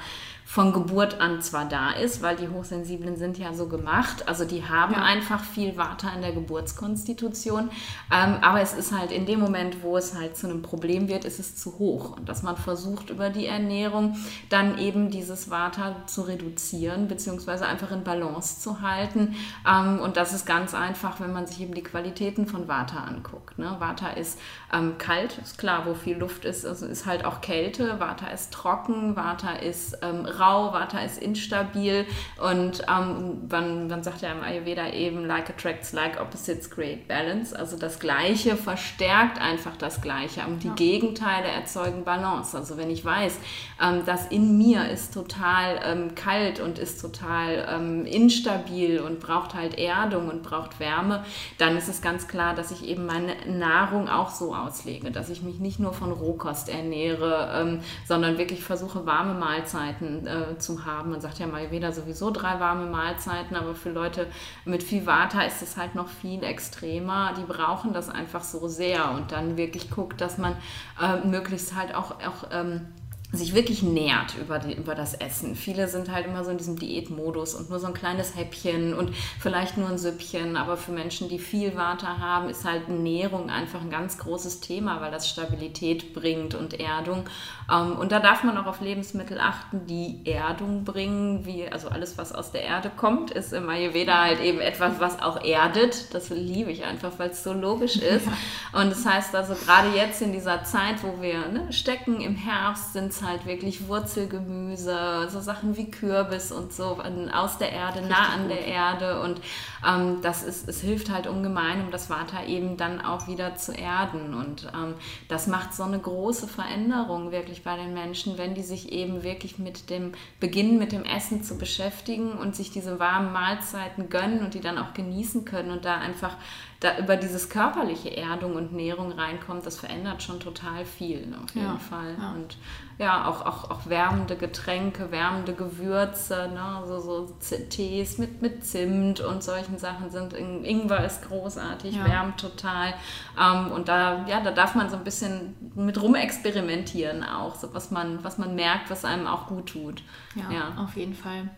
von 0.44 0.72
Geburt 0.72 1.20
an 1.20 1.42
zwar 1.42 1.66
da 1.66 1.90
ist, 1.90 2.22
weil 2.22 2.35
die 2.37 2.48
Hochsensiblen 2.48 3.16
sind 3.16 3.37
ja 3.37 3.53
so 3.53 3.68
gemacht, 3.68 4.27
also 4.27 4.46
die 4.46 4.66
haben 4.66 4.94
Ja. 4.94 5.03
einfach 5.03 5.44
viel 5.44 5.77
Vata 5.77 6.09
in 6.14 6.22
der 6.22 6.33
Geburtskonstitution, 6.78 7.70
ähm, 8.12 8.36
aber 8.40 8.60
es 8.60 8.72
ist 8.72 8.96
halt 8.96 9.10
in 9.10 9.26
dem 9.26 9.40
Moment, 9.40 9.82
wo 9.82 9.96
es 9.96 10.14
halt 10.14 10.36
zu 10.36 10.46
einem 10.46 10.62
Problem 10.62 11.08
wird, 11.08 11.24
ist 11.24 11.38
es 11.38 11.56
zu 11.56 11.78
hoch. 11.78 12.16
Und 12.16 12.28
dass 12.28 12.42
man 12.42 12.56
versucht 12.56 13.10
über 13.10 13.30
die 13.30 13.46
Ernährung 13.46 14.16
dann 14.48 14.78
eben 14.78 15.10
dieses 15.10 15.50
Vata 15.50 15.96
zu 16.06 16.22
reduzieren, 16.22 17.08
beziehungsweise 17.08 17.66
einfach 17.66 17.90
in 17.90 18.04
Balance 18.04 18.60
zu 18.60 18.80
halten. 18.80 19.34
Ähm, 19.68 20.00
und 20.00 20.16
das 20.16 20.32
ist 20.32 20.46
ganz 20.46 20.74
einfach, 20.74 21.20
wenn 21.20 21.32
man 21.32 21.46
sich 21.46 21.60
eben 21.60 21.74
die 21.74 21.82
Qualitäten 21.82 22.46
von 22.46 22.68
Vata 22.68 22.98
anguckt. 22.98 23.58
Ne? 23.58 23.76
Vata 23.78 24.10
ist 24.10 24.38
ähm, 24.72 24.98
kalt, 24.98 25.38
ist 25.38 25.58
klar, 25.58 25.86
wo 25.86 25.94
viel 25.94 26.16
Luft 26.16 26.44
ist, 26.44 26.64
also 26.64 26.86
ist 26.86 27.06
halt 27.06 27.24
auch 27.24 27.40
Kälte, 27.40 28.00
Vata 28.00 28.28
ist 28.28 28.52
trocken, 28.52 29.16
Vata 29.16 29.52
ist 29.52 29.98
ähm, 30.02 30.24
rau, 30.24 30.72
Vata 30.72 31.00
ist 31.00 31.18
instabil. 31.18 32.06
Und 32.42 32.82
ähm, 32.88 33.48
man, 33.50 33.88
man 33.88 34.02
sagt 34.02 34.22
ja 34.22 34.32
im 34.32 34.42
Ayurveda 34.42 34.92
eben, 34.92 35.26
like 35.26 35.50
attracts 35.50 35.92
like, 35.92 36.20
opposites 36.20 36.67
create 36.70 37.07
balance. 37.09 37.57
Also 37.57 37.76
das 37.76 37.98
Gleiche 37.98 38.57
verstärkt 38.57 39.40
einfach 39.40 39.76
das 39.76 40.00
Gleiche 40.00 40.42
und 40.46 40.62
die 40.62 40.70
Gegenteile 40.70 41.48
erzeugen 41.48 42.04
Balance. 42.04 42.57
Also 42.57 42.76
wenn 42.76 42.90
ich 42.90 43.04
weiß, 43.04 43.38
ähm, 43.83 44.04
dass 44.07 44.26
in 44.26 44.59
mir 44.59 44.88
ist 44.88 45.14
total 45.14 45.81
ähm, 45.85 46.14
kalt 46.14 46.61
und 46.61 46.78
ist 46.78 47.00
total 47.00 47.66
ähm, 47.70 48.07
instabil 48.07 49.00
und 49.00 49.20
braucht 49.20 49.54
halt 49.54 49.78
Erdung 49.78 50.28
und 50.28 50.42
braucht 50.42 50.81
Wärme, 50.81 51.24
dann 51.59 51.76
ist 51.76 51.88
es 51.88 52.02
ganz 52.02 52.28
klar, 52.28 52.54
dass 52.54 52.70
ich 52.70 52.85
eben 52.87 53.07
meine 53.07 53.35
Nahrung 53.46 54.09
auch 54.09 54.31
so 54.31 54.54
auslege, 54.54 55.11
dass 55.11 55.31
ich 55.31 55.42
mich 55.42 55.59
nicht 55.59 55.78
nur 55.78 55.92
von 55.92 56.12
Rohkost 56.12 56.68
ernähre, 56.68 57.50
ähm, 57.54 57.81
sondern 58.07 58.38
wirklich 58.38 58.62
versuche, 58.62 59.07
warme 59.07 59.35
Mahlzeiten 59.35 60.26
äh, 60.26 60.59
zu 60.59 60.85
haben. 60.85 61.11
Man 61.11 61.20
sagt 61.20 61.38
ja 61.38 61.46
mal 61.46 61.70
weder 61.70 61.92
sowieso 61.92 62.31
drei 62.31 62.61
warme 62.61 62.87
Mahlzeiten, 62.87 63.57
aber 63.57 63.74
für 63.74 63.90
Leute 63.90 64.26
mit 64.64 64.83
viel 64.83 65.07
Vata 65.07 65.42
ist 65.42 65.62
es 65.62 65.76
halt 65.76 65.94
noch 65.94 66.09
viel 66.09 66.42
extremer. 66.48 67.34
Die 67.38 67.44
brauchen 67.44 67.92
das 67.92 68.08
einfach 68.08 68.42
so 68.42 68.68
sehr 68.68 69.11
und 69.12 69.32
dann 69.32 69.56
wirklich 69.56 69.90
guckt, 69.90 70.20
dass 70.20 70.38
man 70.38 70.56
äh, 71.00 71.26
möglichst 71.26 71.74
halt 71.74 71.94
auch, 71.94 72.12
auch 72.12 72.48
ähm, 72.50 72.87
sich 73.30 73.54
wirklich 73.54 73.82
nährt 73.82 74.36
über, 74.40 74.58
die, 74.58 74.72
über 74.72 74.94
das 74.94 75.12
Essen. 75.12 75.54
Viele 75.54 75.86
sind 75.88 76.10
halt 76.10 76.26
immer 76.26 76.44
so 76.44 76.50
in 76.50 76.56
diesem 76.56 76.78
Diätmodus 76.78 77.54
und 77.54 77.68
nur 77.68 77.78
so 77.78 77.86
ein 77.86 77.92
kleines 77.92 78.34
Häppchen 78.36 78.94
und 78.94 79.14
vielleicht 79.38 79.76
nur 79.76 79.90
ein 79.90 79.98
Süppchen, 79.98 80.56
aber 80.56 80.78
für 80.78 80.92
Menschen, 80.92 81.28
die 81.28 81.38
viel 81.38 81.76
Vata 81.76 82.18
haben, 82.18 82.48
ist 82.48 82.64
halt 82.64 82.88
Ernährung 82.88 83.50
einfach 83.50 83.82
ein 83.82 83.90
ganz 83.90 84.16
großes 84.16 84.60
Thema, 84.60 85.02
weil 85.02 85.10
das 85.10 85.28
Stabilität 85.28 86.14
bringt 86.14 86.54
und 86.54 86.80
Erdung. 86.80 87.24
Ähm, 87.70 87.98
und 87.98 88.12
da 88.12 88.20
darf 88.20 88.44
man 88.44 88.56
auch 88.56 88.66
auf 88.66 88.80
Lebensmittel 88.80 89.38
achten, 89.38 89.86
die 89.86 90.22
Erdung 90.24 90.84
bringen, 90.84 91.44
wie, 91.44 91.68
also 91.68 91.88
alles, 91.88 92.16
was 92.16 92.32
aus 92.32 92.50
der 92.50 92.62
Erde 92.62 92.90
kommt, 92.96 93.30
ist 93.30 93.52
im 93.52 93.68
Ayurveda 93.68 94.22
halt 94.22 94.40
eben 94.40 94.60
etwas, 94.60 95.00
was 95.00 95.20
auch 95.20 95.44
erdet. 95.44 96.14
Das 96.14 96.30
liebe 96.30 96.70
ich 96.70 96.84
einfach, 96.84 97.18
weil 97.18 97.30
es 97.30 97.44
so 97.44 97.52
logisch 97.52 97.96
ist. 97.96 98.26
Und 98.72 98.90
das 98.90 99.04
heißt 99.04 99.34
also, 99.34 99.54
gerade 99.54 99.94
jetzt 99.94 100.22
in 100.22 100.32
dieser 100.32 100.64
Zeit, 100.64 101.02
wo 101.02 101.20
wir 101.20 101.46
ne, 101.48 101.70
stecken, 101.74 102.22
im 102.22 102.34
Herbst, 102.34 102.94
sind 102.94 103.17
es 103.18 103.26
halt 103.26 103.46
wirklich 103.46 103.88
Wurzelgemüse, 103.88 105.28
so 105.31 105.40
Sachen 105.40 105.76
wie 105.76 105.90
Kürbis 105.90 106.52
und 106.52 106.72
so 106.72 106.98
aus 107.33 107.59
der 107.59 107.72
Erde, 107.72 108.00
Richtig 108.00 108.11
nah 108.16 108.28
an 108.35 108.42
gut. 108.42 108.50
der 108.50 108.66
Erde. 108.66 109.20
Und 109.22 109.40
ähm, 109.87 110.18
das 110.22 110.42
ist, 110.42 110.68
es 110.68 110.81
hilft 110.81 111.11
halt 111.11 111.26
ungemein, 111.26 111.85
um 111.85 111.90
das 111.90 112.11
Vata 112.11 112.44
eben 112.44 112.76
dann 112.76 113.00
auch 113.00 113.26
wieder 113.28 113.57
zu 113.57 113.72
erden. 113.72 114.35
Und 114.35 114.66
ähm, 114.74 114.94
das 115.28 115.46
macht 115.46 115.74
so 115.74 115.83
eine 115.83 115.98
große 115.98 116.48
Veränderung 116.48 117.31
wirklich 117.31 117.64
bei 117.64 117.76
den 117.76 117.94
Menschen, 117.94 118.38
wenn 118.38 118.54
die 118.54 118.62
sich 118.62 118.92
eben 118.92 119.22
wirklich 119.22 119.59
mit 119.59 119.90
dem 119.90 120.12
Beginn 120.40 120.78
mit 120.78 120.92
dem 120.92 121.04
Essen 121.04 121.42
zu 121.42 121.59
beschäftigen 121.59 122.33
und 122.33 122.54
sich 122.54 122.70
diese 122.70 122.98
warmen 122.98 123.33
Mahlzeiten 123.33 124.09
gönnen 124.09 124.44
und 124.44 124.54
die 124.54 124.61
dann 124.61 124.78
auch 124.78 124.94
genießen 124.94 125.44
können 125.44 125.70
und 125.70 125.85
da 125.85 125.98
einfach 125.98 126.37
da 126.81 126.96
über 126.98 127.16
dieses 127.16 127.48
körperliche 127.48 128.16
Erdung 128.16 128.54
und 128.54 128.72
Nährung 128.72 129.11
reinkommt, 129.11 129.66
das 129.66 129.78
verändert 129.81 130.22
schon 130.22 130.38
total 130.38 130.85
viel, 130.85 131.26
ne, 131.26 131.37
auf 131.42 131.54
jeden 131.54 131.66
ja, 131.66 131.76
Fall. 131.76 132.16
Ja. 132.16 132.33
Und 132.33 132.57
ja, 132.98 133.08
auch, 133.09 133.44
auch, 133.44 133.71
auch 133.71 133.87
wärmende 133.87 134.37
Getränke, 134.37 135.11
wärmende 135.11 135.55
Gewürze, 135.55 136.51
ne, 136.53 136.83
so, 136.87 137.01
so 137.01 137.35
Tees 137.68 138.18
mit, 138.18 138.42
mit 138.42 138.64
Zimt 138.64 139.21
und 139.21 139.42
solchen 139.42 139.79
Sachen 139.79 140.11
sind, 140.11 140.33
Ingwer 140.33 141.05
ist 141.05 141.27
großartig, 141.29 141.97
ja. 141.97 142.05
wärmt 142.05 142.40
total. 142.40 142.94
Ähm, 143.40 143.73
und 143.73 143.88
da, 143.88 144.27
ja, 144.27 144.40
da 144.40 144.51
darf 144.51 144.75
man 144.75 144.90
so 144.90 144.97
ein 144.97 145.05
bisschen 145.05 145.55
mit 145.75 146.01
rumexperimentieren 146.01 147.25
auch, 147.25 147.55
so 147.55 147.73
was 147.75 147.90
man, 147.90 148.23
was 148.25 148.38
man 148.38 148.55
merkt, 148.55 148.90
was 148.90 149.05
einem 149.05 149.27
auch 149.27 149.47
gut 149.47 149.66
tut. 149.66 150.03
Ja, 150.35 150.51
ja. 150.51 150.83
auf 150.83 150.97
jeden 150.97 151.14
Fall. 151.14 151.49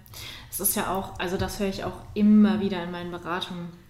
Es 0.50 0.60
ist 0.60 0.76
ja 0.76 0.94
auch, 0.94 1.18
also 1.18 1.36
das 1.36 1.60
höre 1.60 1.68
ich 1.68 1.84
auch 1.84 1.98
immer 2.14 2.60
wieder 2.60 2.82
in 2.82 2.90
meinen 2.90 3.10
Beratungen 3.10 3.80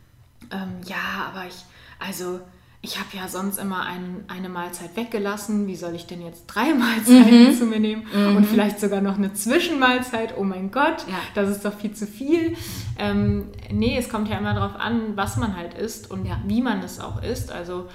ähm, 0.50 0.80
ja, 0.84 1.28
aber 1.28 1.46
ich, 1.46 1.64
also 1.98 2.40
ich 2.82 2.98
habe 2.98 3.08
ja 3.12 3.28
sonst 3.28 3.58
immer 3.58 3.84
ein, 3.84 4.24
eine 4.28 4.48
Mahlzeit 4.48 4.96
weggelassen. 4.96 5.66
Wie 5.66 5.76
soll 5.76 5.94
ich 5.94 6.06
denn 6.06 6.22
jetzt 6.22 6.46
drei 6.46 6.72
Mahlzeiten 6.74 7.48
mhm. 7.48 7.54
zu 7.54 7.66
mir 7.66 7.78
nehmen? 7.78 8.06
Mhm. 8.12 8.36
Und 8.36 8.46
vielleicht 8.46 8.80
sogar 8.80 9.02
noch 9.02 9.18
eine 9.18 9.34
Zwischenmahlzeit. 9.34 10.34
Oh 10.38 10.44
mein 10.44 10.70
Gott, 10.70 11.06
ja. 11.06 11.16
das 11.34 11.50
ist 11.50 11.64
doch 11.64 11.74
viel 11.74 11.92
zu 11.92 12.06
viel. 12.06 12.56
Ähm, 12.98 13.48
nee, 13.70 13.98
es 13.98 14.08
kommt 14.08 14.28
ja 14.28 14.38
immer 14.38 14.54
darauf 14.54 14.76
an, 14.76 15.16
was 15.16 15.36
man 15.36 15.56
halt 15.56 15.74
isst 15.74 16.10
und 16.10 16.24
ja. 16.24 16.40
wie 16.46 16.62
man 16.62 16.82
es 16.82 17.00
auch 17.00 17.22
isst. 17.22 17.52
Also 17.52 17.88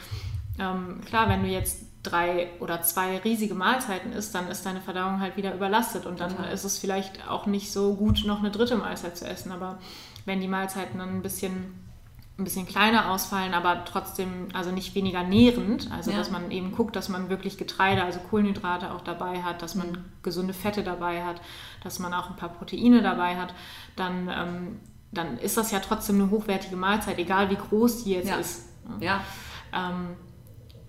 ähm, 0.59 1.01
klar, 1.05 1.29
wenn 1.29 1.41
du 1.41 1.49
jetzt 1.49 1.85
drei 2.03 2.49
oder 2.59 2.83
zwei 2.83 3.17
riesige 3.17 3.55
Mahlzeiten 3.55 4.13
isst, 4.13 4.35
dann 4.35 4.47
ist 4.49 4.67
deine 4.67 4.81
Verdauung 4.81 5.19
halt 5.19 5.35
wieder 5.35 5.55
überlastet 5.55 6.05
und 6.05 6.19
dann 6.19 6.35
Total. 6.35 6.53
ist 6.53 6.63
es 6.63 6.77
vielleicht 6.77 7.27
auch 7.27 7.47
nicht 7.47 7.71
so 7.71 7.95
gut, 7.95 8.23
noch 8.25 8.39
eine 8.39 8.51
dritte 8.51 8.77
Mahlzeit 8.77 9.17
zu 9.17 9.25
essen. 9.25 9.51
Aber 9.51 9.79
wenn 10.25 10.41
die 10.41 10.47
Mahlzeiten 10.47 10.99
dann 10.99 11.09
ein 11.09 11.21
bisschen 11.23 11.73
ein 12.37 12.43
bisschen 12.43 12.65
kleiner 12.65 13.11
ausfallen, 13.11 13.53
aber 13.53 13.85
trotzdem, 13.85 14.49
also 14.53 14.71
nicht 14.71 14.93
weniger 14.93 15.23
nährend. 15.23 15.89
Also 15.91 16.11
ja. 16.11 16.17
dass 16.17 16.31
man 16.31 16.51
eben 16.51 16.73
guckt, 16.73 16.95
dass 16.95 17.07
man 17.07 17.29
wirklich 17.29 17.57
Getreide, 17.57 18.03
also 18.03 18.19
Kohlenhydrate 18.19 18.91
auch 18.91 19.01
dabei 19.01 19.41
hat, 19.41 19.61
dass 19.61 19.75
man 19.75 19.91
mhm. 19.91 20.05
gesunde 20.21 20.53
Fette 20.53 20.83
dabei 20.83 21.23
hat, 21.23 21.39
dass 21.83 21.99
man 21.99 22.13
auch 22.13 22.29
ein 22.29 22.35
paar 22.35 22.49
Proteine 22.49 23.01
dabei 23.01 23.37
hat, 23.37 23.53
dann, 23.95 24.29
ähm, 24.29 24.79
dann 25.11 25.37
ist 25.37 25.55
das 25.55 25.71
ja 25.71 25.79
trotzdem 25.79 26.15
eine 26.15 26.29
hochwertige 26.29 26.75
Mahlzeit, 26.75 27.19
egal 27.19 27.49
wie 27.49 27.55
groß 27.55 28.03
die 28.03 28.11
jetzt 28.11 28.29
ja. 28.29 28.35
ist. 28.35 28.67
Ja. 28.99 29.21
Ähm, 29.71 30.17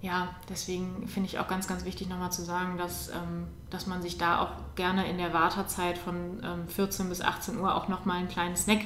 ja, 0.01 0.29
deswegen 0.49 1.07
finde 1.07 1.29
ich 1.29 1.39
auch 1.39 1.49
ganz, 1.49 1.69
ganz 1.69 1.85
wichtig 1.85 2.09
nochmal 2.09 2.33
zu 2.33 2.43
sagen, 2.43 2.77
dass, 2.77 3.09
ähm, 3.09 3.47
dass 3.71 3.87
man 3.87 4.03
sich 4.03 4.19
da 4.19 4.41
auch 4.41 4.51
gerne 4.75 5.09
in 5.09 5.17
der 5.17 5.33
Wartezeit 5.33 5.97
von 5.97 6.41
ähm, 6.45 6.69
14 6.69 7.09
bis 7.09 7.21
18 7.21 7.59
Uhr 7.59 7.75
auch 7.75 7.89
nochmal 7.89 8.19
einen 8.19 8.29
kleinen 8.29 8.57
Snack 8.57 8.81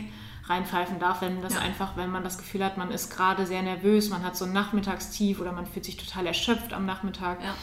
reinpfeifen 0.51 0.99
darf, 0.99 1.23
wenn 1.23 1.41
das 1.41 1.55
ja. 1.55 1.61
einfach, 1.61 1.97
wenn 1.97 2.11
man 2.11 2.25
das 2.25 2.37
Gefühl 2.37 2.65
hat, 2.65 2.77
man 2.77 2.91
ist 2.91 3.15
gerade 3.15 3.47
sehr 3.47 3.63
nervös, 3.63 4.11
man 4.11 4.23
hat 4.23 4.37
so 4.37 4.45
ein 4.45 4.53
Nachmittagstief 4.53 5.41
oder 5.41 5.53
man 5.53 5.67
fühlt 5.67 5.85
sich 5.85 5.97
total 5.97 6.27
erschöpft 6.27 6.73
am 6.73 6.85
Nachmittag, 6.85 7.43
ja. 7.43 7.55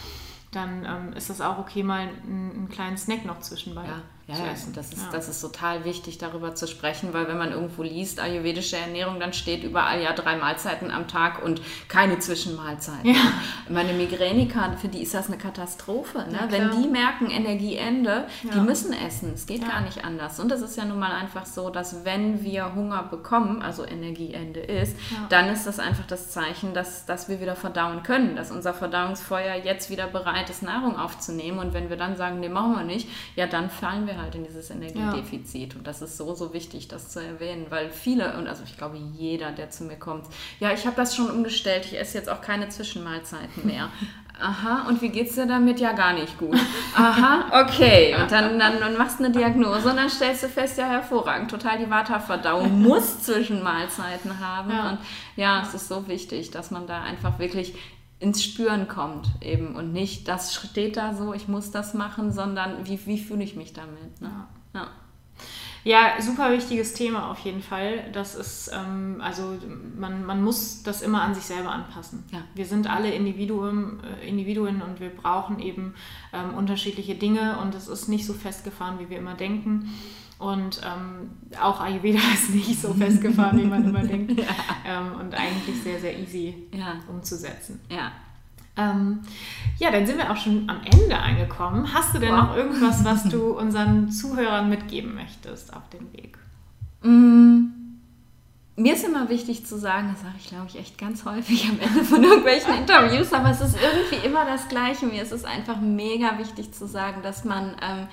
dann 0.52 0.86
ähm, 0.86 1.14
ist 1.14 1.30
das 1.30 1.42
auch 1.42 1.58
okay, 1.60 1.84
mal 1.84 2.08
einen, 2.08 2.52
einen 2.52 2.70
kleinen 2.70 2.98
Snack 2.98 3.26
noch 3.26 3.40
zwischenbei. 3.42 3.86
Ja 3.86 4.02
ja, 4.28 4.36
zu 4.36 4.44
essen. 4.44 4.74
Das 4.74 4.92
ist, 4.92 5.04
ja. 5.04 5.10
das 5.12 5.30
ist 5.30 5.40
total 5.40 5.86
wichtig, 5.86 6.18
darüber 6.18 6.54
zu 6.54 6.68
sprechen, 6.68 7.14
weil 7.14 7.28
wenn 7.28 7.38
man 7.38 7.52
irgendwo 7.52 7.84
liest, 7.84 8.20
ayurvedische 8.20 8.76
Ernährung, 8.76 9.20
dann 9.20 9.32
steht 9.32 9.64
überall 9.64 10.02
ja 10.02 10.14
drei 10.14 10.36
Mahlzeiten 10.36 10.92
am 10.92 11.08
Tag 11.08 11.44
und 11.44 11.62
keine 11.88 12.20
Zwischenmahlzeiten. 12.20 13.10
Ja. 13.10 13.34
Meine 13.70 13.94
Migräniker, 13.94 14.76
für 14.80 14.90
die 14.90 15.04
ist 15.04 15.14
das 15.14 15.28
eine 15.28 15.38
Katastrophe. 15.38 16.20
Ne? 16.30 16.40
Ja, 16.42 16.52
wenn 16.52 16.82
die 16.82 16.88
merken, 16.88 17.30
Energieende, 17.30 18.28
die 18.44 18.60
müssen 18.60 18.94
essen. 18.94 19.32
Es 19.34 19.46
geht 19.46 19.68
gar 19.68 19.82
nicht 19.82 20.04
anders. 20.04 20.40
Und 20.40 20.52
es 20.52 20.62
ist 20.62 20.78
ja 20.78 20.86
nun 20.86 21.00
mal 21.00 21.12
einfach 21.12 21.46
so, 21.46 21.70
dass 21.70 22.04
wenn 22.04 22.44
wir 22.44 22.76
Hunger 22.76 23.04
bekommen, 23.04 23.62
also 23.62 23.86
Energieende 23.86 24.60
ist, 24.60 24.98
dann 25.30 25.48
ist 25.50 25.66
das 25.66 25.80
einfach 25.80 26.06
das 26.06 26.32
Zeichen, 26.32 26.74
dass, 26.74 27.06
dass 27.06 27.30
wir 27.30 27.40
wieder 27.40 27.56
verdauen 27.56 28.04
können, 28.04 28.36
dass 28.36 28.52
unser 28.52 28.74
Verdauungsfeuer 28.74 29.56
jetzt 29.56 29.90
wieder 29.90 30.08
bereit 30.08 30.50
ist, 30.50 30.64
Nahrung 30.64 30.98
aufzunehmen. 30.98 31.60
Und 31.60 31.74
wenn 31.74 31.90
wir 31.90 31.98
dann 31.98 32.18
sagen, 32.18 32.40
nee, 32.40 32.50
machen 32.50 32.76
wir 32.76 32.84
nicht, 32.84 33.08
ja, 33.36 33.48
dann 33.48 33.70
fallen 33.70 34.06
wir 34.06 34.17
halt 34.18 34.36
in 34.36 34.44
dieses 34.44 34.70
Energiedefizit. 34.70 35.74
Ja. 35.74 35.80
Und 35.80 35.88
das 35.88 36.02
ist 36.02 36.18
so, 36.18 36.34
so 36.36 36.54
wichtig, 36.54 36.88
das 36.88 37.10
zu 37.10 37.20
erwähnen, 37.20 37.68
weil 37.70 37.90
viele, 37.90 38.38
und 38.38 38.48
also 38.48 38.64
ich 38.66 38.78
glaube 38.78 38.98
jeder, 38.98 39.52
der 39.52 39.70
zu 39.70 39.84
mir 39.84 39.98
kommt, 39.98 40.26
ja, 40.60 40.72
ich 40.74 40.86
habe 40.86 40.96
das 40.96 41.16
schon 41.16 41.30
umgestellt, 41.30 41.86
ich 41.86 42.00
esse 42.00 42.18
jetzt 42.18 42.30
auch 42.30 42.42
keine 42.42 42.70
Zwischenmahlzeiten 42.70 43.66
mehr. 43.66 43.90
Aha, 44.40 44.88
und 44.88 45.02
wie 45.02 45.10
geht's 45.10 45.34
dir 45.34 45.48
damit? 45.48 45.80
Ja, 45.80 45.94
gar 45.94 46.14
nicht 46.14 46.38
gut. 46.38 46.56
Aha, 46.96 47.64
okay. 47.64 48.16
Und 48.22 48.32
dann, 48.32 48.60
dann, 48.60 48.80
dann 48.80 48.96
machst 48.96 49.20
du 49.20 49.24
eine 49.24 49.34
Diagnose 49.34 49.90
und 49.90 49.98
dann 49.98 50.10
stellst 50.10 50.44
du 50.44 50.48
fest, 50.48 50.78
ja, 50.78 50.86
hervorragend, 50.86 51.50
total 51.50 51.80
die 51.80 51.90
Vata-Verdauung 51.90 52.84
muss 52.84 53.24
Zwischenmahlzeiten 53.24 54.40
haben. 54.40 54.70
Ja. 54.70 54.90
Und 54.90 55.00
ja, 55.38 55.64
es 55.64 55.74
ist 55.74 55.88
so 55.88 56.08
wichtig, 56.08 56.52
dass 56.52 56.70
man 56.70 56.86
da 56.86 57.02
einfach 57.02 57.40
wirklich 57.40 57.74
ins 58.20 58.44
Spüren 58.44 58.88
kommt 58.88 59.30
eben 59.42 59.76
und 59.76 59.94
nicht, 59.94 60.28
das 60.28 60.56
steht 60.56 60.98
da 60.98 61.14
so, 61.14 61.34
ich 61.34 61.48
muss 61.48 61.72
das 61.72 61.94
machen, 61.94 62.32
sondern 62.32 62.86
wie, 62.88 63.00
wie 63.06 63.20
fühle 63.20 63.44
ich 63.44 63.56
mich 63.56 63.74
damit. 63.74 64.22
Ne? 64.22 64.32
Ja. 64.74 64.82
ja. 64.82 64.88
Ja, 65.84 66.22
super 66.22 66.52
wichtiges 66.52 66.94
Thema 66.94 67.32
auf 67.32 67.40
jeden 67.40 67.62
Fall. 67.62 68.12
Das 68.12 68.36
ist, 68.36 68.70
ähm, 68.74 69.22
also 69.22 69.58
man, 69.98 70.26
man 70.26 70.44
muss 70.44 70.84
das 70.84 71.02
immer 71.02 71.22
an 71.22 71.34
sich 71.34 71.46
selber 71.46 71.72
anpassen. 71.72 72.26
Ja. 72.34 72.40
Wir 72.56 72.66
sind 72.66 72.90
alle 72.90 73.14
Individuen, 73.14 74.02
äh, 74.04 74.28
Individuen 74.28 74.82
und 74.82 75.00
wir 75.00 75.10
brauchen 75.10 75.60
eben 75.60 75.94
ähm, 76.34 76.56
unterschiedliche 76.56 77.16
Dinge 77.16 77.58
und 77.60 77.74
es 77.74 77.88
ist 77.88 78.10
nicht 78.10 78.26
so 78.26 78.34
festgefahren, 78.34 79.00
wie 79.00 79.10
wir 79.10 79.18
immer 79.18 79.36
denken. 79.36 79.94
Und 80.40 80.82
ähm, 80.84 81.32
auch 81.60 81.80
Ayurveda 81.80 82.20
ist 82.34 82.52
nicht 82.52 82.80
so 82.80 82.94
festgefahren, 82.94 83.60
wie 83.60 83.66
man 83.66 83.86
immer 83.86 84.04
denkt. 84.04 84.40
Ja. 84.40 84.46
Ähm, 84.86 85.20
und 85.20 85.34
eigentlich 85.34 85.82
sehr, 85.84 86.00
sehr 86.00 86.18
easy 86.18 86.56
ja. 86.72 86.96
umzusetzen. 87.10 87.80
Ja. 87.90 88.12
Ähm, 88.78 89.20
ja, 89.80 89.90
dann 89.92 90.06
sind 90.06 90.18
wir 90.18 90.32
auch 90.32 90.38
schon 90.38 90.70
am 90.70 90.82
Ende 90.84 91.18
angekommen. 91.18 91.92
Hast 91.94 92.14
du 92.14 92.20
denn 92.20 92.32
wow. 92.32 92.44
noch 92.44 92.56
irgendwas, 92.56 93.04
was 93.04 93.24
du 93.24 93.58
unseren 93.58 94.12
Zuhörern 94.12 94.70
mitgeben 94.70 95.16
möchtest 95.16 95.76
auf 95.76 95.90
dem 95.90 96.12
Weg? 96.14 96.38
Mm 97.02 97.78
mir 98.80 98.94
ist 98.94 99.04
immer 99.04 99.28
wichtig 99.28 99.66
zu 99.66 99.78
sagen, 99.78 100.10
das 100.14 100.22
sage 100.22 100.36
ich 100.40 100.50
glaube 100.50 100.68
ich 100.70 100.78
echt 100.78 100.98
ganz 101.00 101.26
häufig 101.26 101.68
am 101.68 101.80
Ende 101.80 102.04
von 102.04 102.24
irgendwelchen 102.24 102.76
Interviews, 102.76 103.34
aber 103.34 103.50
es 103.50 103.60
ist 103.60 103.76
irgendwie 103.76 104.26
immer 104.26 104.46
das 104.46 104.68
Gleiche. 104.70 105.08
Mir 105.08 105.24
ist 105.24 105.32
es 105.32 105.46
einfach 105.46 105.82
mega 105.82 106.38
wichtig 106.38 106.72
zu 106.74 106.88
sagen, 106.88 107.24
dass 107.24 107.44
man, 107.44 107.76
ähm, 107.82 108.08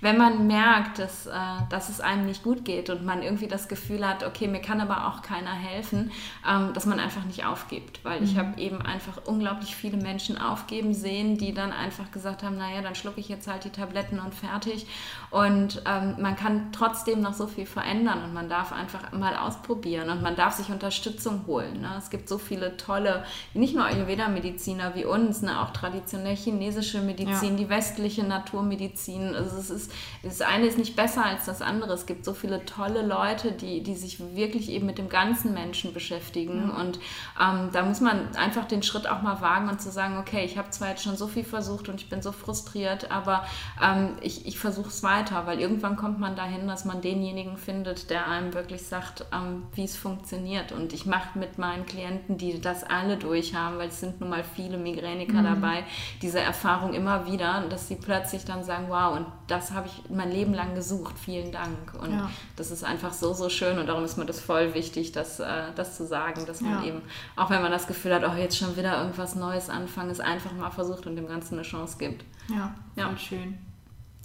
wenn 0.00 0.16
man 0.16 0.46
merkt, 0.46 0.98
dass, 0.98 1.26
äh, 1.26 1.32
dass 1.68 1.88
es 1.88 2.00
einem 2.00 2.26
nicht 2.26 2.42
gut 2.42 2.64
geht 2.64 2.90
und 2.90 3.04
man 3.04 3.22
irgendwie 3.22 3.48
das 3.48 3.68
Gefühl 3.68 4.06
hat, 4.06 4.24
okay, 4.24 4.48
mir 4.48 4.60
kann 4.60 4.80
aber 4.80 5.08
auch 5.08 5.22
keiner 5.22 5.52
helfen, 5.52 6.10
ähm, 6.48 6.72
dass 6.72 6.86
man 6.86 7.00
einfach 7.00 7.24
nicht 7.24 7.44
aufgibt. 7.44 8.04
Weil 8.04 8.20
mhm. 8.20 8.26
ich 8.26 8.38
habe 8.38 8.60
eben 8.60 8.80
einfach 8.80 9.26
unglaublich 9.26 9.76
viele 9.76 9.98
Menschen 9.98 10.38
aufgeben 10.38 10.94
sehen, 10.94 11.36
die 11.36 11.52
dann 11.52 11.72
einfach 11.72 12.10
gesagt 12.10 12.42
haben, 12.42 12.56
naja, 12.56 12.82
dann 12.82 12.94
schlucke 12.94 13.20
ich 13.20 13.28
jetzt 13.28 13.46
halt 13.48 13.64
die 13.64 13.70
Tabletten 13.70 14.18
und 14.18 14.34
fertig. 14.34 14.86
Und 15.30 15.82
ähm, 15.86 16.16
man 16.18 16.36
kann 16.36 16.72
trotzdem 16.72 17.20
noch 17.20 17.34
so 17.34 17.46
viel 17.46 17.66
verändern 17.66 18.24
und 18.24 18.34
man 18.34 18.48
darf 18.48 18.72
einfach 18.72 19.12
mal 19.12 19.36
ausprobieren 19.36 20.10
und 20.10 20.22
man 20.22 20.34
darf 20.34 20.54
sich 20.54 20.70
Unterstützung 20.70 21.44
holen. 21.46 21.82
Ne? 21.82 21.94
Es 21.98 22.10
gibt 22.10 22.28
so 22.28 22.38
viele 22.38 22.76
tolle, 22.76 23.24
nicht 23.54 23.74
nur 23.74 23.84
Ayurveda-Mediziner 23.84 24.94
wie 24.94 25.04
uns, 25.04 25.42
ne? 25.42 25.60
auch 25.60 25.70
traditionell 25.70 26.36
chinesische 26.36 27.00
Medizin, 27.00 27.52
ja. 27.52 27.56
die 27.56 27.68
westliche 27.68 28.24
Naturmedizin. 28.24 29.34
Also 29.34 29.58
es 29.58 29.70
ist, 29.70 29.89
das 30.22 30.40
eine 30.40 30.66
ist 30.66 30.78
nicht 30.78 30.96
besser 30.96 31.24
als 31.24 31.46
das 31.46 31.62
andere. 31.62 31.92
Es 31.92 32.06
gibt 32.06 32.24
so 32.24 32.34
viele 32.34 32.64
tolle 32.64 33.02
Leute, 33.02 33.52
die, 33.52 33.82
die 33.82 33.94
sich 33.94 34.20
wirklich 34.34 34.70
eben 34.70 34.86
mit 34.86 34.98
dem 34.98 35.08
ganzen 35.08 35.54
Menschen 35.54 35.92
beschäftigen. 35.92 36.66
Mhm. 36.66 36.70
Und 36.70 37.00
ähm, 37.40 37.70
da 37.72 37.82
muss 37.84 38.00
man 38.00 38.34
einfach 38.36 38.66
den 38.66 38.82
Schritt 38.82 39.08
auch 39.08 39.22
mal 39.22 39.40
wagen 39.40 39.68
und 39.68 39.80
zu 39.80 39.90
sagen, 39.90 40.18
okay, 40.18 40.44
ich 40.44 40.58
habe 40.58 40.70
zwar 40.70 40.90
jetzt 40.90 41.02
schon 41.02 41.16
so 41.16 41.26
viel 41.26 41.44
versucht 41.44 41.88
und 41.88 42.00
ich 42.00 42.08
bin 42.08 42.22
so 42.22 42.32
frustriert, 42.32 43.10
aber 43.10 43.44
ähm, 43.82 44.16
ich, 44.20 44.46
ich 44.46 44.58
versuche 44.58 44.88
es 44.88 45.02
weiter, 45.02 45.46
weil 45.46 45.60
irgendwann 45.60 45.96
kommt 45.96 46.18
man 46.18 46.36
dahin, 46.36 46.66
dass 46.66 46.84
man 46.84 47.00
denjenigen 47.00 47.56
findet, 47.56 48.10
der 48.10 48.28
einem 48.28 48.54
wirklich 48.54 48.86
sagt, 48.86 49.26
ähm, 49.32 49.64
wie 49.74 49.84
es 49.84 49.96
funktioniert. 49.96 50.72
Und 50.72 50.92
ich 50.92 51.06
mache 51.06 51.38
mit 51.38 51.58
meinen 51.58 51.86
Klienten, 51.86 52.38
die 52.38 52.60
das 52.60 52.84
alle 52.84 53.16
durchhaben, 53.16 53.78
weil 53.78 53.88
es 53.88 54.00
sind 54.00 54.20
nun 54.20 54.30
mal 54.30 54.44
viele 54.44 54.78
Migräniker 54.78 55.40
mhm. 55.40 55.44
dabei, 55.44 55.84
diese 56.22 56.40
Erfahrung 56.40 56.94
immer 56.94 57.26
wieder, 57.26 57.64
dass 57.68 57.88
sie 57.88 57.96
plötzlich 57.96 58.44
dann 58.44 58.64
sagen, 58.64 58.86
wow, 58.88 59.16
und 59.16 59.26
das 59.50 59.72
habe 59.72 59.88
ich 59.88 60.10
mein 60.10 60.30
Leben 60.30 60.54
lang 60.54 60.74
gesucht, 60.74 61.18
vielen 61.18 61.50
Dank. 61.50 61.94
Und 62.00 62.12
ja. 62.12 62.30
das 62.56 62.70
ist 62.70 62.84
einfach 62.84 63.12
so, 63.12 63.32
so 63.32 63.48
schön 63.48 63.78
und 63.78 63.86
darum 63.86 64.04
ist 64.04 64.16
mir 64.16 64.26
das 64.26 64.40
voll 64.40 64.74
wichtig, 64.74 65.12
das, 65.12 65.40
äh, 65.40 65.72
das 65.74 65.96
zu 65.96 66.06
sagen, 66.06 66.46
dass 66.46 66.60
man 66.60 66.82
ja. 66.82 66.88
eben, 66.88 67.02
auch 67.36 67.50
wenn 67.50 67.60
man 67.62 67.72
das 67.72 67.86
Gefühl 67.86 68.14
hat, 68.14 68.22
oh, 68.24 68.36
jetzt 68.36 68.56
schon 68.56 68.76
wieder 68.76 68.98
irgendwas 68.98 69.34
Neues 69.34 69.68
anfangen, 69.68 70.10
es 70.10 70.20
einfach 70.20 70.52
mal 70.52 70.70
versucht 70.70 71.06
und 71.06 71.16
dem 71.16 71.26
Ganzen 71.26 71.54
eine 71.54 71.62
Chance 71.62 71.96
gibt. 71.98 72.24
Ja, 72.48 72.74
ja. 72.96 73.16
schön. 73.16 73.58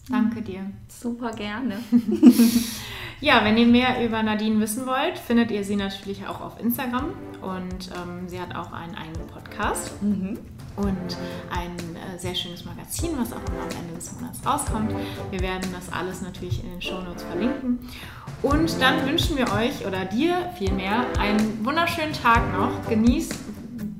Danke 0.08 0.44
dir. 0.44 0.70
Super 0.88 1.32
gerne. 1.32 1.80
ja, 3.22 3.44
wenn 3.44 3.58
ihr 3.58 3.66
mehr 3.66 4.06
über 4.06 4.22
Nadine 4.22 4.60
wissen 4.60 4.86
wollt, 4.86 5.18
findet 5.18 5.50
ihr 5.50 5.64
sie 5.64 5.76
natürlich 5.76 6.28
auch 6.28 6.42
auf 6.42 6.60
Instagram 6.60 7.10
und 7.42 7.90
ähm, 7.90 8.28
sie 8.30 8.40
hat 8.40 8.56
auch 8.56 8.72
einen 8.72 8.94
eigenen 8.94 9.26
Podcast. 9.28 10.00
Mhm 10.04 10.38
und 10.78 11.18
ein 11.50 11.76
äh, 11.96 12.20
sehr 12.20 12.36
schönes 12.36 12.66
Magazin, 12.66 13.12
was 13.18 13.32
auch 13.32 13.44
immer 13.48 13.64
am 13.64 13.82
Ende 13.82 13.96
des 13.96 14.14
Monats 14.14 14.40
rauskommt. 14.46 14.94
Wir 15.32 15.40
werden 15.40 15.70
das 15.74 15.92
alles 15.92 16.22
natürlich 16.22 16.64
in 16.64 16.72
den 16.72 16.82
Shownotes 16.82 17.24
verlinken. 17.24 17.80
Und 18.42 18.82
dann 18.82 19.06
wünschen 19.08 19.38
wir 19.38 19.52
euch 19.54 19.86
oder 19.86 20.06
dir 20.06 20.52
vielmehr 20.58 21.06
einen 21.18 21.66
wunderschönen 21.66 22.14
Tag 22.14 22.42
noch. 22.54 22.88
Genieß 22.90 23.30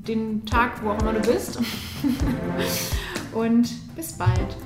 den 0.06 0.44
Tag, 0.46 0.82
wo 0.82 0.90
auch 0.90 1.00
immer 1.00 1.14
du 1.14 1.20
bist. 1.20 1.58
und 3.32 3.68
bis 3.96 4.12
bald. 4.12 4.56